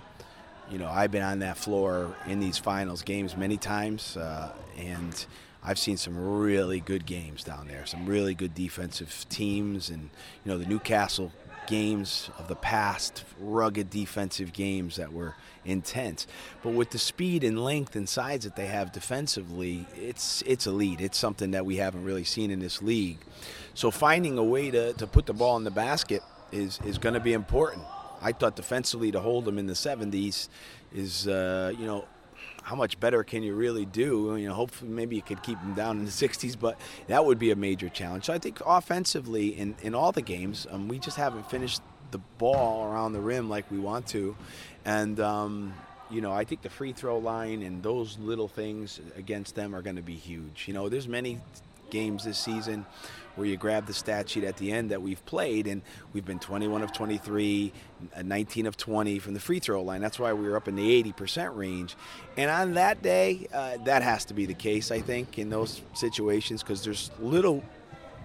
you 0.70 0.78
know, 0.78 0.88
I've 0.88 1.10
been 1.10 1.22
on 1.22 1.40
that 1.40 1.58
floor 1.58 2.16
in 2.26 2.40
these 2.40 2.56
finals 2.56 3.02
games 3.02 3.36
many 3.36 3.58
times, 3.58 4.16
uh, 4.16 4.52
and 4.78 5.26
I've 5.62 5.78
seen 5.78 5.96
some 5.96 6.16
really 6.16 6.80
good 6.80 7.04
games 7.04 7.44
down 7.44 7.68
there, 7.68 7.84
some 7.84 8.06
really 8.06 8.34
good 8.34 8.54
defensive 8.54 9.26
teams, 9.28 9.90
and 9.90 10.10
you 10.44 10.52
know 10.52 10.58
the 10.58 10.66
Newcastle 10.66 11.32
games 11.68 12.30
of 12.38 12.48
the 12.48 12.56
past, 12.56 13.24
rugged 13.38 13.90
defensive 13.90 14.52
games 14.52 14.96
that 14.96 15.12
were 15.12 15.34
intense. 15.64 16.26
But 16.62 16.72
with 16.72 16.90
the 16.90 16.98
speed 16.98 17.44
and 17.44 17.62
length 17.62 17.94
and 17.94 18.08
size 18.08 18.44
that 18.44 18.56
they 18.56 18.66
have 18.66 18.90
defensively, 18.90 19.86
it's 19.94 20.42
it's 20.46 20.66
elite. 20.66 21.00
It's 21.00 21.18
something 21.18 21.52
that 21.52 21.66
we 21.66 21.76
haven't 21.76 22.04
really 22.04 22.24
seen 22.24 22.50
in 22.50 22.58
this 22.58 22.80
league. 22.82 23.18
So 23.74 23.90
finding 23.90 24.38
a 24.38 24.42
way 24.42 24.70
to, 24.70 24.94
to 24.94 25.06
put 25.06 25.26
the 25.26 25.34
ball 25.34 25.56
in 25.58 25.64
the 25.64 25.70
basket 25.70 26.22
is 26.50 26.80
is 26.84 26.98
going 26.98 27.14
to 27.14 27.20
be 27.20 27.34
important. 27.34 27.84
I 28.20 28.32
thought 28.32 28.56
defensively 28.56 29.12
to 29.12 29.20
hold 29.20 29.44
them 29.44 29.58
in 29.58 29.66
the 29.66 29.74
70s 29.74 30.48
is 30.92 31.28
uh, 31.28 31.72
you 31.78 31.86
know 31.86 32.06
how 32.68 32.76
much 32.76 33.00
better 33.00 33.24
can 33.24 33.42
you 33.42 33.54
really 33.54 33.86
do? 33.86 34.36
You 34.36 34.46
know, 34.48 34.52
hopefully 34.52 34.90
maybe 34.90 35.16
you 35.16 35.22
could 35.22 35.42
keep 35.42 35.58
them 35.58 35.72
down 35.72 35.98
in 35.98 36.04
the 36.04 36.10
60s, 36.28 36.54
but 36.58 36.78
that 37.06 37.24
would 37.24 37.38
be 37.38 37.50
a 37.50 37.56
major 37.56 37.88
challenge. 37.88 38.26
So 38.26 38.34
I 38.34 38.38
think 38.38 38.60
offensively 38.66 39.48
in, 39.48 39.74
in 39.80 39.94
all 39.94 40.12
the 40.12 40.20
games, 40.20 40.66
um, 40.70 40.86
we 40.86 40.98
just 40.98 41.16
haven't 41.16 41.48
finished 41.50 41.80
the 42.10 42.18
ball 42.36 42.84
around 42.92 43.14
the 43.14 43.20
rim 43.20 43.48
like 43.48 43.70
we 43.70 43.78
want 43.78 44.06
to, 44.08 44.36
and 44.84 45.18
um, 45.20 45.74
you 46.10 46.22
know 46.22 46.32
I 46.32 46.44
think 46.44 46.62
the 46.62 46.70
free 46.70 46.92
throw 46.92 47.18
line 47.18 47.62
and 47.62 47.82
those 47.82 48.18
little 48.18 48.48
things 48.48 48.98
against 49.16 49.54
them 49.54 49.74
are 49.74 49.82
going 49.82 49.96
to 49.96 50.02
be 50.02 50.14
huge. 50.14 50.64
You 50.66 50.74
know, 50.74 50.88
there's 50.88 51.08
many 51.08 51.40
games 51.90 52.24
this 52.24 52.38
season 52.38 52.86
where 53.38 53.46
you 53.46 53.56
grab 53.56 53.86
the 53.86 53.94
stat 53.94 54.28
sheet 54.28 54.44
at 54.44 54.56
the 54.56 54.72
end 54.72 54.90
that 54.90 55.00
we've 55.00 55.24
played, 55.24 55.66
and 55.66 55.80
we've 56.12 56.24
been 56.24 56.40
21 56.40 56.82
of 56.82 56.92
23, 56.92 57.72
uh, 58.16 58.22
19 58.22 58.66
of 58.66 58.76
20 58.76 59.18
from 59.20 59.34
the 59.34 59.40
free 59.40 59.60
throw 59.60 59.82
line. 59.82 60.00
That's 60.00 60.18
why 60.18 60.32
we 60.32 60.48
were 60.48 60.56
up 60.56 60.66
in 60.66 60.74
the 60.74 61.02
80% 61.02 61.56
range. 61.56 61.96
And 62.36 62.50
on 62.50 62.74
that 62.74 63.00
day, 63.00 63.46
uh, 63.52 63.78
that 63.84 64.02
has 64.02 64.24
to 64.26 64.34
be 64.34 64.44
the 64.44 64.54
case, 64.54 64.90
I 64.90 65.00
think, 65.00 65.38
in 65.38 65.50
those 65.50 65.80
situations, 65.94 66.62
because 66.62 66.84
there's 66.84 67.10
little 67.20 67.62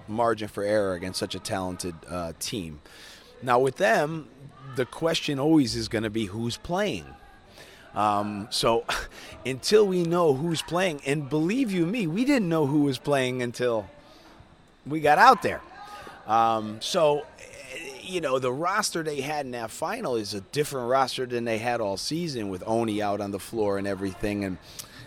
margin 0.08 0.48
for 0.48 0.64
error 0.64 0.94
against 0.94 1.20
such 1.20 1.36
a 1.36 1.40
talented 1.40 1.96
uh, 2.10 2.34
team. 2.40 2.82
Now, 3.42 3.60
with 3.60 3.78
them, 3.78 4.28
the 4.76 4.86
question 4.86 5.40
always 5.40 5.76
is 5.76 5.88
going 5.88 6.04
to 6.04 6.10
be 6.10 6.26
who's 6.26 6.58
playing. 6.58 7.06
Um, 7.94 8.48
so 8.50 8.86
until 9.46 9.86
we 9.86 10.04
know 10.04 10.34
who's 10.34 10.62
playing, 10.62 11.02
and 11.06 11.30
believe 11.30 11.72
you 11.72 11.86
me, 11.86 12.08
we 12.08 12.26
didn't 12.26 12.50
know 12.50 12.66
who 12.66 12.82
was 12.82 12.98
playing 12.98 13.42
until 13.42 13.88
we 14.86 15.00
got 15.00 15.18
out 15.18 15.42
there. 15.42 15.62
Um, 16.28 16.80
so, 16.82 17.26
you 18.02 18.22
know, 18.22 18.40
the 18.40 18.52
roster 18.52 19.04
they 19.04 19.22
had 19.22 19.46
in 19.46 19.52
that 19.52 19.72
final 19.72 20.16
is 20.16 20.34
a 20.34 20.42
different 20.42 20.90
roster 20.90 21.26
than 21.26 21.46
they 21.46 21.58
had 21.58 21.82
all 21.82 21.98
season 21.98 22.50
with 22.50 22.64
Oni 22.66 23.02
out 23.02 23.22
on 23.22 23.32
the 23.32 23.40
floor 23.40 23.78
and 23.78 23.88
everything. 23.88 24.44
And 24.44 24.58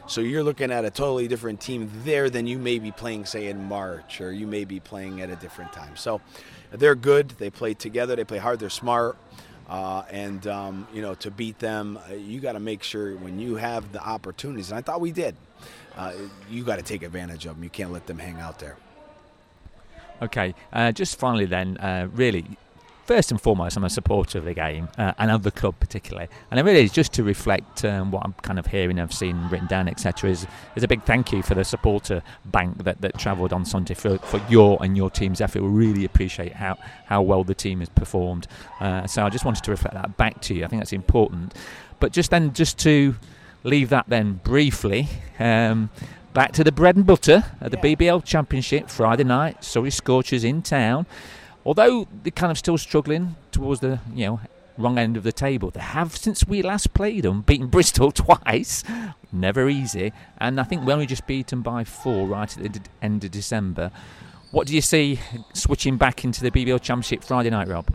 so 0.06 0.20
you're 0.20 0.44
looking 0.44 0.70
at 0.70 0.84
a 0.84 0.90
totally 0.90 1.28
different 1.28 1.60
team 1.60 1.90
there 2.04 2.30
than 2.30 2.46
you 2.46 2.58
may 2.58 2.78
be 2.78 2.92
playing, 2.92 3.26
say, 3.26 3.48
in 3.48 3.64
March, 3.64 4.20
or 4.20 4.32
you 4.32 4.46
may 4.46 4.64
be 4.64 4.80
playing 4.80 5.20
at 5.20 5.30
a 5.30 5.36
different 5.36 5.72
time. 5.72 5.96
So 5.96 6.20
they're 6.70 6.94
good. 6.94 7.30
They 7.30 7.50
play 7.50 7.74
together. 7.74 8.16
They 8.16 8.24
play 8.24 8.38
hard. 8.38 8.60
They're 8.60 8.70
smart. 8.70 9.16
Uh, 9.68 10.04
and 10.10 10.46
um, 10.46 10.86
you 10.92 11.02
know, 11.02 11.14
to 11.14 11.30
beat 11.30 11.58
them, 11.58 11.98
uh, 12.08 12.14
you 12.14 12.38
got 12.38 12.52
to 12.52 12.60
make 12.60 12.84
sure 12.84 13.16
when 13.16 13.38
you 13.40 13.56
have 13.56 13.90
the 13.92 14.00
opportunities. 14.00 14.70
And 14.70 14.78
I 14.78 14.80
thought 14.80 15.00
we 15.00 15.10
did. 15.10 15.34
Uh, 15.96 16.12
you 16.48 16.62
got 16.62 16.76
to 16.76 16.82
take 16.82 17.02
advantage 17.02 17.46
of 17.46 17.56
them. 17.56 17.64
You 17.64 17.70
can't 17.70 17.90
let 17.90 18.06
them 18.06 18.18
hang 18.18 18.36
out 18.36 18.60
there. 18.60 18.76
Okay, 20.22 20.54
uh, 20.72 20.92
just 20.92 21.18
finally 21.18 21.44
then, 21.44 21.76
uh, 21.76 22.08
really, 22.12 22.46
first 23.04 23.30
and 23.30 23.40
foremost, 23.40 23.76
I'm 23.76 23.84
a 23.84 23.90
supporter 23.90 24.38
of 24.38 24.44
the 24.44 24.54
game 24.54 24.88
uh, 24.96 25.12
and 25.18 25.30
of 25.30 25.42
the 25.42 25.50
club 25.50 25.74
particularly, 25.78 26.28
and 26.50 26.58
it 26.58 26.64
really 26.64 26.82
is 26.82 26.92
just 26.92 27.12
to 27.14 27.22
reflect 27.22 27.84
um, 27.84 28.10
what 28.10 28.24
I'm 28.24 28.32
kind 28.42 28.58
of 28.58 28.66
hearing, 28.66 28.98
I've 28.98 29.12
seen 29.12 29.48
written 29.50 29.66
down, 29.66 29.88
etc. 29.88 30.30
Is 30.30 30.46
is 30.74 30.82
a 30.82 30.88
big 30.88 31.04
thank 31.04 31.32
you 31.32 31.42
for 31.42 31.54
the 31.54 31.64
supporter 31.64 32.22
bank 32.46 32.82
that, 32.84 33.00
that 33.02 33.18
travelled 33.18 33.52
on 33.52 33.64
Sunday 33.64 33.94
for, 33.94 34.18
for 34.18 34.40
your 34.48 34.78
and 34.82 34.96
your 34.96 35.10
team's 35.10 35.40
effort. 35.40 35.62
We 35.62 35.68
really 35.68 36.04
appreciate 36.04 36.54
how 36.54 36.78
how 37.06 37.22
well 37.22 37.44
the 37.44 37.54
team 37.54 37.80
has 37.80 37.90
performed. 37.90 38.46
Uh, 38.80 39.06
so 39.06 39.24
I 39.24 39.28
just 39.28 39.44
wanted 39.44 39.64
to 39.64 39.70
reflect 39.70 39.94
that 39.94 40.16
back 40.16 40.40
to 40.42 40.54
you. 40.54 40.64
I 40.64 40.68
think 40.68 40.80
that's 40.80 40.92
important. 40.92 41.54
But 42.00 42.12
just 42.12 42.30
then, 42.30 42.52
just 42.54 42.78
to 42.80 43.14
leave 43.64 43.90
that 43.90 44.06
then 44.08 44.40
briefly. 44.44 45.08
Um, 45.38 45.90
Back 46.36 46.52
to 46.52 46.62
the 46.62 46.70
bread 46.70 46.96
and 46.96 47.06
butter 47.06 47.44
at 47.62 47.70
the. 47.70 47.78
BBL 47.78 48.22
Championship 48.22 48.90
Friday 48.90 49.24
night. 49.24 49.64
Surrey 49.64 49.90
Scorchers 49.90 50.44
in 50.44 50.60
town. 50.60 51.06
Although 51.64 52.06
they're 52.22 52.30
kind 52.30 52.50
of 52.50 52.58
still 52.58 52.76
struggling 52.76 53.36
towards 53.50 53.80
the 53.80 54.00
you 54.14 54.26
know 54.26 54.40
wrong 54.76 54.98
end 54.98 55.16
of 55.16 55.22
the 55.22 55.32
table. 55.32 55.70
They 55.70 55.80
have 55.80 56.14
since 56.14 56.46
we 56.46 56.60
last 56.60 56.92
played 56.92 57.24
them, 57.24 57.40
beaten 57.40 57.68
Bristol 57.68 58.12
twice, 58.12 58.84
never 59.32 59.70
easy, 59.70 60.12
and 60.36 60.60
I 60.60 60.64
think 60.64 60.84
we 60.84 60.92
only 60.92 61.06
just 61.06 61.26
beat 61.26 61.46
them 61.46 61.62
by 61.62 61.84
four 61.84 62.26
right 62.26 62.54
at 62.58 62.70
the 62.74 62.80
end 63.00 63.24
of 63.24 63.30
December. 63.30 63.90
What 64.50 64.66
do 64.66 64.74
you 64.74 64.82
see 64.82 65.18
switching 65.54 65.96
back 65.96 66.22
into 66.22 66.42
the 66.42 66.50
BBL 66.50 66.82
Championship 66.82 67.24
Friday 67.24 67.48
night, 67.48 67.68
Rob? 67.68 67.88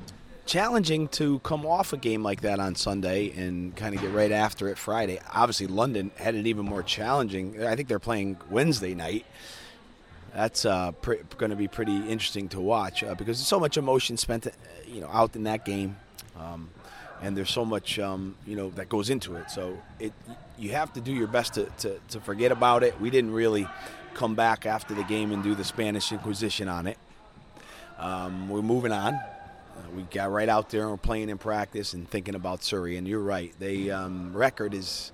Challenging 0.46 1.08
to 1.10 1.40
come 1.40 1.66
off 1.66 1.94
a 1.94 1.98
game 1.98 2.24
like 2.24 2.42
that 2.42 2.60
on 2.60 2.76
Sunday 2.76 3.32
and 3.32 3.76
kind 3.76 3.96
of 3.96 4.02
get 4.02 4.12
right 4.12 4.32
after 4.32 4.68
it 4.68 4.78
Friday. 4.78 5.20
Obviously, 5.34 5.68
London 5.68 6.12
had 6.16 6.36
it 6.36 6.48
even 6.48 6.66
more 6.66 6.84
challenging. 6.84 7.64
I 7.64 7.76
think 7.76 7.88
they're 7.88 8.00
playing 8.00 8.38
Wednesday 8.50 8.94
night. 8.94 9.26
That's 10.34 10.66
uh, 10.66 10.92
pr- 10.94 11.16
going 11.38 11.50
to 11.50 11.56
be 11.56 11.68
pretty 11.68 11.96
interesting 11.96 12.48
to 12.50 12.62
watch 12.62 13.04
uh, 13.04 13.16
because 13.16 13.38
there's 13.38 13.48
so 13.48 13.60
much 13.60 13.78
emotion 13.78 14.18
spent, 14.18 14.48
uh, 14.48 14.52
you 14.88 15.02
know, 15.02 15.10
out 15.12 15.36
in 15.36 15.44
that 15.44 15.66
game, 15.66 15.98
um, 16.40 16.70
and 17.22 17.36
there's 17.36 17.50
so 17.50 17.66
much, 17.66 18.00
um, 18.00 18.36
you 18.48 18.56
know, 18.56 18.70
that 18.72 18.88
goes 18.88 19.10
into 19.10 19.36
it. 19.36 19.52
So 19.52 19.78
it, 20.00 20.14
you 20.58 20.72
have 20.72 20.94
to 20.94 21.02
do 21.02 21.12
your 21.12 21.28
best 21.28 21.56
to, 21.56 21.66
to, 21.80 22.00
to 22.10 22.22
forget 22.22 22.52
about 22.52 22.84
it. 22.84 23.00
We 23.02 23.10
didn't 23.10 23.34
really 23.34 23.68
come 24.14 24.36
back 24.36 24.66
after 24.66 24.94
the 24.94 25.04
game 25.04 25.32
and 25.32 25.44
do 25.44 25.54
the 25.54 25.66
Spanish 25.66 26.12
Inquisition 26.12 26.70
on 26.70 26.88
it. 26.88 26.98
Um, 28.00 28.50
we're 28.50 28.62
moving 28.62 28.92
on. 28.92 29.20
Uh, 29.82 29.90
we 29.96 30.04
got 30.04 30.32
right 30.32 30.50
out 30.50 30.70
there 30.70 30.82
and 30.82 30.92
we're 30.92 30.98
playing 30.98 31.30
in 31.30 31.38
practice 31.38 31.94
and 31.94 32.10
thinking 32.10 32.36
about 32.36 32.64
Surrey. 32.64 32.98
And 32.98 33.08
you're 33.08 33.20
right, 33.20 33.54
the 33.60 33.92
um, 33.92 34.36
record 34.36 34.74
is 34.74 35.12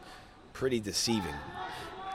pretty 0.54 0.80
deceiving. 0.80 1.34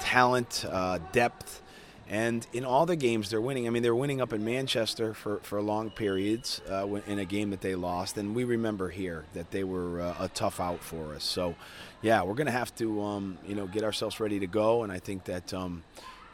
Talent, 0.01 0.65
uh, 0.69 0.99
depth, 1.13 1.63
and 2.09 2.47
in 2.53 2.65
all 2.65 2.85
the 2.85 2.97
games 2.97 3.31
they're 3.31 3.41
winning. 3.41 3.67
I 3.67 3.71
mean, 3.71 3.83
they're 3.83 3.95
winning 3.95 4.21
up 4.21 4.33
in 4.33 4.45
Manchester 4.45 5.15
for, 5.15 5.39
for 5.39 5.63
long 5.63 5.91
periods 5.91 6.61
uh, 6.69 6.87
in 7.07 7.19
a 7.21 7.25
game 7.25 7.51
that 7.51 7.61
they 7.61 7.75
lost. 7.75 8.19
And 8.19 8.35
we 8.35 8.45
remember 8.45 8.89
here 8.91 9.25
that 9.35 9.51
they 9.51 9.65
were 9.65 10.01
uh, 10.01 10.17
a 10.19 10.29
tough 10.29 10.59
out 10.59 10.83
for 10.83 11.15
us. 11.15 11.25
So, 11.25 11.55
yeah, 12.03 12.23
we're 12.23 12.35
going 12.35 12.47
to 12.47 12.53
have 12.53 12.75
to, 12.77 13.03
um, 13.03 13.39
you 13.47 13.55
know, 13.55 13.67
get 13.67 13.85
ourselves 13.85 14.19
ready 14.19 14.41
to 14.41 14.47
go. 14.47 14.83
And 14.83 14.93
I 14.93 14.99
think 14.99 15.25
that. 15.25 15.55
Um, 15.55 15.85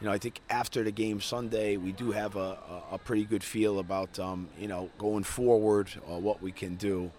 you 0.00 0.06
know, 0.06 0.12
I 0.12 0.18
think 0.18 0.40
after 0.48 0.84
the 0.84 0.92
game 0.92 1.20
Sunday, 1.20 1.76
we 1.76 1.92
do 1.92 2.12
have 2.12 2.36
a, 2.36 2.40
a, 2.40 2.82
a 2.92 2.98
pretty 2.98 3.24
good 3.24 3.42
feel 3.42 3.78
about, 3.80 4.18
um, 4.18 4.48
you 4.58 4.68
know, 4.68 4.90
going 4.98 5.24
forward, 5.24 5.88
uh, 6.08 6.18
what 6.18 6.40
we 6.40 6.52
can 6.52 6.76
do. 6.76 7.10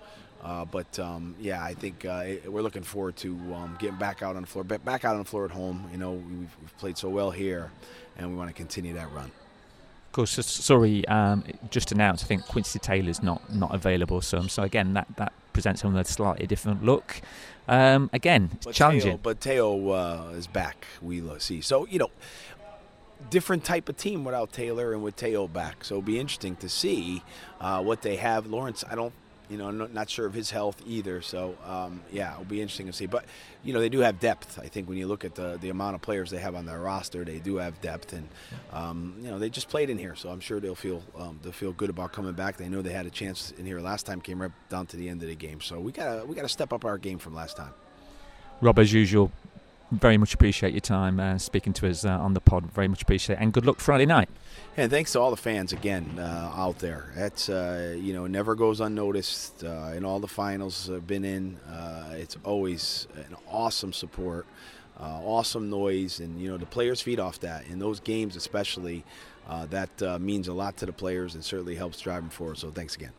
Uh, 0.41 0.63
but 0.63 0.97
um, 0.99 1.36
yeah, 1.39 1.61
I 1.61 1.73
think 1.73 2.05
uh, 2.05 2.23
we're 2.47 2.61
looking 2.61 2.84
forward 2.84 3.17
to 3.17 3.32
um, 3.53 3.75
getting 3.80 3.97
back 3.97 4.23
out 4.23 4.36
on 4.38 4.43
the 4.43 4.47
floor, 4.47 4.63
back 4.63 5.03
out 5.03 5.13
on 5.13 5.19
the 5.19 5.25
floor 5.25 5.43
at 5.43 5.51
home. 5.51 5.89
You 5.91 5.97
know, 5.97 6.11
we've, 6.13 6.55
we've 6.61 6.77
played 6.77 6.97
so 6.97 7.09
well 7.09 7.32
here, 7.32 7.71
and 8.17 8.30
we 8.30 8.38
want 8.38 8.49
to 8.49 8.53
continue 8.53 8.93
that 8.93 9.11
run. 9.11 9.25
Of 9.25 10.13
course, 10.13 10.32
sorry, 10.45 11.07
um, 11.07 11.43
just 11.69 11.91
announced. 11.91 12.23
I 12.23 12.27
think 12.27 12.45
Quincy 12.45 12.80
Taylor's 12.80 13.21
not 13.21 13.53
not 13.53 13.75
available. 13.75 14.21
So, 14.21 14.41
so 14.47 14.63
again, 14.63 14.93
that 14.93 15.07
that 15.17 15.34
presents 15.53 15.84
him 15.84 15.93
with 15.93 16.07
a 16.07 16.11
slightly 16.11 16.47
different 16.47 16.84
look. 16.84 17.21
Um, 17.67 18.09
again, 18.11 18.57
but 18.63 18.73
challenging. 18.73 19.11
Teo, 19.11 19.19
but 19.21 19.39
Teo 19.39 19.89
uh, 19.89 20.32
is 20.34 20.47
back. 20.47 20.88
We 21.01 21.21
see. 21.38 21.61
So 21.61 21.86
you 21.86 21.99
know, 21.99 22.09
different 23.30 23.63
type 23.63 23.89
of 23.89 23.97
team 23.97 24.24
without 24.24 24.51
Taylor 24.51 24.93
and 24.93 25.03
with 25.03 25.15
Teo 25.15 25.47
back. 25.47 25.84
So 25.84 25.95
it'll 25.95 26.01
be 26.03 26.20
interesting 26.20 26.55
to 26.57 26.70
see 26.70 27.24
uh, 27.59 27.82
what 27.82 28.01
they 28.01 28.15
have. 28.15 28.47
Lawrence, 28.47 28.84
I 28.89 28.95
don't, 28.95 29.13
you 29.49 29.57
know, 29.57 29.67
I'm 29.67 29.93
not 29.93 30.09
sure 30.09 30.26
of 30.26 30.34
his 30.34 30.51
health 30.51 30.82
either. 30.86 31.22
So 31.22 31.55
um, 31.65 32.01
yeah, 32.11 32.34
it'll 32.34 32.45
be 32.45 32.61
interesting 32.61 32.86
to 32.86 32.93
see. 32.93 33.07
But 33.07 33.26
you 33.63 33.74
know, 33.74 33.80
they 33.80 33.89
do 33.89 33.99
have 33.99 34.20
depth. 34.20 34.59
I 34.59 34.67
think 34.67 34.88
when 34.88 34.97
you 34.97 35.07
look 35.07 35.26
at 35.26 35.36
the 35.36 35.57
the 35.59 35.70
amount 35.70 35.95
of 35.95 36.01
players 36.01 36.30
they 36.30 36.38
have 36.38 36.55
on 36.55 36.65
their 36.65 36.80
roster, 36.80 37.26
they 37.26 37.39
do 37.39 37.55
have 37.57 37.82
depth, 37.82 38.13
and 38.13 38.28
um, 38.72 39.15
you 39.22 39.30
know, 39.30 39.39
they 39.39 39.49
just 39.49 39.67
played 39.67 39.89
in 39.89 39.97
here, 39.97 40.15
so 40.15 40.30
I'm 40.30 40.39
sure 40.39 40.59
they'll 40.59 40.76
feel 40.76 41.03
um, 41.17 41.39
they'll 41.41 41.51
feel 41.51 41.74
good 41.74 41.89
about 41.89 42.13
coming 42.13 42.34
back. 42.34 42.57
They 42.57 42.70
know 42.70 42.82
they 42.82 42.93
had 42.93 43.07
a 43.07 43.11
chance 43.11 43.51
in 43.57 43.65
here 43.65 43.80
last 43.80 44.05
time, 44.05 44.22
came 44.22 44.41
right 44.41 44.51
down 44.70 44.86
to 44.88 44.97
the 44.97 45.09
end 45.09 45.24
of 45.24 45.30
the 45.30 45.36
game. 45.36 45.61
So 45.61 45.80
we 45.80 45.91
gotta 45.91 46.26
we 46.26 46.36
gotta 46.36 46.49
step 46.49 46.72
up 46.72 46.86
our 46.86 46.99
game 46.99 47.17
from 47.17 47.34
last 47.34 47.57
time. 47.57 47.74
Rob, 48.61 48.78
as 48.78 48.91
usual, 48.91 49.32
very 49.91 50.17
much 50.17 50.33
appreciate 50.33 50.73
your 50.73 50.81
time 50.81 51.19
uh, 51.19 51.37
speaking 51.37 51.73
to 51.73 51.89
us 51.89 52.05
uh, 52.05 52.09
on 52.09 52.33
the 52.33 52.41
pod. 52.41 52.71
Very 52.71 52.87
much 52.87 53.01
appreciate 53.01 53.37
it. 53.37 53.41
And 53.41 53.51
good 53.51 53.65
luck 53.65 53.79
Friday 53.79 54.05
night. 54.05 54.29
And 54.77 54.91
thanks 54.91 55.13
to 55.13 55.19
all 55.19 55.31
the 55.31 55.37
fans 55.37 55.73
again 55.73 56.17
uh, 56.17 56.51
out 56.55 56.79
there. 56.79 57.11
That's 57.15 57.49
uh, 57.49 57.95
you 57.99 58.13
know 58.13 58.27
never 58.27 58.55
goes 58.55 58.79
unnoticed. 58.79 59.63
Uh, 59.63 59.91
in 59.95 60.05
all 60.05 60.19
the 60.19 60.27
finals 60.27 60.89
I've 60.89 61.07
been 61.07 61.25
in, 61.25 61.57
uh, 61.69 62.13
it's 62.13 62.37
always 62.43 63.07
an 63.15 63.35
awesome 63.47 63.93
support, 63.93 64.45
awesome 64.99 65.69
noise, 65.69 66.19
and 66.19 66.39
you 66.39 66.49
know 66.49 66.57
the 66.57 66.65
players 66.65 67.01
feed 67.01 67.19
off 67.19 67.39
that. 67.41 67.67
In 67.67 67.79
those 67.79 67.99
games, 67.99 68.35
especially, 68.35 69.03
that 69.69 70.21
means 70.21 70.47
a 70.47 70.53
lot 70.53 70.77
to 70.77 70.85
the 70.85 70.93
players 70.93 71.35
and 71.35 71.43
certainly 71.43 71.75
helps 71.75 71.99
drive 71.99 72.21
them 72.21 72.29
forward. 72.29 72.57
So 72.57 72.71
thanks 72.71 72.95
again. 72.95 73.11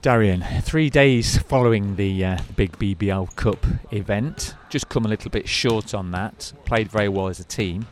Darian, 0.00 0.44
three 0.62 0.90
days 0.90 1.38
following 1.38 1.96
the 1.96 2.24
uh, 2.24 2.38
big 2.54 2.78
BBL 2.78 3.34
Cup 3.34 3.66
event, 3.90 4.54
just 4.70 4.88
come 4.88 5.04
a 5.04 5.08
little 5.08 5.30
bit 5.30 5.48
short 5.48 5.92
on 5.92 6.12
that. 6.12 6.52
Played 6.64 6.88
very 6.88 7.08
well 7.08 7.26
as 7.26 7.40
a 7.40 7.44
team. 7.44 7.84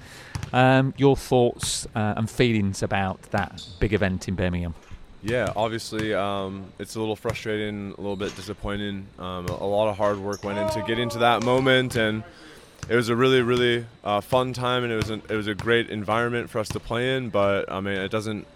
Um, 0.52 0.94
your 0.96 1.16
thoughts 1.16 1.84
uh, 1.96 2.14
and 2.16 2.30
feelings 2.30 2.84
about 2.84 3.20
that 3.32 3.66
big 3.80 3.92
event 3.92 4.28
in 4.28 4.36
Birmingham? 4.36 4.76
Yeah, 5.20 5.52
obviously 5.56 6.14
um, 6.14 6.66
it's 6.78 6.94
a 6.94 7.00
little 7.00 7.16
frustrating, 7.16 7.92
a 7.98 8.00
little 8.00 8.14
bit 8.14 8.36
disappointing. 8.36 9.08
Um, 9.18 9.46
a 9.46 9.66
lot 9.66 9.88
of 9.88 9.96
hard 9.96 10.20
work 10.20 10.44
went 10.44 10.60
into 10.60 10.82
getting 10.86 11.08
to 11.08 11.18
that 11.18 11.42
moment, 11.42 11.96
and 11.96 12.22
it 12.88 12.94
was 12.94 13.08
a 13.08 13.16
really, 13.16 13.42
really 13.42 13.84
uh, 14.04 14.20
fun 14.20 14.52
time, 14.52 14.84
and 14.84 14.92
it 14.92 14.96
was 14.96 15.10
an, 15.10 15.22
it 15.28 15.34
was 15.34 15.48
a 15.48 15.54
great 15.56 15.90
environment 15.90 16.50
for 16.50 16.60
us 16.60 16.68
to 16.68 16.78
play 16.78 17.16
in. 17.16 17.30
But 17.30 17.70
I 17.70 17.80
mean, 17.80 17.96
it 17.96 18.12
doesn't 18.12 18.46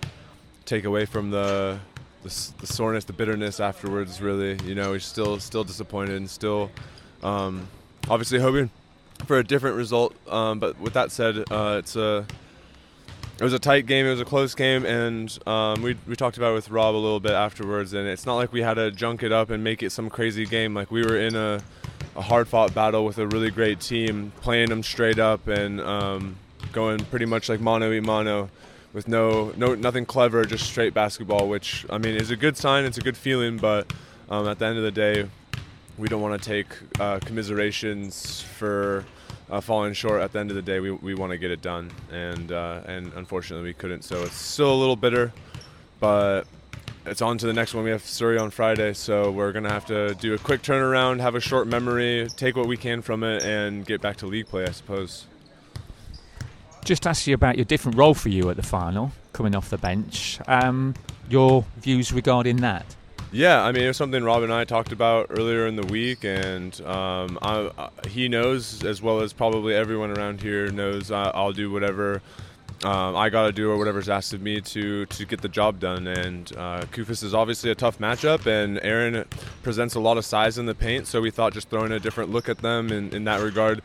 take 0.66 0.84
away 0.84 1.04
from 1.04 1.32
the 1.32 1.80
the, 2.22 2.52
the 2.60 2.66
soreness, 2.66 3.04
the 3.04 3.12
bitterness 3.12 3.60
afterwards. 3.60 4.20
Really, 4.20 4.58
you 4.64 4.74
know, 4.74 4.92
he's 4.92 5.04
still 5.04 5.38
still 5.40 5.64
disappointed 5.64 6.16
and 6.16 6.28
still 6.28 6.70
um, 7.22 7.68
obviously 8.08 8.38
hoping 8.38 8.70
for 9.26 9.38
a 9.38 9.44
different 9.44 9.76
result. 9.76 10.14
Um, 10.28 10.58
but 10.58 10.78
with 10.80 10.94
that 10.94 11.12
said, 11.12 11.44
uh, 11.50 11.76
it's 11.78 11.96
a 11.96 12.26
it 13.40 13.44
was 13.44 13.54
a 13.54 13.58
tight 13.58 13.86
game. 13.86 14.04
It 14.04 14.10
was 14.10 14.20
a 14.20 14.24
close 14.26 14.54
game, 14.54 14.84
and 14.84 15.36
um, 15.46 15.80
we 15.80 15.96
we 16.06 16.14
talked 16.14 16.36
about 16.36 16.50
it 16.52 16.54
with 16.54 16.70
Rob 16.70 16.94
a 16.94 16.98
little 16.98 17.20
bit 17.20 17.32
afterwards. 17.32 17.94
And 17.94 18.06
it's 18.06 18.26
not 18.26 18.36
like 18.36 18.52
we 18.52 18.60
had 18.60 18.74
to 18.74 18.90
junk 18.90 19.22
it 19.22 19.32
up 19.32 19.48
and 19.48 19.64
make 19.64 19.82
it 19.82 19.92
some 19.92 20.10
crazy 20.10 20.44
game. 20.44 20.74
Like 20.74 20.90
we 20.90 21.02
were 21.02 21.18
in 21.18 21.34
a, 21.34 21.62
a 22.16 22.20
hard 22.20 22.48
fought 22.48 22.74
battle 22.74 23.04
with 23.04 23.16
a 23.18 23.26
really 23.26 23.50
great 23.50 23.80
team, 23.80 24.32
playing 24.42 24.68
them 24.68 24.82
straight 24.82 25.18
up 25.18 25.48
and 25.48 25.80
um, 25.80 26.36
going 26.72 26.98
pretty 27.06 27.24
much 27.24 27.48
like 27.48 27.60
mano 27.60 27.88
y 27.88 28.00
mano, 28.00 28.50
with 28.92 29.08
no 29.08 29.52
no 29.56 29.74
nothing 29.74 30.06
clever, 30.06 30.44
just 30.44 30.66
straight 30.66 30.94
basketball. 30.94 31.48
Which 31.48 31.86
I 31.90 31.98
mean 31.98 32.16
is 32.16 32.30
a 32.30 32.36
good 32.36 32.56
sign. 32.56 32.84
It's 32.84 32.98
a 32.98 33.02
good 33.02 33.16
feeling, 33.16 33.56
but 33.56 33.92
um, 34.28 34.48
at 34.48 34.58
the 34.58 34.66
end 34.66 34.78
of 34.78 34.84
the 34.84 34.90
day, 34.90 35.28
we 35.98 36.08
don't 36.08 36.20
want 36.20 36.40
to 36.40 36.48
take 36.48 36.66
uh, 36.98 37.18
commiserations 37.20 38.40
for 38.40 39.04
uh, 39.50 39.60
falling 39.60 39.92
short. 39.92 40.22
At 40.22 40.32
the 40.32 40.38
end 40.38 40.50
of 40.50 40.56
the 40.56 40.62
day, 40.62 40.80
we, 40.80 40.90
we 40.90 41.14
want 41.14 41.32
to 41.32 41.38
get 41.38 41.50
it 41.50 41.62
done, 41.62 41.90
and 42.10 42.52
uh, 42.52 42.80
and 42.86 43.12
unfortunately 43.14 43.64
we 43.64 43.74
couldn't. 43.74 44.02
So 44.02 44.22
it's 44.22 44.36
still 44.36 44.72
a 44.72 44.78
little 44.78 44.96
bitter, 44.96 45.32
but 45.98 46.44
it's 47.06 47.22
on 47.22 47.38
to 47.38 47.46
the 47.46 47.52
next 47.52 47.74
one. 47.74 47.84
We 47.84 47.90
have 47.90 48.04
Surrey 48.04 48.38
on 48.38 48.50
Friday, 48.50 48.92
so 48.92 49.30
we're 49.30 49.52
gonna 49.52 49.72
have 49.72 49.86
to 49.86 50.14
do 50.14 50.34
a 50.34 50.38
quick 50.38 50.62
turnaround, 50.62 51.20
have 51.20 51.34
a 51.34 51.40
short 51.40 51.66
memory, 51.66 52.28
take 52.36 52.56
what 52.56 52.66
we 52.66 52.76
can 52.76 53.02
from 53.02 53.24
it, 53.24 53.44
and 53.44 53.84
get 53.86 54.00
back 54.00 54.16
to 54.18 54.26
league 54.26 54.46
play, 54.46 54.64
I 54.64 54.70
suppose. 54.70 55.26
Just 56.84 57.06
ask 57.06 57.26
you 57.26 57.34
about 57.34 57.56
your 57.56 57.64
different 57.64 57.96
role 57.96 58.14
for 58.14 58.28
you 58.28 58.50
at 58.50 58.56
the 58.56 58.62
final, 58.62 59.12
coming 59.32 59.54
off 59.54 59.70
the 59.70 59.78
bench. 59.78 60.38
Um, 60.46 60.94
your 61.28 61.64
views 61.78 62.12
regarding 62.12 62.56
that? 62.58 62.86
Yeah, 63.32 63.62
I 63.62 63.70
mean, 63.70 63.84
it 63.84 63.88
was 63.88 63.96
something 63.96 64.24
Rob 64.24 64.42
and 64.42 64.52
I 64.52 64.64
talked 64.64 64.90
about 64.90 65.28
earlier 65.30 65.68
in 65.68 65.76
the 65.76 65.86
week, 65.86 66.24
and 66.24 66.78
um, 66.80 67.38
I, 67.40 67.70
I, 67.78 68.08
he 68.08 68.26
knows 68.28 68.82
as 68.84 69.00
well 69.00 69.20
as 69.20 69.32
probably 69.32 69.72
everyone 69.74 70.10
around 70.18 70.40
here 70.40 70.68
knows 70.72 71.12
I, 71.12 71.30
will 71.40 71.52
do 71.52 71.70
whatever 71.70 72.22
um, 72.82 73.14
I 73.14 73.28
got 73.28 73.46
to 73.46 73.52
do 73.52 73.70
or 73.70 73.76
whatever's 73.76 74.08
asked 74.08 74.32
of 74.32 74.40
me 74.40 74.60
to 74.60 75.06
to 75.06 75.24
get 75.26 75.42
the 75.42 75.48
job 75.48 75.78
done. 75.78 76.08
And 76.08 76.50
uh, 76.56 76.80
Koufos 76.92 77.22
is 77.22 77.32
obviously 77.32 77.70
a 77.70 77.74
tough 77.76 77.98
matchup, 77.98 78.46
and 78.46 78.80
Aaron 78.82 79.24
presents 79.62 79.94
a 79.94 80.00
lot 80.00 80.16
of 80.16 80.24
size 80.24 80.58
in 80.58 80.66
the 80.66 80.74
paint, 80.74 81.06
so 81.06 81.20
we 81.20 81.30
thought 81.30 81.52
just 81.52 81.70
throwing 81.70 81.92
a 81.92 82.00
different 82.00 82.30
look 82.30 82.48
at 82.48 82.58
them 82.58 82.90
in, 82.90 83.14
in 83.14 83.24
that 83.24 83.40
regard 83.40 83.80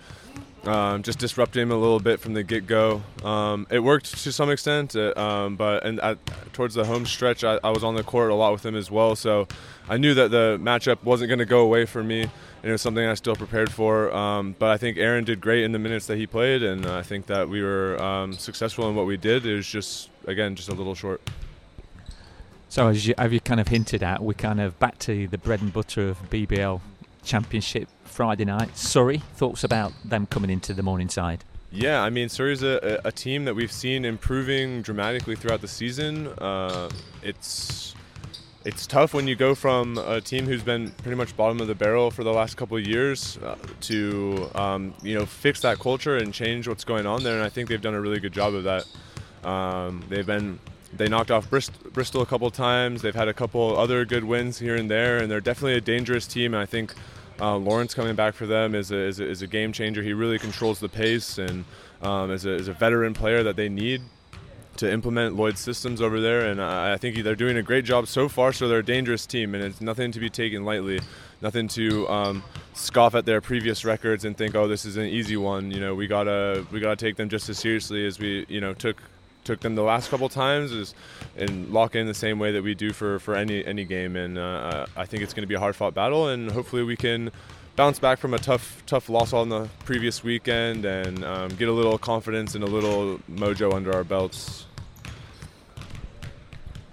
um, 0.68 1.04
just 1.04 1.20
disrupted 1.20 1.62
him 1.62 1.72
a 1.72 1.76
little 1.76 2.00
bit 2.00 2.20
from 2.20 2.34
the 2.34 2.44
get 2.44 2.68
go. 2.68 3.04
Um, 3.24 3.68
it 3.70 3.80
worked 3.80 4.24
to 4.24 4.32
some 4.32 4.50
extent, 4.50 4.96
uh, 4.96 5.14
um, 5.16 5.56
but 5.56 5.84
and 5.84 6.00
at, 6.00 6.18
towards 6.54 6.76
the 6.76 6.86
home 6.86 7.06
stretch, 7.06 7.44
I, 7.44 7.60
I, 7.64 7.70
was 7.70 7.84
on 7.84 7.96
the 7.96 8.04
court 8.04 8.32
a 8.32 8.36
lot 8.36 8.52
with 8.52 8.66
him 8.66 8.76
as 8.76 8.90
well. 8.90 9.16
So 9.16 9.48
I 9.90 9.98
knew 9.98 10.14
that 10.14 10.32
the 10.32 10.58
matchup 10.62 11.04
wasn't 11.04 11.30
going 11.30 11.40
to 11.40 11.46
go 11.46 11.62
away 11.62 11.86
for 11.86 12.04
me, 12.04 12.22
and 12.22 12.32
it 12.64 12.72
was 12.72 12.82
something 12.82 13.06
I 13.06 13.14
still 13.14 13.36
prepared 13.36 13.72
for. 13.72 14.14
Um, 14.14 14.56
but 14.58 14.70
I 14.70 14.78
think 14.78 14.98
Aaron 14.98 15.24
did 15.24 15.42
great 15.42 15.64
in 15.64 15.72
the 15.72 15.80
minutes 15.80 16.08
that 16.08 16.18
he 16.18 16.28
played, 16.28 16.64
and 16.64 16.86
I 16.86 17.02
think 17.02 17.28
that 17.28 17.48
we 17.48 17.62
were 17.62 18.02
um, 18.02 18.34
successful 18.34 18.90
in 18.90 18.96
what 18.96 19.06
we 19.06 19.18
did. 19.18 19.46
It 19.46 19.56
was 19.56 19.68
just 19.68 20.10
again 20.28 20.56
just 20.56 20.70
a 20.70 20.74
little 20.74 20.96
short. 20.96 21.22
So 22.70 22.88
as 22.88 23.08
you, 23.08 23.14
have 23.18 23.32
you 23.32 23.40
kind 23.40 23.60
of 23.62 23.68
hinted 23.68 24.04
at, 24.04 24.22
we're 24.22 24.34
kind 24.34 24.60
of 24.60 24.78
back 24.80 25.00
to 25.00 25.28
the 25.28 25.38
bread 25.38 25.62
and 25.62 25.72
butter 25.72 26.10
of 26.10 26.30
BBL 26.30 26.82
Championship 27.24 27.88
Friday 28.16 28.46
night. 28.46 28.78
Surrey, 28.78 29.18
thoughts 29.34 29.66
about 29.66 29.92
them 30.06 30.26
coming 30.26 30.50
into 30.50 30.74
the 30.74 30.82
Morningside? 30.82 31.44
Yeah, 31.70 32.02
I 32.02 32.10
mean, 32.10 32.30
Surrey's 32.30 32.64
a, 32.64 33.02
a 33.04 33.12
team 33.12 33.44
that 33.44 33.56
we've 33.56 33.74
seen 33.74 34.06
improving 34.06 34.82
dramatically 34.82 35.36
throughout 35.36 35.60
the 35.60 35.68
season. 35.68 36.28
Uh, 36.38 36.90
it's 37.22 37.94
it's 38.64 38.88
tough 38.88 39.14
when 39.14 39.28
you 39.28 39.36
go 39.36 39.54
from 39.54 39.98
a 39.98 40.22
team 40.22 40.46
who's 40.46 40.64
been 40.64 40.92
pretty 40.92 41.18
much 41.18 41.36
bottom 41.36 41.60
of 41.60 41.68
the 41.68 41.76
barrel 41.76 42.10
for 42.10 42.24
the 42.24 42.32
last 42.32 42.56
couple 42.56 42.78
of 42.78 42.88
years 42.88 43.38
uh, 43.44 43.58
to 43.82 44.50
um, 44.56 44.94
you 45.04 45.20
know 45.20 45.26
fix 45.26 45.60
that 45.62 45.80
culture 45.80 46.16
and 46.16 46.34
change 46.34 46.70
what's 46.70 46.86
going 46.86 47.06
on 47.06 47.22
there. 47.22 47.36
And 47.36 47.44
I 47.44 47.50
think 47.50 47.68
they've 47.68 47.82
done 47.82 47.96
a 47.96 48.02
really 48.02 48.22
good 48.22 48.34
job 48.34 48.54
of 48.54 48.64
that. 48.64 48.86
Um, 49.46 50.06
they've 50.08 50.26
been 50.26 50.60
they 50.94 51.10
knocked 51.10 51.32
off 51.32 51.50
Bristol 51.50 52.22
a 52.22 52.26
couple 52.26 52.50
times. 52.50 53.02
They've 53.02 53.14
had 53.14 53.28
a 53.28 53.34
couple 53.34 53.78
other 53.78 54.06
good 54.06 54.24
wins 54.24 54.60
here 54.60 54.78
and 54.78 54.90
there, 54.90 55.18
and 55.18 55.30
they're 55.30 55.42
definitely 55.42 55.76
a 55.76 55.82
dangerous 55.82 56.26
team. 56.26 56.54
And 56.54 56.64
I 56.64 56.66
think 56.66 56.96
uh, 57.40 57.58
Lawrence 57.58 57.94
coming 57.94 58.16
back 58.16 58.34
for 58.34 58.46
them 58.46 58.76
is 58.76 58.92
a, 58.92 58.98
is 58.98 59.20
a, 59.20 59.28
is, 59.28 59.42
a, 59.42 59.48
game 59.48 59.74
changer. 59.74 60.02
He 60.02 60.14
really 60.14 60.40
controls 60.40 60.80
the 60.80 60.90
pace 60.90 61.38
and 61.38 61.66
um, 62.02 62.32
is, 62.32 62.46
a, 62.46 62.54
is 62.54 62.68
a 62.68 62.74
veteran 62.74 63.14
player 63.14 63.44
that 63.44 63.56
they 63.56 63.70
need 63.70 64.02
to 64.78 64.92
implement 64.92 65.36
Lloyd's 65.36 65.60
systems 65.60 66.02
over 66.02 66.20
there. 66.20 66.50
And 66.50 66.62
I, 66.62 66.98
think 66.98 67.18
they're 67.24 67.36
doing 67.36 67.58
a 67.58 67.64
great 67.64 67.86
job 67.86 68.08
so 68.08 68.28
far. 68.28 68.54
So 68.54 68.68
they're 68.68 68.80
a 68.80 68.86
dangerous 68.86 69.26
team, 69.26 69.56
and 69.56 69.64
it's 69.64 69.82
nothing 69.82 70.12
to 70.12 70.20
be 70.20 70.30
taken 70.30 70.66
lightly. 70.66 71.00
Nothing 71.42 71.68
to 71.70 72.08
um, 72.10 72.44
scoff 72.74 73.16
at 73.16 73.26
their 73.26 73.42
previous 73.42 73.86
records 73.86 74.26
and 74.26 74.38
think, 74.38 74.56
oh, 74.56 74.68
this 74.68 74.86
is 74.86 74.98
an 74.98 75.06
easy 75.06 75.38
one. 75.38 75.72
You 75.72 75.80
know, 75.80 75.94
we 75.94 76.08
gotta 76.08 76.66
we 76.72 76.80
gotta 76.80 76.96
take 76.96 77.18
them 77.18 77.30
just 77.30 77.50
as 77.50 77.60
seriously 77.60 78.06
as 78.06 78.20
we 78.20 78.46
you 78.48 78.62
know 78.62 78.74
took 78.74 79.02
took 79.46 79.62
them 79.62 79.76
the 79.76 79.84
last 79.84 80.10
couple 80.10 80.28
times 80.28 80.72
is 80.72 80.94
and 81.38 81.72
lock 81.72 81.96
in 81.96 82.08
the 82.08 82.14
same 82.14 82.40
way 82.40 82.52
that 82.52 82.64
we 82.64 82.74
do 82.74 82.92
for, 82.92 83.20
for 83.20 83.36
any 83.36 83.66
any 83.66 83.86
game. 83.86 84.16
And 84.16 84.38
uh, 84.38 84.88
I 84.98 85.06
think 85.06 85.24
it's 85.24 85.34
going 85.34 85.44
to 85.44 85.48
be 85.48 85.56
a 85.56 85.60
hard 85.60 85.76
fought 85.76 85.94
battle, 85.94 86.28
and 86.28 86.52
hopefully 86.52 86.84
we 86.84 86.98
can 86.98 87.32
bounce 87.76 88.00
back 88.00 88.20
from 88.20 88.34
a 88.34 88.40
tough 88.40 88.84
tough 88.86 89.10
loss 89.10 89.34
on 89.34 89.50
the 89.50 89.70
previous 89.86 90.24
weekend 90.24 90.86
and 90.86 91.24
um, 91.24 91.50
get 91.50 91.68
a 91.68 91.74
little 91.74 91.98
confidence 91.98 92.56
and 92.56 92.64
a 92.64 92.68
little 92.68 93.20
mojo 93.32 93.74
under 93.74 93.94
our 93.94 94.04
belts. 94.04 94.66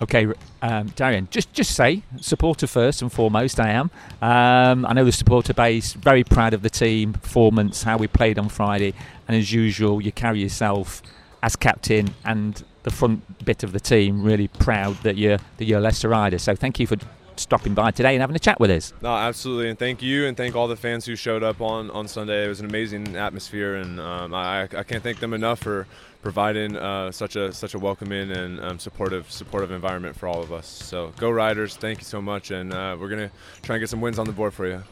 Okay, 0.01 0.27
um, 0.63 0.89
Darian, 0.97 1.29
just 1.31 1.53
just 1.53 1.77
say 1.77 2.03
supporter 2.21 2.67
first 2.67 3.03
and 3.03 3.13
foremost. 3.13 3.61
I 3.61 3.71
am. 3.71 3.91
Um, 4.21 4.85
I 4.85 4.95
know 4.95 5.05
the 5.05 5.13
supporter 5.13 5.55
base 5.55 5.93
very 5.93 6.25
proud 6.25 6.55
of 6.55 6.63
the 6.63 6.71
team 6.71 7.13
performance, 7.13 7.85
how 7.85 7.97
we 7.99 8.09
played 8.09 8.37
on 8.37 8.49
Friday, 8.49 8.95
and 9.29 9.37
as 9.37 9.53
usual, 9.53 10.03
you 10.03 10.11
carry 10.11 10.41
yourself 10.41 11.03
as 11.43 11.57
captain 11.57 12.14
and 12.24 12.64
the 12.84 12.90
front 12.90 13.45
bit 13.45 13.62
of 13.62 13.72
the 13.72 13.80
team, 13.80 14.22
really 14.22 14.49
proud 14.49 14.97
that 15.03 15.16
you're 15.16 15.38
that 15.59 15.64
you're 15.64 15.80
Leicester 15.80 16.09
Rider. 16.09 16.38
So 16.38 16.55
thank 16.55 16.80
you 16.80 16.86
for 16.86 16.97
stopping 17.36 17.74
by 17.74 17.90
today 17.90 18.14
and 18.14 18.20
having 18.20 18.36
a 18.36 18.38
chat 18.38 18.61
with 18.61 18.70
us. 18.70 18.93
No, 19.01 19.14
absolutely, 19.14 19.68
and 19.68 19.78
thank 19.78 20.03
you, 20.03 20.26
and 20.26 20.36
thank 20.36 20.55
all 20.55 20.68
the 20.68 20.76
fans 20.76 21.07
who 21.07 21.16
showed 21.16 21.43
up 21.43 21.61
on, 21.61 21.90
on 21.90 22.07
Sunday. 22.07 22.45
It 22.45 22.49
was 22.49 22.61
an 22.61 22.66
amazing 22.66 23.16
atmosphere, 23.16 23.76
and 23.76 24.01
um, 24.01 24.34
I, 24.34 24.62
I 24.62 24.82
can't 24.82 25.03
thank 25.03 25.20
them 25.20 25.32
enough 25.34 25.61
for 25.61 25.86
providing 26.22 26.76
uh, 26.76 27.11
such 27.11 27.34
a 27.36 27.53
such 27.53 27.74
a 27.74 27.78
welcoming 27.78 28.30
and 28.30 28.61
um, 28.61 28.78
supportive 28.78 29.30
supportive 29.30 29.70
environment 29.70 30.16
for 30.16 30.28
all 30.28 30.43
of 30.43 30.53
us. 30.53 30.66
So 30.66 31.12
go 31.16 31.30
Riders! 31.30 31.76
Thank 31.76 31.99
you 31.99 32.05
so 32.05 32.22
much, 32.22 32.51
and 32.51 32.72
uh, 32.72 32.97
we're 32.99 33.09
gonna 33.09 33.30
try 33.62 33.76
and 33.76 33.82
get 33.82 33.90
some 33.90 34.01
wins 34.01 34.18
on 34.18 34.26
the 34.26 34.32
board 34.32 34.55
for 34.55 34.66
you. 34.66 34.82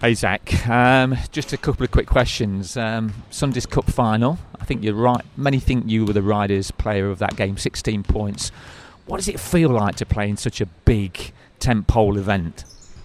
Hey 0.00 0.14
Zach, 0.14 0.66
um, 0.66 1.14
just 1.30 1.52
a 1.52 1.58
couple 1.58 1.84
of 1.84 1.90
quick 1.90 2.06
questions. 2.06 2.74
Um, 2.74 3.12
Sunday's 3.28 3.66
Cup 3.66 3.84
final. 3.84 4.38
I 4.58 4.64
think 4.64 4.82
you're 4.82 4.94
right. 4.94 5.22
Many 5.36 5.60
think 5.60 5.90
you 5.90 6.06
were 6.06 6.14
the 6.14 6.22
Riders' 6.22 6.70
player 6.70 7.10
of 7.10 7.18
that 7.18 7.36
game. 7.36 7.58
16 7.58 8.04
points. 8.04 8.48
What 9.04 9.18
does 9.18 9.28
it 9.28 9.38
feel 9.38 9.68
like 9.68 9.96
to 9.96 10.06
play 10.06 10.30
in 10.30 10.38
such 10.38 10.62
a 10.62 10.66
big 10.86 11.32
tent 11.58 11.86
pole 11.86 12.16
event? 12.16 12.64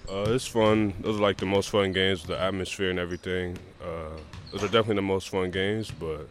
Uh, 0.09 0.23
it's 0.29 0.47
fun. 0.47 0.93
Those 1.01 1.17
are 1.17 1.21
like 1.21 1.35
the 1.35 1.45
most 1.45 1.69
fun 1.69 1.91
games. 1.91 2.23
The 2.23 2.39
atmosphere 2.39 2.91
and 2.91 2.99
everything. 2.99 3.57
Uh, 3.83 4.17
those 4.53 4.63
are 4.63 4.67
definitely 4.67 4.95
the 4.95 5.01
most 5.01 5.27
fun 5.27 5.51
games. 5.51 5.91
But 5.91 6.29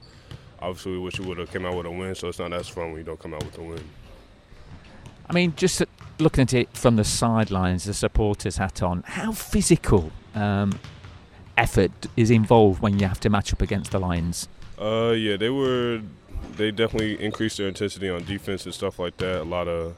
obviously, 0.62 0.92
we 0.92 0.98
wish 1.00 1.20
we 1.20 1.26
would 1.26 1.36
have 1.36 1.52
came 1.52 1.66
out 1.66 1.76
with 1.76 1.84
a 1.84 1.90
win. 1.90 2.14
So 2.14 2.28
it's 2.28 2.38
not 2.38 2.54
as 2.54 2.70
fun 2.70 2.88
when 2.88 2.96
you 2.96 3.04
don't 3.04 3.20
come 3.20 3.34
out 3.34 3.44
with 3.44 3.58
a 3.58 3.62
win. 3.62 3.84
I 5.28 5.34
mean, 5.34 5.52
just 5.56 5.82
looking 6.18 6.40
at 6.40 6.54
it 6.54 6.74
from 6.74 6.96
the 6.96 7.04
sidelines, 7.04 7.84
the 7.84 7.92
supporters 7.92 8.56
hat 8.56 8.82
on, 8.82 9.02
how 9.06 9.32
physical 9.32 10.10
um, 10.34 10.78
effort 11.56 11.92
is 12.16 12.30
involved 12.30 12.82
when 12.82 12.98
you 12.98 13.06
have 13.06 13.20
to 13.20 13.30
match 13.30 13.52
up 13.52 13.62
against 13.62 13.90
the 13.90 13.98
Lions? 13.98 14.48
Uh, 14.78 15.14
yeah, 15.16 15.36
they 15.36 15.50
were. 15.50 16.00
They 16.56 16.70
definitely 16.70 17.22
increased 17.22 17.56
their 17.56 17.68
intensity 17.68 18.08
on 18.08 18.24
defense 18.24 18.64
and 18.64 18.74
stuff 18.74 18.98
like 18.98 19.16
that. 19.16 19.42
A 19.42 19.44
lot 19.44 19.66
of 19.66 19.94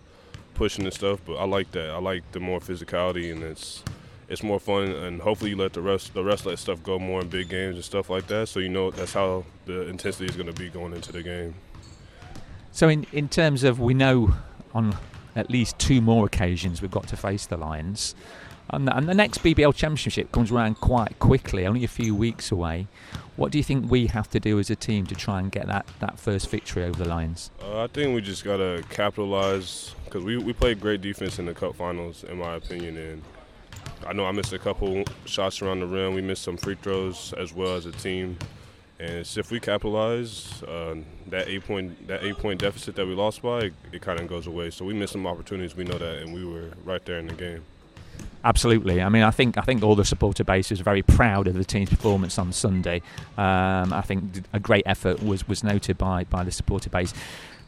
pushing 0.55 0.85
and 0.85 0.95
stuff, 0.95 1.21
but 1.25 1.35
I 1.35 1.45
like 1.45 1.71
that. 1.73 1.91
I 1.91 1.99
like 1.99 2.31
the 2.33 2.41
more 2.41 2.61
physicality, 2.61 3.33
and 3.33 3.43
it's 3.43 3.83
it's 4.29 4.43
more 4.43 4.59
fun. 4.59 4.85
And 4.85 5.21
hopefully, 5.21 5.51
you 5.51 5.57
let 5.57 5.73
the 5.73 5.83
rest 5.83 6.15
the 6.15 6.25
rest 6.25 6.47
of 6.47 6.53
that 6.53 6.59
stuff 6.59 6.83
go 6.83 6.99
more 6.99 7.21
in 7.21 7.29
big 7.29 7.49
games 7.49 7.77
and 7.77 7.85
stuff 7.85 8.11
like 8.11 8.27
that. 8.29 8.49
So 8.49 8.61
you 8.61 8.69
know 8.69 8.91
that's 8.91 9.13
how 9.13 9.45
the 9.67 9.89
intensity 9.89 10.27
is 10.27 10.37
going 10.37 10.53
to 10.53 10.61
be 10.61 10.69
going 10.69 10.93
into 10.93 11.13
the 11.13 11.23
game. 11.23 11.55
So 12.73 12.89
in 12.89 13.07
in 13.13 13.29
terms 13.29 13.65
of 13.65 13.81
we 13.81 13.95
know 13.95 14.35
on 14.75 14.97
at 15.35 15.51
least 15.51 15.79
two 15.79 16.01
more 16.01 16.27
occasions 16.27 16.81
we've 16.81 16.91
got 16.91 17.07
to 17.09 17.17
face 17.17 17.47
the 17.47 17.57
Lions. 17.57 18.15
And 18.71 18.89
the, 18.89 18.97
and 18.97 19.09
the 19.09 19.15
next 19.15 19.43
BBL 19.43 19.75
Championship 19.75 20.33
comes 20.33 20.51
around 20.51 20.81
quite 20.81 21.19
quickly, 21.19 21.67
only 21.67 21.85
a 21.85 21.89
few 21.89 22.15
weeks 22.15 22.51
away. 22.51 22.89
What 23.37 23.53
do 23.53 23.59
you 23.59 23.65
think 23.65 23.91
we 23.91 24.07
have 24.09 24.29
to 24.31 24.41
do 24.41 24.59
as 24.59 24.71
a 24.71 24.77
team 24.77 25.07
to 25.07 25.15
try 25.15 25.41
and 25.41 25.53
get 25.53 25.67
that, 25.67 25.87
that 26.01 26.19
first 26.19 26.51
victory 26.51 26.85
over 26.85 27.03
the 27.03 27.09
Lions? 27.09 27.51
Uh, 27.63 27.85
I 27.85 27.87
think 27.87 28.15
we 28.15 28.21
just 28.23 28.45
got 28.45 28.57
to 28.57 28.83
capitalize 28.91 29.95
because 30.05 30.25
we, 30.25 30.37
we 30.39 30.53
played 30.53 30.81
great 30.81 31.01
defense 31.01 31.39
in 31.39 31.47
the 31.47 31.55
Cup 31.55 31.77
finals, 31.77 32.25
in 32.25 32.39
my 32.39 32.55
opinion. 32.55 32.97
And 32.97 33.23
I 34.07 34.13
know 34.13 34.25
I 34.25 34.33
missed 34.33 34.53
a 34.53 34.59
couple 34.59 35.05
shots 35.27 35.63
around 35.63 35.81
the 35.81 35.87
rim. 35.87 36.15
We 36.15 36.23
missed 36.23 36.43
some 36.43 36.57
free 36.57 36.77
throws 36.81 37.35
as 37.35 37.53
well 37.53 37.77
as 37.77 37.87
a 37.87 37.93
team. 37.93 38.39
And 38.99 39.29
if 39.37 39.51
we 39.51 39.61
capitalize, 39.61 40.63
uh, 40.63 40.97
that 41.27 41.49
eight 41.49 41.67
point 41.67 42.09
that 42.09 42.25
eight 42.25 42.39
point 42.39 42.61
deficit 42.61 42.97
that 42.97 43.07
we 43.07 43.15
lost 43.15 43.43
by, 43.43 43.59
it, 43.59 43.75
it 43.93 44.01
kind 44.01 44.19
of 44.19 44.27
goes 44.27 44.47
away. 44.47 44.71
So 44.71 44.87
we 44.87 44.95
missed 44.95 45.13
some 45.13 45.27
opportunities. 45.27 45.77
We 45.77 45.85
know 45.85 45.99
that, 45.99 46.23
and 46.23 46.33
we 46.33 46.47
were 46.47 46.71
right 46.83 47.05
there 47.05 47.19
in 47.19 47.27
the 47.27 47.35
game. 47.35 47.63
Absolutely. 48.45 49.03
I 49.03 49.09
mean, 49.09 49.25
I 49.25 49.33
think 49.33 49.59
I 49.59 49.63
think 49.63 49.83
all 49.83 49.97
the 49.97 50.05
supporter 50.05 50.45
base 50.45 50.71
was 50.71 50.81
very 50.81 51.03
proud 51.03 51.49
of 51.49 51.55
the 51.55 51.65
team's 51.65 51.91
performance 51.91 52.39
on 52.39 52.53
Sunday. 52.53 53.03
Um, 53.37 53.93
I 53.93 54.03
think 54.03 54.45
a 54.53 54.61
great 54.61 54.85
effort 54.87 55.21
was, 55.23 55.49
was 55.49 55.65
noted 55.65 55.99
by 55.99 56.25
by 56.25 56.45
the 56.45 56.53
supporter 56.53 56.89
base. 56.89 57.13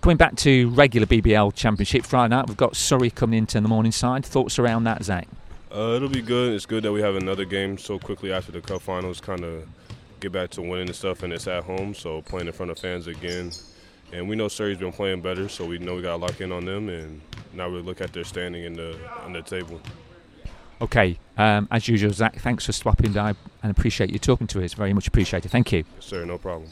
Coming 0.00 0.16
back 0.16 0.36
to 0.36 0.70
regular 0.70 1.08
BBL 1.08 1.52
Championship 1.54 2.04
Friday 2.04 2.36
night, 2.36 2.46
we've 2.46 2.56
got 2.56 2.76
Surrey 2.76 3.10
coming 3.10 3.38
into 3.38 3.60
the 3.60 3.66
Morningside. 3.66 4.24
Thoughts 4.24 4.60
around 4.60 4.84
that, 4.84 5.02
Zach? 5.02 5.26
Uh, 5.74 5.94
it'll 5.96 6.08
be 6.08 6.22
good. 6.22 6.54
It's 6.54 6.66
good 6.66 6.84
that 6.84 6.92
we 6.92 7.00
have 7.02 7.16
another 7.16 7.44
game 7.44 7.76
so 7.76 7.98
quickly 7.98 8.32
after 8.32 8.52
the 8.52 8.60
cup 8.60 8.80
finals. 8.80 9.20
Kind 9.20 9.42
of 9.42 9.66
get 10.20 10.30
back 10.30 10.50
to 10.50 10.62
winning 10.62 10.86
and 10.86 10.94
stuff, 10.94 11.24
and 11.24 11.32
it's 11.32 11.48
at 11.48 11.64
home, 11.64 11.94
so 11.94 12.22
playing 12.22 12.46
in 12.46 12.52
front 12.52 12.70
of 12.70 12.78
fans 12.78 13.08
again. 13.08 13.50
And 14.12 14.28
we 14.28 14.36
know 14.36 14.46
Surrey's 14.46 14.78
been 14.78 14.92
playing 14.92 15.20
better, 15.20 15.48
so 15.48 15.66
we 15.66 15.78
know 15.78 15.96
we 15.96 16.02
got 16.02 16.12
to 16.12 16.16
lock 16.16 16.40
in 16.40 16.52
on 16.52 16.64
them, 16.64 16.88
and 16.88 17.20
now 17.52 17.68
we 17.68 17.80
look 17.80 18.00
at 18.00 18.12
their 18.12 18.24
standing 18.24 18.64
in 18.64 18.74
the 18.74 18.96
on 19.24 19.32
the 19.32 19.42
table. 19.42 19.80
Okay, 20.80 21.18
um, 21.36 21.66
as 21.70 21.88
usual, 21.88 22.12
Zach, 22.12 22.36
thanks 22.36 22.66
for 22.66 22.72
swapping 22.72 23.12
by 23.12 23.34
and 23.62 23.70
appreciate 23.70 24.10
you 24.10 24.18
talking 24.18 24.46
to 24.48 24.64
us. 24.64 24.74
Very 24.74 24.92
much 24.92 25.08
appreciated. 25.08 25.50
Thank 25.50 25.72
you. 25.72 25.84
Yes, 25.96 26.06
sir, 26.06 26.24
no 26.24 26.38
problem. 26.38 26.70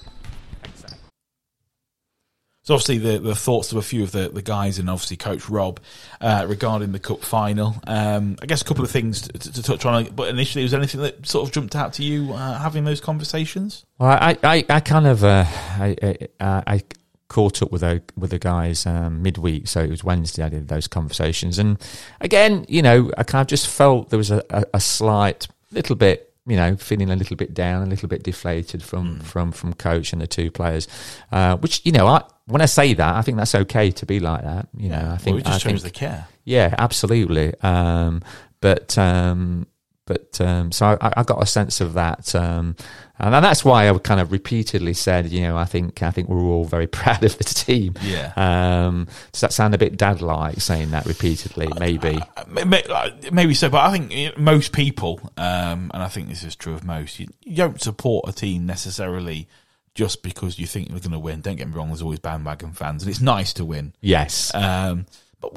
So 2.67 2.75
obviously 2.75 2.99
the, 2.99 3.21
the 3.21 3.37
thoughts 3.37 3.71
of 3.71 3.79
a 3.79 3.83
few 3.83 4.03
of 4.03 4.11
the, 4.11 4.29
the 4.29 4.43
guys 4.43 4.81
and 4.81 4.91
obviously 4.91 5.17
Coach 5.17 5.49
Rob 5.49 5.79
uh, 6.21 6.47
regarding 6.49 6.91
the 6.91 6.99
cup 6.99 7.23
final. 7.23 7.77
Um, 7.87 8.37
I 8.43 8.47
guess 8.47 8.61
a 8.61 8.65
couple 8.65 8.83
of 8.83 8.91
things 8.91 9.23
to, 9.23 9.33
to, 9.39 9.53
to, 9.53 9.63
touch 9.63 9.87
on. 9.87 10.07
But 10.07 10.31
initially, 10.31 10.65
was 10.65 10.73
there 10.73 10.81
anything 10.81 11.01
that 11.03 11.25
sort 11.29 11.47
of 11.47 11.55
jumped 11.55 11.77
out 11.77 11.93
to 11.95 12.03
you 12.03 12.33
uh, 12.33 12.59
having 12.59 12.83
those 12.83 13.01
conversations? 13.01 13.85
Well, 13.99 14.11
I, 14.11 14.37
I, 14.43 14.65
I 14.69 14.81
kind 14.81 15.07
of 15.07 15.23
uh, 15.23 15.45
I, 15.47 16.27
I, 16.41 16.63
I 16.67 16.83
caught 17.29 17.62
up 17.62 17.72
with 17.72 17.81
the 17.81 18.03
with 18.16 18.31
the 18.31 18.39
guys 18.39 18.87
um, 18.87 19.22
midweek, 19.22 19.68
so 19.68 19.81
it 19.81 19.91
was 19.91 20.05
Wednesday. 20.05 20.43
I 20.43 20.49
did 20.49 20.68
those 20.68 20.87
conversations, 20.87 21.59
and 21.59 21.79
again, 22.20 22.64
you 22.68 22.83
know, 22.83 23.11
I 23.18 23.22
kind 23.22 23.43
of 23.43 23.49
just 23.49 23.68
felt 23.68 24.11
there 24.11 24.18
was 24.18 24.31
a, 24.31 24.43
a, 24.51 24.64
a 24.74 24.81
slight 24.81 25.49
little 25.72 25.97
bit 25.97 26.27
you 26.47 26.57
know, 26.57 26.77
feeling 26.77 27.11
a 27.11 27.16
little 27.16 27.37
bit 27.37 27.55
down, 27.55 27.83
a 27.83 27.87
little 27.87 28.09
bit 28.09 28.22
deflated 28.22 28.83
from 28.83 29.18
mm. 29.18 29.22
from 29.22 29.51
from 29.53 29.74
coach 29.74 30.12
and 30.12 30.22
the 30.22 30.27
two 30.27 30.51
players. 30.51 30.87
Uh, 31.33 31.57
which 31.57 31.81
you 31.85 31.93
know, 31.93 32.07
I 32.07 32.22
when 32.47 32.62
I 32.62 32.66
say 32.66 32.95
that, 32.95 33.16
I 33.16 33.22
think 33.22 33.37
that's 33.37 33.55
okay 33.55 33.91
to 33.91 34.07
be 34.07 34.20
like 34.20 34.43
that. 34.45 34.68
You 34.77 34.91
know, 34.91 35.11
I 35.12 35.16
think 35.16 35.35
well, 35.35 35.41
it 35.41 35.45
just 35.47 35.66
I 35.66 35.70
think, 35.70 35.83
they 35.83 35.91
care. 35.91 36.29
Yeah, 36.45 36.74
absolutely. 36.79 37.53
Um, 37.62 38.22
but 38.61 38.97
um, 38.97 39.66
but 40.07 40.41
um, 40.41 40.71
so 40.71 40.97
I, 41.01 41.13
I, 41.17 41.23
got 41.25 41.43
a 41.43 41.47
sense 41.47 41.81
of 41.81 41.95
that, 41.95 42.33
um, 42.37 42.77
and 43.19 43.35
that's 43.35 43.65
why 43.65 43.89
I 43.89 43.99
kind 43.99 44.21
of 44.21 44.31
repeatedly 44.31 44.95
said, 44.95 45.31
you 45.31 45.43
know, 45.43 45.57
I 45.57 45.65
think 45.65 46.01
I 46.01 46.13
think 46.13 46.29
we're 46.29 46.41
all 46.41 46.65
very 46.65 46.87
proud 46.87 47.25
of 47.25 47.37
the 47.37 47.45
team. 47.45 47.95
Yeah. 48.03 48.33
Um, 48.37 49.09
does 49.33 49.41
that 49.41 49.53
sound 49.53 49.75
a 49.75 49.79
bit 49.79 49.97
dad-like 49.97 50.61
saying 50.61 50.93
that 50.93 51.07
repeatedly? 51.07 51.69
Maybe. 51.79 52.19
Uh, 52.37 52.45
uh 52.47 53.11
maybe 53.33 53.53
so, 53.55 53.69
but 53.69 53.85
I 53.85 53.99
think 53.99 54.39
most 54.39 54.73
people, 54.73 55.21
um, 55.37 55.91
and 55.93 56.03
I 56.03 56.09
think 56.09 56.29
this 56.29 56.45
is 56.45 56.55
true 56.55 56.75
of 56.75 56.85
most, 56.85 57.19
you, 57.19 57.27
you 57.43 57.57
don't 57.57 57.81
support 57.81 58.29
a 58.29 58.33
team 58.33 58.65
necessarily 58.65 59.49
just 59.97 60.23
because 60.23 60.59
you 60.59 60.67
think 60.67 60.89
they're 60.91 61.01
going 61.01 61.11
to 61.11 61.19
win. 61.19 61.41
Don't 61.41 61.57
get 61.57 61.67
me 61.67 61.75
wrong. 61.75 61.89
There's 61.89 62.03
always 62.03 62.21
bandwagon 62.21 62.73
fans, 62.73 63.03
and 63.03 63.11
it's 63.11 63.21
nice 63.21 63.55
to 63.55 63.65
win. 63.65 63.93
Yes. 64.01 64.55
Um, 64.55 65.07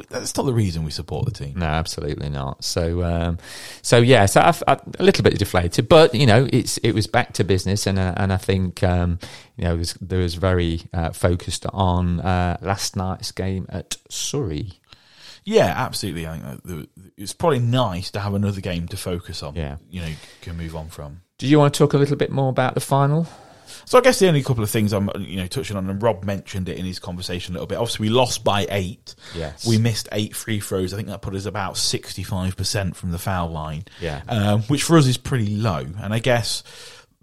that's 0.09 0.35
not 0.35 0.45
the 0.45 0.53
reason 0.53 0.83
we 0.83 0.91
support 0.91 1.25
the 1.25 1.31
team. 1.31 1.53
No, 1.57 1.65
absolutely 1.65 2.29
not. 2.29 2.63
So, 2.63 3.03
um, 3.03 3.37
so 3.81 3.97
yeah, 3.97 4.25
so 4.25 4.41
I've, 4.41 4.63
I've, 4.67 4.81
a 4.99 5.03
little 5.03 5.23
bit 5.23 5.37
deflated, 5.37 5.87
but 5.87 6.13
you 6.13 6.25
know, 6.25 6.47
it's 6.51 6.77
it 6.79 6.93
was 6.93 7.07
back 7.07 7.33
to 7.33 7.43
business, 7.43 7.87
and 7.87 7.99
uh, 7.99 8.13
and 8.17 8.33
I 8.33 8.37
think 8.37 8.83
um, 8.83 9.19
you 9.57 9.65
know, 9.65 9.75
was, 9.75 9.93
there 9.95 10.19
was 10.19 10.35
very 10.35 10.81
uh, 10.93 11.11
focused 11.11 11.65
on 11.67 12.19
uh, 12.21 12.57
last 12.61 12.95
night's 12.95 13.31
game 13.31 13.65
at 13.69 13.97
Surrey. 14.09 14.79
Yeah, 15.45 15.73
absolutely. 15.75 16.27
I 16.27 16.57
think 16.65 16.89
it's 17.17 17.33
probably 17.33 17.59
nice 17.59 18.11
to 18.11 18.19
have 18.19 18.33
another 18.33 18.61
game 18.61 18.87
to 18.89 18.97
focus 18.97 19.41
on. 19.41 19.55
Yeah, 19.55 19.77
you 19.89 20.01
know, 20.01 20.09
can 20.41 20.57
move 20.57 20.75
on 20.75 20.89
from. 20.89 21.21
Do 21.37 21.47
you 21.47 21.57
want 21.57 21.73
to 21.73 21.77
talk 21.77 21.93
a 21.93 21.97
little 21.97 22.17
bit 22.17 22.31
more 22.31 22.49
about 22.49 22.73
the 22.73 22.81
final? 22.81 23.27
So 23.89 23.97
I 23.97 24.01
guess 24.01 24.19
the 24.19 24.27
only 24.27 24.43
couple 24.43 24.63
of 24.63 24.69
things 24.69 24.93
I'm 24.93 25.09
you 25.17 25.37
know 25.37 25.47
touching 25.47 25.75
on, 25.75 25.89
and 25.89 25.99
Rob 25.99 26.23
mentioned 26.23 26.69
it 26.69 26.77
in 26.77 26.85
his 26.85 26.99
conversation 26.99 27.53
a 27.53 27.57
little 27.57 27.65
bit. 27.65 27.79
Obviously, 27.79 28.07
we 28.07 28.13
lost 28.13 28.43
by 28.43 28.67
eight. 28.69 29.15
Yes, 29.33 29.65
we 29.65 29.79
missed 29.79 30.07
eight 30.11 30.35
free 30.35 30.59
throws. 30.59 30.93
I 30.93 30.97
think 30.97 31.07
that 31.07 31.23
put 31.23 31.33
us 31.33 31.47
about 31.47 31.75
sixty 31.75 32.21
five 32.21 32.55
percent 32.55 32.95
from 32.95 33.09
the 33.09 33.17
foul 33.17 33.49
line. 33.49 33.85
Yeah, 33.99 34.21
um, 34.27 34.61
which 34.63 34.83
for 34.83 34.95
us 34.95 35.07
is 35.07 35.17
pretty 35.17 35.55
low. 35.55 35.87
And 36.01 36.13
I 36.13 36.19
guess 36.19 36.61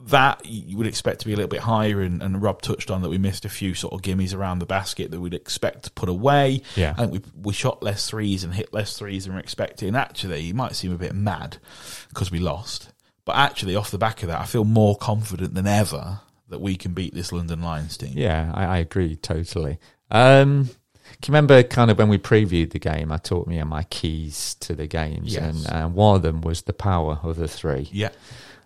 that 0.07 0.45
you 0.45 0.77
would 0.77 0.89
expect 0.89 1.21
to 1.21 1.27
be 1.27 1.35
a 1.35 1.37
little 1.37 1.49
bit 1.49 1.61
higher. 1.61 2.01
And, 2.01 2.21
and, 2.21 2.43
Rob 2.43 2.63
touched 2.63 2.91
on 2.91 3.03
that 3.03 3.11
we 3.11 3.19
missed 3.19 3.45
a 3.45 3.49
few 3.49 3.75
sort 3.75 3.95
of 3.95 4.03
gimmies 4.03 4.37
around 4.37 4.59
the 4.59 4.67
basket 4.67 5.13
that 5.13 5.21
we'd 5.21 5.35
expect 5.35 5.85
to 5.85 5.93
put 5.93 6.09
away. 6.09 6.63
Yeah, 6.75 6.95
I 6.99 7.07
think 7.07 7.13
we 7.13 7.21
we 7.45 7.53
shot 7.53 7.81
less 7.81 8.11
threes 8.11 8.43
and 8.43 8.53
hit 8.53 8.75
less 8.75 8.99
threes 8.99 9.27
than 9.27 9.35
we're 9.35 9.39
expecting. 9.41 9.95
Actually, 9.95 10.49
it 10.49 10.57
might 10.57 10.75
seem 10.75 10.91
a 10.91 10.99
bit 10.99 11.15
mad 11.15 11.59
because 12.09 12.33
we 12.33 12.41
lost. 12.41 12.91
But 13.25 13.37
actually, 13.37 13.77
off 13.77 13.93
the 13.93 13.99
back 13.99 14.25
of 14.25 14.31
that, 14.31 14.41
I 14.41 14.47
feel 14.47 14.65
more 14.65 14.97
confident 14.97 15.55
than 15.55 15.69
ever 15.69 16.23
that 16.49 16.61
we 16.61 16.77
can 16.77 16.93
beat 16.93 17.15
this 17.15 17.33
London 17.33 17.63
Lions 17.63 17.97
team. 17.97 18.13
Yeah, 18.15 18.51
I, 18.55 18.65
I 18.65 18.79
agree 18.79 19.17
totally. 19.17 19.79
Um, 20.11 20.69
can 21.23 21.33
you 21.33 21.39
remember 21.39 21.63
kind 21.63 21.91
of 21.91 21.99
when 21.99 22.09
we 22.09 22.19
previewed 22.19 22.71
the 22.71 22.79
game? 22.79 23.13
I 23.13 23.17
taught 23.17 23.47
me 23.47 23.63
my 23.63 23.85
keys 23.85 24.55
to 24.61 24.75
the 24.75 24.87
games, 24.87 25.35
yes. 25.35 25.67
and 25.67 25.67
uh, 25.67 25.89
one 25.89 26.17
of 26.17 26.23
them 26.23 26.41
was 26.41 26.63
the 26.63 26.73
power 26.73 27.21
of 27.23 27.37
the 27.37 27.49
three. 27.49 27.89
Yeah. 27.93 28.11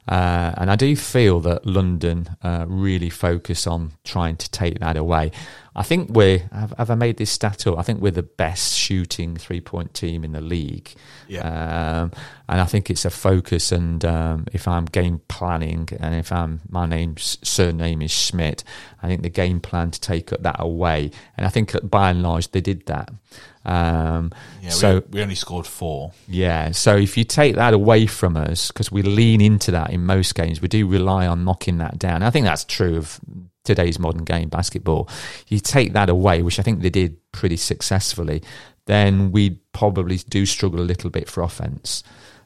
Uh, 0.08 0.52
and 0.56 0.70
I 0.70 0.76
do 0.76 0.96
feel 0.96 1.40
that 1.40 1.66
London 1.66 2.36
uh, 2.42 2.64
really 2.66 3.10
focus 3.10 3.66
on 3.66 3.92
trying 4.04 4.36
to 4.36 4.50
take 4.50 4.80
that 4.80 4.96
away. 4.96 5.30
I 5.76 5.84
think 5.84 6.10
we're, 6.10 6.38
have, 6.52 6.74
have, 6.76 6.90
I 6.90 6.94
made 6.96 7.16
this 7.16 7.30
stat 7.30 7.66
up? 7.66 7.78
I 7.78 7.82
think 7.82 8.00
we're 8.00 8.10
the 8.10 8.24
best 8.24 8.76
shooting 8.76 9.36
three 9.36 9.60
point 9.60 9.94
team 9.94 10.24
in 10.24 10.32
the 10.32 10.40
league. 10.40 10.92
Yeah. 11.28 11.42
Um, 12.02 12.12
and 12.48 12.60
I 12.60 12.64
think 12.64 12.90
it's 12.90 13.04
a 13.04 13.10
focus. 13.10 13.70
And 13.70 14.04
um, 14.04 14.46
if 14.52 14.66
I'm 14.66 14.86
game 14.86 15.20
planning 15.28 15.88
and 16.00 16.14
if 16.14 16.32
I'm, 16.32 16.60
my 16.68 16.86
name's, 16.86 17.38
surname 17.42 18.02
is 18.02 18.10
Schmidt, 18.10 18.64
I 19.02 19.06
think 19.06 19.22
the 19.22 19.28
game 19.28 19.60
plan 19.60 19.92
to 19.92 20.00
take 20.00 20.30
that 20.30 20.56
away. 20.58 21.12
And 21.36 21.46
I 21.46 21.50
think 21.50 21.76
by 21.88 22.10
and 22.10 22.22
large 22.22 22.50
they 22.50 22.60
did 22.60 22.86
that. 22.86 23.10
Um, 23.64 24.32
yeah, 24.62 24.70
so 24.70 24.94
we, 24.94 25.18
we, 25.18 25.22
only 25.22 25.34
scored 25.34 25.66
four. 25.66 26.12
Yeah, 26.26 26.70
so 26.70 26.96
if 26.96 27.16
you 27.16 27.24
take 27.24 27.56
that 27.56 27.74
away 27.74 28.06
from 28.06 28.36
us, 28.36 28.68
because 28.68 28.90
we 28.90 29.02
lean 29.02 29.40
into 29.40 29.70
that 29.72 29.90
in 29.90 30.06
most 30.06 30.34
games, 30.34 30.62
we 30.62 30.68
do 30.68 30.86
rely 30.86 31.26
on 31.26 31.44
knocking 31.44 31.78
that 31.78 31.98
down. 31.98 32.22
I 32.22 32.30
think 32.30 32.46
that's 32.46 32.64
true 32.64 32.96
of 32.96 33.20
today's 33.64 33.98
modern 33.98 34.24
game 34.24 34.48
basketball. 34.48 35.08
You 35.48 35.60
take 35.60 35.92
that 35.92 36.08
away, 36.08 36.42
which 36.42 36.58
I 36.58 36.62
think 36.62 36.80
they 36.80 36.90
did 36.90 37.16
pretty 37.32 37.56
successfully, 37.56 38.42
then 38.86 39.30
we 39.30 39.60
probably 39.72 40.16
do 40.16 40.46
struggle 40.46 40.80
a 40.80 40.82
little 40.82 41.10
bit 41.10 41.28
for 41.28 41.42
offense. 41.42 42.02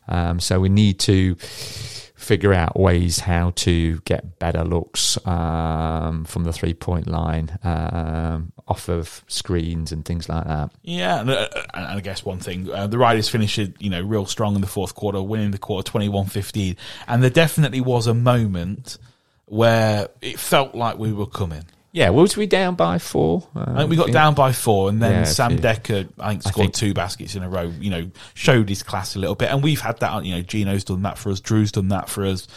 Um, 0.09 0.41
so 0.41 0.61
we 0.61 0.69
need 0.69 0.99
to 1.01 1.37
figure 1.37 2.55
out 2.55 2.79
ways 2.79 3.21
how 3.21 3.51
to 3.55 4.01
get 4.01 4.39
better 4.39 4.65
looks 4.65 5.19
um, 5.27 6.25
from 6.25 6.45
the 6.45 6.53
three 6.53 6.75
point 6.75 7.07
line, 7.07 7.59
um, 7.63 8.53
off 8.67 8.89
of 8.89 9.23
screens 9.29 9.93
and 9.93 10.05
things 10.05 10.29
like 10.29 10.45
that. 10.47 10.71
Yeah, 10.83 11.21
and, 11.21 11.31
uh, 11.31 11.49
and 11.75 11.87
I 11.87 12.01
guess 12.01 12.25
one 12.25 12.39
thing, 12.39 12.71
uh, 12.71 12.87
the 12.87 12.99
Riders 12.99 13.29
finished 13.29 13.59
you 13.59 13.91
know 13.91 14.01
real 14.01 14.27
strong 14.27 14.55
in 14.55 14.61
the 14.61 14.67
fourth 14.67 14.95
quarter, 14.95 15.23
winning 15.23 15.51
the 15.51 15.59
quarter 15.59 15.91
21-15, 15.91 16.77
and 17.07 17.23
there 17.23 17.31
definitely 17.31 17.81
was 17.81 18.07
a 18.07 18.15
moment 18.15 18.99
where 19.47 20.09
it 20.23 20.39
felt 20.39 20.75
like 20.75 20.99
we 20.99 21.13
were 21.13 21.27
coming. 21.27 21.65
Yeah, 21.95 22.11
was 22.11 22.37
we 22.37 22.47
down 22.49 22.75
by 22.75 22.99
four? 22.99 23.47
Uh, 23.55 23.67
I 23.69 23.77
think 23.79 23.91
we 23.91 23.95
got 23.95 24.11
down 24.11 24.35
by 24.35 24.51
four, 24.51 24.89
and 24.89 25.01
then 25.01 25.13
yeah, 25.13 25.25
Sam 25.25 25.57
Dekker, 25.57 26.09
I 26.19 26.31
think, 26.31 26.43
scored 26.43 26.57
I 26.57 26.63
think, 26.63 26.75
two 26.75 26.93
baskets 26.93 27.37
in 27.37 27.45
a 27.45 27.49
row. 27.49 27.73
You 27.79 27.91
know, 27.91 28.11
showed 28.35 28.69
his 28.69 28.83
class 28.83 29.15
a 29.15 29.21
little 29.21 29.37
bit, 29.37 29.53
and 29.53 29.63
we've 29.63 29.81
had 29.81 30.01
that. 30.01 30.25
You 30.25 30.35
know, 30.35 30.43
Geno's 30.43 30.83
done 30.83 31.03
that 31.03 31.19
for 31.19 31.31
us, 31.31 31.39
Drew's 31.39 31.71
done 31.71 31.91
that 31.91 32.09
for 32.09 32.27
us, 32.27 32.49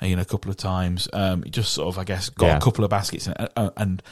uh, 0.00 0.06
you 0.06 0.16
know, 0.16 0.22
a 0.22 0.24
couple 0.24 0.50
of 0.50 0.56
times. 0.56 1.10
Um, 1.12 1.44
just 1.50 1.74
sort 1.74 1.88
of, 1.88 1.98
I 1.98 2.04
guess, 2.04 2.30
got 2.30 2.46
yeah. 2.46 2.56
a 2.56 2.60
couple 2.62 2.84
of 2.84 2.90
baskets, 2.90 3.26
and, 3.26 3.50
uh, 3.54 3.68
and 3.76 4.02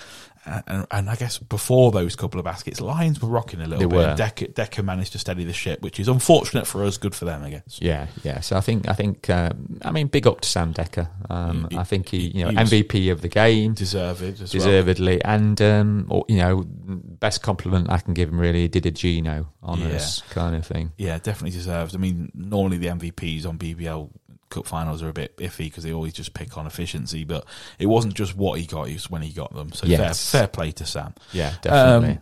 and, 0.46 0.86
and, 0.90 1.10
I 1.10 1.16
guess 1.16 1.38
before 1.38 1.90
those 1.90 2.16
couple 2.16 2.38
of 2.38 2.44
baskets, 2.44 2.80
Lions 2.80 3.20
were 3.20 3.28
rocking 3.28 3.60
a 3.60 3.66
little 3.66 3.78
they 3.78 3.86
bit. 3.86 3.96
Were. 3.96 4.14
Dekker, 4.14 4.52
Dekker 4.52 4.84
managed 4.84 5.12
to 5.12 5.18
steady 5.18 5.44
the 5.44 5.52
ship, 5.52 5.82
which 5.82 5.98
is 5.98 6.08
unfortunate 6.08 6.66
for 6.66 6.84
us, 6.84 6.96
good 6.98 7.14
for 7.14 7.24
them, 7.24 7.42
I 7.42 7.50
guess. 7.50 7.78
Yeah, 7.80 8.06
yeah. 8.22 8.40
So 8.40 8.56
I 8.56 8.60
think, 8.60 8.88
I 8.88 8.92
think, 8.92 9.30
um, 9.30 9.78
I 9.82 9.90
mean, 9.90 10.08
big 10.08 10.26
up 10.26 10.40
to 10.42 10.48
Sam 10.48 10.74
Dekker. 10.74 11.08
Um, 11.30 11.68
I 11.76 11.84
think 11.84 12.08
he, 12.08 12.28
you 12.28 12.44
know, 12.44 12.50
he 12.50 12.56
MVP 12.56 13.10
of 13.10 13.22
the 13.22 13.28
game, 13.28 13.74
deserved, 13.74 14.20
deservedly, 14.20 15.20
well. 15.24 15.34
and 15.34 15.62
um, 15.62 16.06
or, 16.10 16.24
you 16.28 16.38
know, 16.38 16.64
best 16.66 17.42
compliment 17.42 17.90
I 17.90 17.98
can 17.98 18.14
give 18.14 18.28
him 18.28 18.38
really 18.38 18.68
did 18.68 18.86
a 18.86 18.90
Geno 18.90 19.48
on 19.62 19.80
yeah. 19.80 19.96
us 19.96 20.20
kind 20.30 20.54
of 20.54 20.66
thing. 20.66 20.92
Yeah, 20.98 21.18
definitely 21.18 21.56
deserved. 21.56 21.94
I 21.94 21.98
mean, 21.98 22.30
normally 22.34 22.76
the 22.76 22.88
MVPs 22.88 23.46
on 23.46 23.58
BBL 23.58 24.10
Cup 24.54 24.66
finals 24.66 25.02
are 25.02 25.08
a 25.08 25.12
bit 25.12 25.36
iffy 25.38 25.66
because 25.66 25.84
they 25.84 25.92
always 25.92 26.12
just 26.12 26.34
pick 26.34 26.56
on 26.56 26.66
efficiency, 26.66 27.24
but 27.24 27.44
it 27.78 27.86
wasn't 27.86 28.14
just 28.14 28.36
what 28.36 28.58
he 28.58 28.66
got; 28.66 28.88
it 28.88 28.94
was 28.94 29.10
when 29.10 29.22
he 29.22 29.32
got 29.32 29.52
them. 29.54 29.72
So 29.72 29.86
yes. 29.86 30.30
fair, 30.30 30.40
fair 30.40 30.48
play 30.48 30.72
to 30.72 30.86
Sam. 30.86 31.14
Yeah, 31.32 31.54
definitely. 31.62 32.16
Um, 32.16 32.20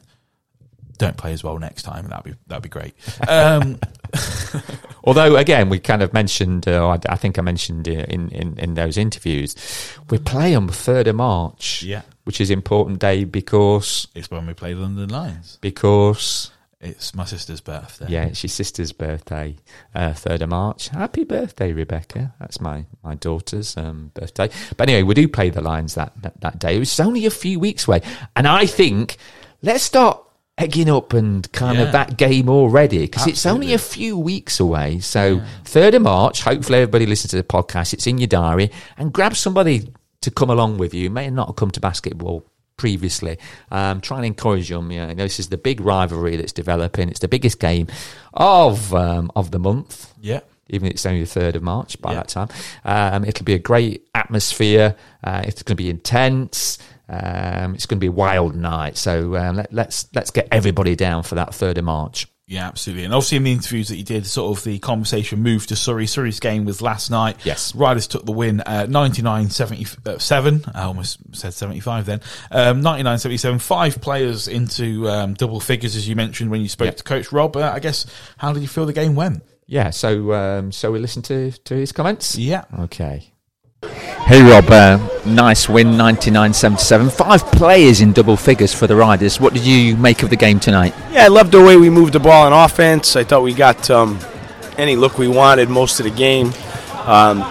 don't 0.99 1.17
play 1.17 1.33
as 1.33 1.43
well 1.43 1.59
next 1.59 1.83
time. 1.83 2.09
That'd 2.09 2.25
be 2.25 2.39
that'd 2.47 2.63
be 2.63 2.69
great. 2.69 2.95
Um, 3.29 3.79
Although, 5.05 5.37
again, 5.37 5.69
we 5.69 5.81
kind 5.81 6.03
of 6.03 6.13
mentioned, 6.13 6.69
uh, 6.69 6.97
I, 7.09 7.17
think 7.17 7.39
I 7.39 7.43
mentioned 7.43 7.89
in, 7.89 8.29
in, 8.31 8.59
in 8.59 8.75
those 8.75 8.97
interviews, 8.97 9.57
we 10.11 10.19
play 10.19 10.55
on 10.55 10.67
the 10.67 10.73
3rd 10.73 11.09
of 11.09 11.17
March, 11.17 11.83
yeah. 11.83 12.03
which 12.25 12.41
is 12.41 12.51
important 12.51 13.01
day 13.01 13.25
because... 13.25 14.07
It's 14.15 14.31
when 14.31 14.47
we 14.47 14.55
play 14.55 14.75
London 14.75 15.09
Lions. 15.09 15.59
Because 15.61 16.53
It's 16.83 17.15
my 17.15 17.25
sister's 17.25 17.61
birthday. 17.61 18.07
Yeah, 18.09 18.25
it's 18.25 18.43
your 18.43 18.49
sister's 18.49 18.91
birthday, 18.91 19.55
uh, 19.95 20.15
third 20.15 20.43
of 20.43 20.49
March. 20.49 20.89
Happy 20.89 21.23
birthday, 21.23 21.73
Rebecca. 21.73 22.35
That's 22.41 22.61
my 22.61 22.87
my 23.05 23.15
daughter's 23.15 23.77
um, 23.77 24.11
birthday. 24.15 24.51
But 24.77 24.89
anyway, 24.89 25.05
we 25.05 25.15
do 25.15 25.29
play 25.29 25.51
the 25.51 25.61
Lions 25.61 25.95
that, 25.95 26.13
that 26.23 26.41
that 26.41 26.59
day. 26.59 26.79
It's 26.79 26.99
only 26.99 27.25
a 27.25 27.31
few 27.31 27.61
weeks 27.61 27.87
away, 27.87 28.01
and 28.35 28.49
I 28.49 28.67
think 28.67 29.17
let's 29.63 29.85
start 29.85 30.21
egging 30.59 30.91
up 30.91 31.13
and 31.13 31.51
kind 31.53 31.79
Yeah. 31.79 31.85
of 31.85 31.93
that 31.93 32.17
game 32.17 32.49
already 32.49 32.99
because 33.03 33.29
it's 33.29 33.47
only 33.47 33.73
a 33.75 33.79
few 33.79 34.19
weeks 34.19 34.59
away. 34.59 34.99
So 34.99 35.41
third 35.65 35.95
of 35.95 36.03
March. 36.03 36.43
Hopefully, 36.43 36.81
everybody 36.81 37.07
listens 37.07 37.31
to 37.31 37.37
the 37.37 37.45
podcast. 37.45 37.93
It's 37.93 38.09
in 38.09 38.19
your 38.19 38.27
diary, 38.27 38.73
and 38.99 39.13
grab 39.13 39.37
somebody 39.37 39.93
to 40.23 40.31
come 40.33 40.51
along 40.51 40.79
with 40.79 40.95
you. 40.95 41.11
May 41.11 41.31
not 41.31 41.47
have 41.47 41.57
come 41.57 41.71
to 41.71 41.81
basketball 41.81 42.45
previously. 42.77 43.39
Um, 43.71 44.01
try 44.01 44.19
and 44.19 44.27
encourage 44.27 44.69
them. 44.69 44.91
You 44.91 45.07
know, 45.07 45.15
this 45.15 45.39
is 45.41 45.49
the 45.49 45.59
big 45.59 45.81
rivalry 45.81 46.37
that's 46.37 46.53
developing. 46.53 47.09
It's 47.09 47.21
the 47.21 47.29
biggest 47.29 47.59
game 47.61 47.87
of 48.35 48.95
um, 48.95 49.31
of 49.37 49.51
the 49.51 49.59
month. 49.59 50.13
Yeah. 50.21 50.41
Even 50.69 50.87
if 50.87 50.93
it's 50.93 51.07
only 51.07 51.21
the 51.21 51.27
third 51.27 51.55
of 51.57 51.63
March 51.63 52.01
by 52.01 52.13
Yeah. 52.13 52.17
that 52.19 52.29
time, 52.29 52.49
um, 52.85 53.25
it'll 53.25 53.45
be 53.45 53.53
a 53.55 53.59
great 53.59 54.07
atmosphere. 54.15 54.97
Uh, 55.23 55.43
it's 55.45 55.63
going 55.63 55.77
to 55.77 55.83
be 55.83 55.91
intense. 55.91 56.79
Um, 57.09 57.75
it's 57.75 57.85
going 57.85 57.99
to 57.99 58.01
be 58.01 58.07
a 58.07 58.13
wild 58.13 58.55
night. 58.57 58.97
So 58.97 59.37
um, 59.37 59.57
let, 59.57 59.73
let's 59.73 60.09
let's 60.15 60.31
get 60.31 60.49
everybody 60.51 60.97
down 60.97 61.25
for 61.25 61.35
that 61.35 61.55
third 61.55 61.77
of 61.77 61.85
March. 61.85 62.27
Yeah, 62.49 62.67
absolutely. 62.67 63.05
And 63.05 63.15
obviously, 63.15 63.37
in 63.39 63.45
the 63.45 63.53
interviews 63.53 63.89
that 63.89 63.97
you 63.97 64.05
did, 64.05 64.27
sort 64.27 64.59
of 64.59 64.65
the 64.65 64.79
conversation 64.81 65.41
moved 65.43 65.69
to 65.71 65.77
Surrey. 65.77 66.07
Surrey's 66.07 66.41
game 66.41 66.65
was 66.65 66.83
last 66.83 67.11
night. 67.11 67.37
Yes. 67.45 67.75
Riders 67.75 68.07
took 68.09 68.27
the 68.27 68.33
win 68.33 68.61
uh, 68.63 68.87
99 68.91 69.49
77. 69.49 70.65
I 70.75 70.83
almost 70.83 71.19
said 71.33 71.55
75 71.55 72.05
then. 72.07 72.21
Um, 72.51 72.81
99 72.83 73.19
77. 73.19 73.59
Five 73.61 74.01
players 74.01 74.49
into 74.49 75.09
um, 75.09 75.35
double 75.35 75.61
figures, 75.61 75.97
as 75.97 76.07
you 76.09 76.17
mentioned 76.17 76.51
when 76.51 76.61
you 76.61 76.69
spoke 76.69 76.87
Yep. 76.87 76.97
to 76.97 77.05
Coach 77.05 77.33
Rob. 77.33 77.57
Uh, 77.57 77.71
I 77.73 77.79
guess, 77.79 78.07
how 78.39 78.53
did 78.53 78.61
you 78.61 78.69
feel 78.69 78.87
the 78.87 78.93
game 78.93 79.15
went? 79.15 79.45
Yeah. 79.67 79.91
So 79.91 80.33
um, 80.35 80.73
so 80.73 80.93
we 80.93 80.99
listen 80.99 81.23
to 81.23 81.53
to 81.53 81.75
his 81.75 81.93
comments. 81.93 82.37
Yeah. 82.37 82.65
Okay. 82.81 83.32
Hey 84.33 84.41
Rob, 84.41 84.71
uh, 84.71 84.99
nice 85.27 85.69
win, 85.69 85.89
99-77. 85.89 87.11
Five 87.13 87.43
players 87.53 88.01
in 88.01 88.13
double 88.13 88.37
figures 88.37 88.73
for 88.73 88.87
the 88.87 88.95
Riders. 88.95 89.41
What 89.41 89.53
did 89.53 89.67
you 89.67 89.97
make 89.97 90.23
of 90.23 90.31
the 90.31 90.37
game 90.37 90.61
tonight? 90.61 90.95
Yeah, 91.11 91.25
I 91.25 91.29
loved 91.29 91.53
the 91.53 91.61
way 91.61 91.77
we 91.77 91.91
moved 91.91 92.15
the 92.15 92.21
ball 92.21 92.47
on 92.47 92.53
offense. 92.53 93.17
I 93.17 93.25
thought 93.25 93.43
we 93.43 93.53
got 93.53 93.91
um, 93.91 94.19
any 94.79 94.95
look 94.95 95.19
we 95.19 95.27
wanted 95.27 95.69
most 95.69 95.99
of 95.99 96.05
the 96.05 96.11
game. 96.11 96.47
Um, 97.05 97.43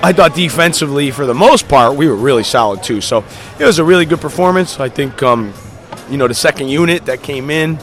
I 0.00 0.12
thought 0.14 0.34
defensively, 0.34 1.10
for 1.10 1.26
the 1.26 1.34
most 1.34 1.66
part, 1.66 1.96
we 1.96 2.06
were 2.06 2.14
really 2.14 2.44
solid 2.44 2.82
too. 2.82 3.00
So 3.00 3.24
it 3.58 3.64
was 3.64 3.78
a 3.78 3.84
really 3.84 4.04
good 4.04 4.20
performance. 4.20 4.78
I 4.78 4.90
think, 4.90 5.22
um, 5.22 5.54
you 6.10 6.18
know, 6.18 6.28
the 6.28 6.34
second 6.34 6.68
unit 6.68 7.06
that 7.06 7.22
came 7.22 7.50
in 7.50 7.78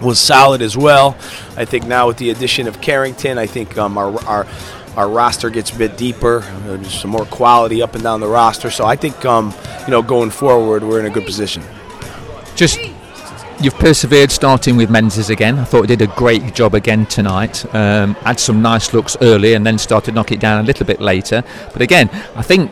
was 0.00 0.20
solid 0.20 0.62
as 0.62 0.76
well. 0.76 1.16
I 1.56 1.64
think 1.64 1.86
now 1.86 2.06
with 2.06 2.18
the 2.18 2.30
addition 2.30 2.68
of 2.68 2.80
Carrington, 2.80 3.36
I 3.38 3.46
think 3.46 3.76
um, 3.76 3.98
our, 3.98 4.18
our 4.24 4.46
our 4.96 5.08
roster 5.08 5.50
gets 5.50 5.70
a 5.70 5.78
bit 5.78 5.96
deeper. 5.96 6.40
Uh, 6.42 6.76
There's 6.76 7.00
some 7.00 7.10
more 7.10 7.26
quality 7.26 7.82
up 7.82 7.94
and 7.94 8.02
down 8.02 8.20
the 8.20 8.28
roster. 8.28 8.70
So 8.70 8.84
I 8.84 8.96
think, 8.96 9.24
um, 9.24 9.54
you 9.86 9.90
know, 9.90 10.02
going 10.02 10.30
forward, 10.30 10.82
we're 10.82 11.00
in 11.00 11.06
a 11.06 11.10
good 11.10 11.26
position. 11.26 11.62
Just 12.54 12.78
you've 13.60 13.74
persevered 13.74 14.30
starting 14.30 14.76
with 14.76 14.90
Menzies 14.90 15.30
again. 15.30 15.58
I 15.58 15.64
thought 15.64 15.88
he 15.88 15.96
did 15.96 16.02
a 16.02 16.12
great 16.14 16.54
job 16.54 16.74
again 16.74 17.06
tonight. 17.06 17.64
Um, 17.74 18.14
had 18.14 18.38
some 18.38 18.62
nice 18.62 18.92
looks 18.92 19.16
early 19.20 19.54
and 19.54 19.66
then 19.66 19.78
started 19.78 20.06
to 20.06 20.12
knock 20.12 20.32
it 20.32 20.40
down 20.40 20.60
a 20.60 20.66
little 20.66 20.86
bit 20.86 21.00
later. 21.00 21.42
But 21.72 21.82
again, 21.82 22.08
I 22.36 22.42
think 22.42 22.70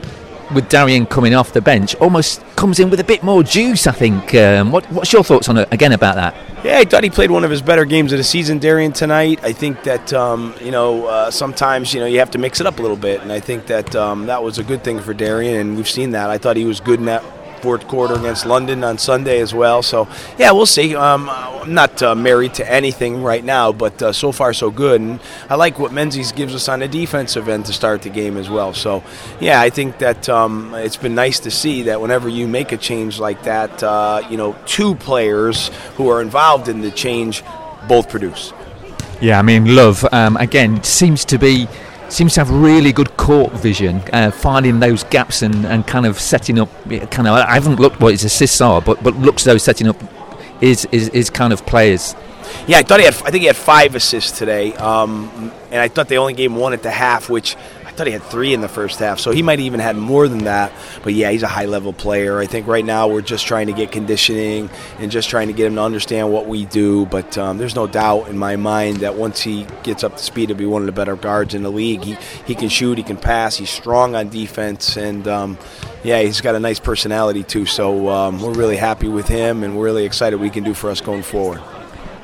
with 0.54 0.68
Darian 0.68 1.06
coming 1.06 1.34
off 1.34 1.52
the 1.52 1.60
bench, 1.60 1.94
almost 1.96 2.44
comes 2.56 2.78
in 2.78 2.90
with 2.90 3.00
a 3.00 3.04
bit 3.04 3.22
more 3.22 3.42
juice. 3.42 3.86
I 3.86 3.92
think. 3.92 4.34
Um, 4.34 4.70
what, 4.70 4.84
what's 4.92 5.12
your 5.12 5.24
thoughts 5.24 5.48
on 5.48 5.58
it 5.58 5.68
again 5.70 5.92
about 5.92 6.16
that? 6.16 6.34
Yeah, 6.64 6.78
I 6.78 6.84
thought 6.84 7.02
he 7.02 7.10
played 7.10 7.30
one 7.30 7.42
of 7.42 7.50
his 7.50 7.60
better 7.60 7.84
games 7.84 8.12
of 8.12 8.18
the 8.18 8.24
season, 8.24 8.58
Darian, 8.58 8.92
tonight. 8.92 9.42
I 9.42 9.52
think 9.52 9.82
that 9.82 10.12
um, 10.12 10.54
you 10.60 10.70
know 10.70 11.06
uh, 11.06 11.30
sometimes 11.30 11.92
you 11.92 12.00
know 12.00 12.06
you 12.06 12.18
have 12.20 12.30
to 12.32 12.38
mix 12.38 12.60
it 12.60 12.66
up 12.66 12.78
a 12.78 12.82
little 12.82 12.96
bit, 12.96 13.20
and 13.20 13.32
I 13.32 13.40
think 13.40 13.66
that 13.66 13.96
um, 13.96 14.26
that 14.26 14.42
was 14.42 14.58
a 14.58 14.64
good 14.64 14.84
thing 14.84 15.00
for 15.00 15.12
Darian, 15.12 15.56
and 15.56 15.76
we've 15.76 15.88
seen 15.88 16.12
that. 16.12 16.30
I 16.30 16.38
thought 16.38 16.56
he 16.56 16.64
was 16.64 16.80
good 16.80 17.00
in 17.00 17.06
that 17.06 17.24
fourth 17.62 17.86
quarter 17.86 18.14
against 18.14 18.44
London 18.44 18.82
on 18.82 18.98
Sunday 18.98 19.40
as 19.40 19.54
well. 19.54 19.82
So 19.82 20.08
yeah, 20.36 20.50
we'll 20.50 20.66
see. 20.66 20.96
Um, 20.96 21.30
I'm 21.30 21.72
not 21.72 22.02
uh, 22.02 22.14
married 22.14 22.54
to 22.54 22.70
anything 22.70 23.22
right 23.22 23.44
now, 23.44 23.70
but 23.72 24.02
uh, 24.02 24.12
so 24.12 24.32
far 24.32 24.52
so 24.52 24.70
good, 24.70 25.00
and 25.00 25.20
I 25.48 25.54
like 25.54 25.78
what 25.78 25.92
Menzies 25.92 26.32
gives 26.32 26.54
us 26.54 26.68
on 26.68 26.80
the 26.80 26.88
defensive 26.88 27.48
end 27.48 27.66
to 27.66 27.72
start 27.72 28.02
the 28.02 28.10
game 28.10 28.36
as 28.36 28.50
well. 28.50 28.74
So 28.74 29.02
yeah, 29.40 29.60
I 29.60 29.70
think 29.70 29.98
that 29.98 30.28
um, 30.28 30.74
it's 30.74 30.96
been 30.96 31.14
nice 31.14 31.38
to 31.40 31.50
see 31.50 31.84
that 31.84 32.00
whenever 32.00 32.28
you 32.28 32.48
make 32.48 32.72
a 32.72 32.76
change 32.76 33.20
like 33.20 33.44
that, 33.44 33.82
uh, 33.82 34.22
you 34.28 34.36
know, 34.36 34.56
two 34.66 34.96
players 34.96 35.70
who 35.96 36.08
are 36.10 36.20
involved 36.20 36.68
in 36.68 36.80
the 36.80 36.90
change 36.90 37.44
both 37.88 38.08
produce. 38.08 38.52
Yeah, 39.20 39.38
I 39.38 39.42
mean, 39.42 39.76
Love 39.76 40.04
um, 40.10 40.36
again 40.36 40.82
seems 40.82 41.24
to 41.26 41.38
be 41.38 41.68
seems 42.12 42.34
to 42.34 42.40
have 42.40 42.50
really 42.50 42.92
good 42.92 43.16
court 43.16 43.52
vision, 43.52 44.02
uh, 44.12 44.30
finding 44.30 44.80
those 44.80 45.04
gaps 45.04 45.42
and, 45.42 45.66
and 45.66 45.86
kind 45.86 46.06
of 46.06 46.20
setting 46.20 46.58
up. 46.58 46.68
Kind 47.10 47.26
of, 47.26 47.34
I 47.34 47.54
haven't 47.54 47.80
looked 47.80 48.00
what 48.00 48.12
his 48.12 48.24
assists 48.24 48.60
are, 48.60 48.80
but 48.80 49.02
but 49.02 49.16
looks 49.16 49.44
though 49.44 49.58
setting 49.58 49.88
up 49.88 49.96
is 50.60 50.84
is, 50.92 51.08
is 51.08 51.30
kind 51.30 51.52
of 51.52 51.64
players. 51.66 52.14
Yeah, 52.66 52.78
I 52.78 52.82
thought 52.82 53.00
he 53.00 53.06
had. 53.06 53.14
I 53.14 53.30
think 53.30 53.40
he 53.40 53.46
had 53.46 53.56
five 53.56 53.94
assists 53.94 54.38
today, 54.38 54.74
um, 54.74 55.52
and 55.70 55.80
I 55.80 55.88
thought 55.88 56.08
they 56.08 56.18
only 56.18 56.34
gave 56.34 56.50
him 56.50 56.56
one 56.56 56.72
at 56.72 56.82
the 56.82 56.90
half, 56.90 57.30
which 57.30 57.56
I 57.92 57.94
thought 57.94 58.06
he 58.06 58.14
had 58.14 58.22
three 58.22 58.54
in 58.54 58.62
the 58.62 58.68
first 58.68 59.00
half. 59.00 59.20
So 59.20 59.32
he 59.32 59.42
might 59.42 59.60
even 59.60 59.78
had 59.78 59.96
more 59.96 60.26
than 60.26 60.44
that. 60.44 60.72
But 61.02 61.12
yeah, 61.12 61.30
he's 61.30 61.42
a 61.42 61.48
high 61.48 61.66
level 61.66 61.92
player. 61.92 62.38
I 62.38 62.46
think 62.46 62.66
right 62.66 62.84
now 62.84 63.06
we're 63.06 63.20
just 63.20 63.46
trying 63.46 63.66
to 63.66 63.74
get 63.74 63.92
conditioning 63.92 64.70
and 64.98 65.10
just 65.10 65.28
trying 65.28 65.48
to 65.48 65.52
get 65.52 65.66
him 65.66 65.74
to 65.74 65.82
understand 65.82 66.32
what 66.32 66.46
we 66.46 66.64
do. 66.64 67.04
But 67.04 67.36
um, 67.36 67.58
there's 67.58 67.74
no 67.74 67.86
doubt 67.86 68.28
in 68.28 68.38
my 68.38 68.56
mind 68.56 68.98
that 68.98 69.16
once 69.16 69.42
he 69.42 69.66
gets 69.82 70.04
up 70.04 70.16
to 70.16 70.22
speed, 70.22 70.48
he'll 70.48 70.56
be 70.56 70.64
one 70.64 70.80
of 70.80 70.86
the 70.86 70.92
better 70.92 71.16
guards 71.16 71.52
in 71.52 71.62
the 71.62 71.70
league. 71.70 72.02
He 72.02 72.16
he 72.46 72.54
can 72.54 72.70
shoot, 72.70 72.96
he 72.96 73.04
can 73.04 73.18
pass, 73.18 73.56
he's 73.56 73.68
strong 73.68 74.14
on 74.14 74.30
defense, 74.30 74.96
and 74.96 75.28
um, 75.28 75.58
yeah, 76.02 76.22
he's 76.22 76.40
got 76.40 76.54
a 76.54 76.60
nice 76.60 76.80
personality 76.80 77.42
too. 77.42 77.66
So 77.66 78.08
um, 78.08 78.40
we're 78.40 78.54
really 78.54 78.76
happy 78.76 79.08
with 79.08 79.28
him, 79.28 79.62
and 79.64 79.76
we're 79.76 79.84
really 79.84 80.06
excited 80.06 80.36
what 80.36 80.44
he 80.44 80.50
can 80.50 80.64
do 80.64 80.72
for 80.72 80.88
us 80.88 81.02
going 81.02 81.22
forward. 81.22 81.60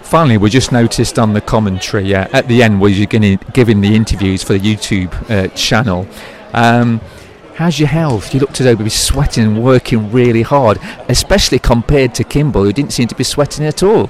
Finally, 0.09 0.39
we 0.39 0.49
just 0.49 0.73
noticed 0.73 1.19
on 1.19 1.35
the 1.35 1.41
commentary 1.43 2.15
uh, 2.15 2.27
at 2.33 2.49
the 2.49 2.63
end 2.63 2.81
where 2.81 2.91
you're 2.91 3.07
gonna, 3.07 3.37
giving 3.53 3.83
the 3.83 3.95
interviews 3.95 4.43
for 4.43 4.55
the 4.55 4.59
YouTube 4.59 5.13
uh, 5.31 5.49
channel. 5.55 6.09
Um, 6.55 7.03
how's 7.57 7.79
your 7.79 7.89
health? 7.89 8.33
You 8.33 8.41
looked 8.41 8.59
as 8.59 8.65
though 8.65 8.71
you 8.71 8.85
were 8.85 8.89
sweating 8.89 9.45
and 9.45 9.63
working 9.63 10.11
really 10.11 10.41
hard, 10.41 10.79
especially 11.11 11.59
compared 11.59 12.15
to 12.15 12.25
Kimball, 12.25 12.65
who 12.65 12.73
didn't 12.73 12.95
seem 12.95 13.07
to 13.09 13.15
be 13.15 13.23
sweating 13.23 13.67
at 13.67 13.83
all. 13.83 14.09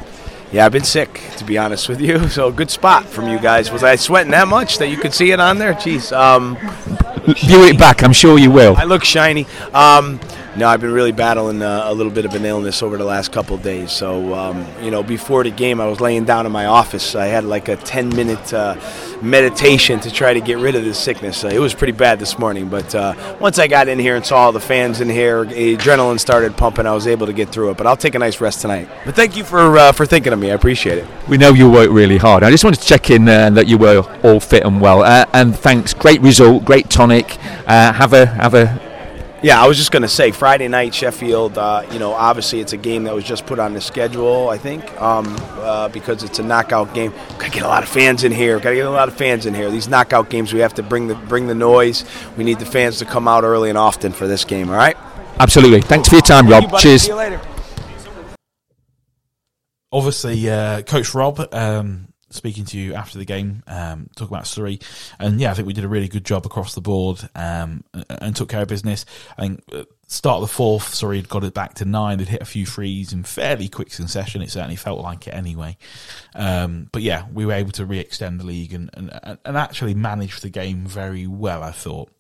Yeah, 0.53 0.67
I've 0.67 0.73
been 0.73 0.85
sick, 0.85 1.21
to 1.39 1.45
be 1.45 1.59
honest 1.59 1.89
with 1.89 2.01
you. 2.01 2.29
So 2.29 2.53
good 2.53 2.71
spot 2.71 3.05
from 3.05 3.29
you 3.29 3.41
guys. 3.41 3.73
Was 3.73 3.83
I 3.83 3.97
sweating 3.97 4.31
that 4.31 4.47
much 4.47 4.79
that 4.79 4.91
you 4.91 4.99
could 4.99 5.13
see 5.13 5.33
it 5.33 5.41
on 5.41 5.59
there? 5.59 5.75
Jeez. 5.75 6.17
Um, 6.17 6.57
View 7.35 7.65
it 7.65 7.77
back, 7.77 8.05
I'm 8.05 8.13
sure 8.13 8.39
you 8.39 8.53
will. 8.53 8.77
I 8.77 8.85
look 8.85 9.03
shiny. 9.03 9.47
Um, 9.75 10.21
no, 10.59 10.69
I've 10.69 10.81
been 10.81 10.93
really 10.93 11.13
battling 11.13 11.63
uh, 11.63 11.83
a 11.85 11.95
little 11.95 12.11
bit 12.11 12.25
of 12.25 12.35
an 12.35 12.45
illness 12.45 12.83
over 12.83 12.97
the 12.97 13.05
last 13.05 13.31
couple 13.31 13.57
days. 13.59 13.93
So, 13.93 14.35
um, 14.35 14.67
you 14.83 14.91
know, 14.91 15.05
before 15.05 15.45
the 15.45 15.53
game, 15.53 15.81
I 15.81 15.87
was 15.87 16.01
laying 16.01 16.25
down 16.25 16.47
in 16.47 16.53
my 16.53 16.67
office. 16.67 17.15
I 17.15 17.27
had 17.27 17.45
like 17.45 17.69
a 17.69 17.77
10 17.77 18.09
minute 18.09 18.53
uh, 18.53 18.77
meditation 19.23 20.01
to 20.01 20.11
try 20.11 20.35
to 20.35 20.41
get 20.41 20.59
rid 20.59 20.75
of 20.75 20.83
this 20.83 20.99
sickness. 20.99 21.45
Uh, 21.45 21.49
it 21.49 21.61
was 21.61 21.75
pretty 21.75 21.93
bad 21.93 22.19
this 22.19 22.41
morning, 22.41 22.69
but 22.69 22.93
uh, 22.93 23.37
once 23.41 23.61
I 23.61 23.69
got 23.69 23.87
in 23.87 24.01
here 24.01 24.17
and 24.17 24.27
saw 24.27 24.39
all 24.39 24.53
the 24.53 24.61
fans 24.61 25.01
in 25.01 25.09
here, 25.09 25.45
adrenaline 25.45 26.19
started 26.19 26.57
pumping. 26.57 26.87
I 26.87 26.93
was 26.93 27.07
able 27.07 27.27
to 27.27 27.33
get 27.33 27.51
through 27.51 27.71
it. 27.71 27.77
But 27.77 27.87
I'll 27.87 27.97
take 27.97 28.17
a 28.17 28.19
nice 28.19 28.41
rest 28.41 28.61
tonight. 28.61 28.89
But 29.05 29.15
thank 29.15 29.37
you 29.37 29.45
for 29.45 29.79
uh, 29.79 29.93
for 29.93 30.07
thinking 30.07 30.33
of 30.33 30.41
me. 30.41 30.51
I 30.51 30.55
appreciate 30.55 30.99
it. 30.99 31.07
We 31.29 31.39
know 31.39 31.51
you 31.51 31.71
work 31.71 31.91
really 31.91 32.19
hard. 32.19 32.43
I 32.43 32.51
just 32.51 32.65
wanted 32.65 32.81
to 32.81 32.87
check 32.87 33.11
in 33.11 33.29
uh, 33.29 33.51
that 33.51 33.69
you 33.69 33.79
were 33.79 34.03
all 34.25 34.41
fit 34.41 34.65
and 34.65 34.81
well. 34.81 35.05
And 35.33 35.57
thanks, 35.57 35.95
great 35.95 36.21
result, 36.21 36.65
great 36.65 36.91
tonic. 36.91 37.31
Have 37.67 38.13
a 38.13 38.27
have 38.27 38.55
a 38.55 38.88
Yeah, 39.41 39.63
I 39.63 39.69
was 39.69 39.77
just 39.77 39.93
going 39.93 40.03
to 40.03 40.09
say 40.09 40.33
Friday 40.33 40.67
night 40.67 40.93
Sheffield. 40.93 41.57
Uh, 41.59 41.87
you 41.93 42.01
know, 42.01 42.13
obviously 42.13 42.59
it's 42.59 42.73
a 42.73 42.77
game 42.77 43.05
that 43.05 43.15
was 43.15 43.23
just 43.23 43.47
put 43.47 43.61
on 43.61 43.73
the 43.73 43.81
schedule. 43.81 44.49
I 44.49 44.59
think 44.59 44.85
um, 45.01 45.37
uh, 45.61 45.89
because 45.91 46.25
it's 46.25 46.41
a 46.41 46.43
knockout 46.43 46.93
game. 46.93 47.13
Got 47.39 47.43
to 47.45 47.51
get 47.51 47.63
a 47.63 47.69
lot 47.69 47.85
of 47.85 47.89
fans 47.89 48.25
in 48.25 48.33
here. 48.33 48.59
Got 48.59 48.71
to 48.71 48.75
get 48.77 48.87
a 48.87 48.91
lot 48.91 49.07
of 49.07 49.15
fans 49.17 49.47
in 49.47 49.55
here. 49.55 49.71
These 49.71 49.87
knockout 49.87 50.29
games, 50.29 50.53
we 50.53 50.59
have 50.59 50.75
to 50.75 50.83
bring 50.83 51.07
the 51.07 51.15
bring 51.15 51.47
the 51.47 51.55
noise. 51.55 52.05
We 52.37 52.43
need 52.43 52.59
the 52.59 52.67
fans 52.67 52.99
to 52.99 53.05
come 53.05 53.29
out 53.29 53.45
early 53.45 53.69
and 53.69 53.79
often 53.79 54.11
for 54.13 54.27
this 54.27 54.45
game. 54.45 54.71
All 54.71 54.77
right. 54.77 54.97
absolutely. 55.39 55.83
Thanks 55.83 56.09
for 56.09 56.17
your 56.17 56.23
time, 56.23 56.49
Thank 56.49 56.65
Rob. 56.65 56.73
you. 56.73 56.79
Cheers. 56.81 57.03
See 57.03 57.09
you 57.11 57.15
later. 57.17 57.41
obviously, 59.93 60.51
uh, 60.51 60.83
Coach 60.83 61.15
Rob 61.15 61.47
um, 61.55 62.08
speaking 62.31 62.65
to 62.67 62.79
you 62.79 62.95
after 62.95 63.19
the 63.19 63.25
game, 63.25 63.63
um, 63.67 64.09
talking 64.17 64.35
about 64.35 64.47
Surrey, 64.47 64.81
and 65.19 65.41
yeah, 65.41 65.51
I 65.51 65.55
think 65.55 65.67
we 65.67 65.73
did 65.73 65.85
a 65.85 65.89
really 65.89 66.09
good 66.09 66.25
job 66.25 66.47
across 66.47 66.75
the 66.75 66.81
board 66.81 67.21
um, 67.35 67.85
and, 67.93 68.05
and 68.09 68.37
took 68.37 68.49
care 68.49 68.63
of 68.63 68.69
business. 68.69 69.05
I 69.37 69.43
think 69.43 69.65
uh, 69.73 69.85
start 70.07 70.37
of 70.37 70.43
the 70.43 70.55
fourth, 70.55 70.95
Surrey 70.95 71.17
had 71.17 71.29
got 71.29 71.45
it 71.45 71.55
back 71.55 71.75
to 71.75 71.85
nine. 71.85 72.19
They'd 72.19 72.29
hit 72.29 72.43
a 72.43 72.47
few 72.47 72.67
threes 72.67 73.13
in 73.13 73.23
fairly 73.25 73.69
quick 73.69 73.93
succession. 73.93 74.43
It 74.43 74.51
certainly 74.51 74.77
felt 74.77 75.01
like 75.01 75.27
it 75.27 75.35
anyway. 75.35 75.77
Um, 76.35 76.89
but 76.93 77.03
yeah, 77.03 77.27
we 77.33 77.47
were 77.47 77.53
able 77.53 77.73
to 77.73 77.85
re-extend 77.85 78.41
the 78.41 78.47
league 78.47 78.73
and, 78.73 78.91
and 78.95 79.39
and 79.45 79.57
actually 79.57 79.95
manage 79.95 80.41
the 80.41 80.51
game 80.51 80.87
very 80.87 81.27
well. 81.27 81.63
I 81.63 81.73
thought. 81.73 82.11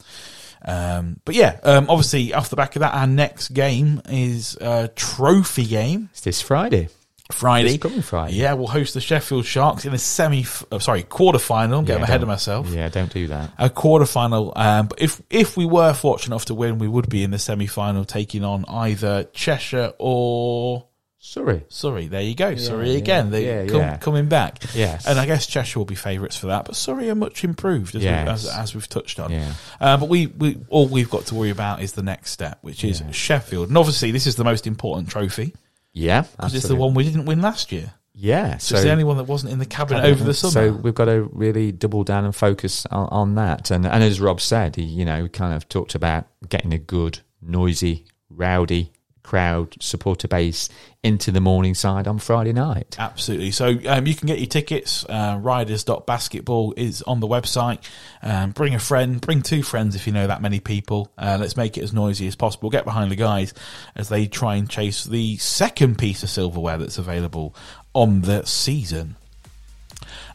Um, 0.64 1.20
but 1.24 1.34
yeah, 1.34 1.60
um, 1.62 1.86
obviously 1.88 2.34
off 2.34 2.50
the 2.50 2.56
back 2.56 2.76
of 2.76 2.80
that, 2.80 2.94
our 2.94 3.06
next 3.06 3.48
game 3.48 4.02
is 4.08 4.56
a 4.60 4.88
trophy 4.88 5.64
game. 5.64 6.08
It's 6.12 6.22
this 6.22 6.42
Friday. 6.42 6.88
Friday. 7.30 7.68
This 7.70 7.78
coming 7.78 8.02
Friday. 8.02 8.34
Yeah, 8.36 8.54
we'll 8.54 8.68
host 8.68 8.94
the 8.94 9.00
Sheffield 9.00 9.44
Sharks 9.44 9.84
in 9.84 9.92
a 9.92 9.98
semi, 9.98 10.46
oh, 10.72 10.78
sorry, 10.78 11.02
quarter 11.02 11.38
final. 11.38 11.80
I'm 11.80 11.84
getting 11.84 12.00
Yeah, 12.00 12.04
ahead 12.04 12.22
of 12.22 12.28
myself. 12.28 12.68
Yeah, 12.70 12.88
don't 12.88 13.12
do 13.12 13.26
that. 13.28 13.52
A 13.58 13.68
quarter 13.68 14.06
final. 14.06 14.52
Um, 14.56 14.86
but 14.86 15.00
if 15.02 15.20
if 15.28 15.56
we 15.56 15.66
were 15.66 15.92
fortunate 15.92 16.34
enough 16.34 16.46
to 16.46 16.54
win, 16.54 16.78
we 16.78 16.88
would 16.88 17.08
be 17.08 17.22
in 17.22 17.30
the 17.30 17.38
semi 17.38 17.66
final, 17.66 18.04
taking 18.04 18.44
on 18.44 18.64
either 18.66 19.24
Cheshire 19.32 19.92
or 19.98 20.86
Sorry. 21.20 21.64
Surrey. 21.68 22.06
There 22.06 22.22
you 22.22 22.34
go, 22.34 22.54
Surrey 22.56 22.92
yeah, 22.92 22.98
again. 22.98 23.30
They 23.30 23.44
yeah, 23.46 23.66
come, 23.66 23.80
yeah. 23.80 23.96
coming 23.98 24.28
back. 24.28 24.62
Yes. 24.74 25.06
and 25.06 25.18
I 25.18 25.26
guess 25.26 25.46
Cheshire 25.46 25.78
will 25.80 25.84
be 25.84 25.96
favourites 25.96 26.36
for 26.36 26.46
that, 26.46 26.64
but 26.64 26.76
Surrey 26.76 27.10
are 27.10 27.14
much 27.14 27.42
improved 27.44 27.94
as, 27.96 28.02
Yes. 28.04 28.24
we, 28.26 28.32
as, 28.32 28.46
as 28.56 28.74
we've 28.74 28.88
touched 28.88 29.18
on. 29.20 29.32
Yeah. 29.32 29.52
Uh, 29.80 29.96
but 29.98 30.08
we, 30.08 30.28
we 30.28 30.56
all 30.70 30.86
we've 30.86 31.10
got 31.10 31.26
to 31.26 31.34
worry 31.34 31.50
about 31.50 31.82
is 31.82 31.92
the 31.92 32.04
next 32.04 32.30
step, 32.30 32.58
which 32.62 32.84
is 32.84 33.02
Sheffield, 33.10 33.68
and 33.68 33.76
obviously 33.76 34.12
this 34.12 34.26
is 34.26 34.36
the 34.36 34.44
most 34.44 34.66
important 34.66 35.10
trophy 35.10 35.54
Yeah, 35.92 36.22
because 36.22 36.54
it's 36.54 36.68
the 36.68 36.76
one 36.76 36.94
we 36.94 37.04
didn't 37.04 37.24
win 37.24 37.40
last 37.42 37.72
year. 37.72 37.94
Yeah, 38.20 38.56
So 38.56 38.74
it's 38.74 38.84
the 38.84 38.90
only 38.90 39.04
one 39.04 39.16
that 39.18 39.28
wasn't 39.28 39.52
in 39.52 39.60
the 39.60 39.66
cabinet 39.66 40.04
over 40.04 40.24
the 40.24 40.34
summer. 40.34 40.50
So 40.50 40.72
we've 40.72 40.94
got 40.94 41.04
to 41.04 41.30
really 41.32 41.70
double 41.70 42.02
down 42.02 42.24
and 42.24 42.34
focus 42.34 42.84
on, 42.86 43.06
on 43.10 43.34
that. 43.36 43.70
And 43.70 43.86
and 43.86 44.02
as 44.02 44.20
Rob 44.20 44.40
said, 44.40 44.74
he 44.74 44.82
you 44.82 45.04
know 45.04 45.28
kind 45.28 45.54
of 45.54 45.68
talked 45.68 45.94
about 45.94 46.26
getting 46.48 46.72
a 46.72 46.78
good, 46.78 47.20
noisy, 47.40 48.06
rowdy 48.28 48.92
crowd 49.28 49.76
supporter 49.78 50.26
base 50.26 50.70
into 51.02 51.30
the 51.30 51.40
Morningside 51.40 52.08
on 52.08 52.18
Friday 52.18 52.54
night. 52.54 52.96
Absolutely. 52.98 53.50
So 53.50 53.78
um, 53.86 54.06
you 54.06 54.14
can 54.14 54.26
get 54.26 54.38
your 54.38 54.46
tickets. 54.46 55.04
Uh, 55.06 55.38
riders.basketball 55.38 56.72
is 56.78 57.02
on 57.02 57.20
the 57.20 57.26
website. 57.26 57.78
Um, 58.22 58.52
bring 58.52 58.74
a 58.74 58.78
friend, 58.78 59.20
bring 59.20 59.42
two 59.42 59.62
friends 59.62 59.94
if 59.94 60.06
you 60.06 60.14
know 60.14 60.26
that 60.26 60.40
many 60.40 60.60
people. 60.60 61.12
Uh, 61.18 61.36
let's 61.38 61.58
make 61.58 61.76
it 61.76 61.82
as 61.82 61.92
noisy 61.92 62.26
as 62.26 62.36
possible. 62.36 62.70
Get 62.70 62.86
behind 62.86 63.10
the 63.10 63.16
guys 63.16 63.52
as 63.94 64.08
they 64.08 64.26
try 64.26 64.56
and 64.56 64.68
chase 64.68 65.04
the 65.04 65.36
second 65.36 65.98
piece 65.98 66.22
of 66.22 66.30
silverware 66.30 66.78
that's 66.78 66.96
available 66.96 67.54
on 67.92 68.22
the 68.22 68.46
season. 68.46 69.16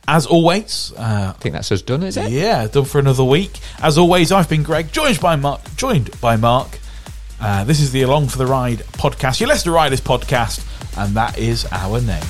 As 0.08 0.28
always, 0.28 0.94
uh, 0.98 1.34
I 1.36 1.40
think 1.40 1.54
that's 1.54 1.72
us 1.72 1.82
done, 1.82 2.04
is 2.04 2.16
it? 2.16 2.30
yeah, 2.30 2.68
done 2.68 2.86
for 2.86 3.00
another 3.00 3.24
week. 3.24 3.60
As 3.82 3.98
always, 3.98 4.32
I've 4.32 4.50
been 4.50 4.62
Greg, 4.62 4.92
joined 4.92 5.20
by 5.20 5.36
Mark. 5.36 5.62
Joined 5.78 6.22
by 6.22 6.36
Mark. 6.36 6.78
Uh, 7.44 7.66
this 7.66 7.82
is 7.82 7.92
the 7.92 8.04
Along 8.04 8.30
for 8.30 8.38
the 8.38 8.46
Ride 8.46 8.80
podcast, 8.94 9.42
your 9.42 9.50
Leicester 9.50 9.72
Riders 9.72 10.00
podcast, 10.00 10.66
and 10.98 11.14
that 11.18 11.38
is 11.38 11.68
our 11.74 12.00
name. 12.00 12.24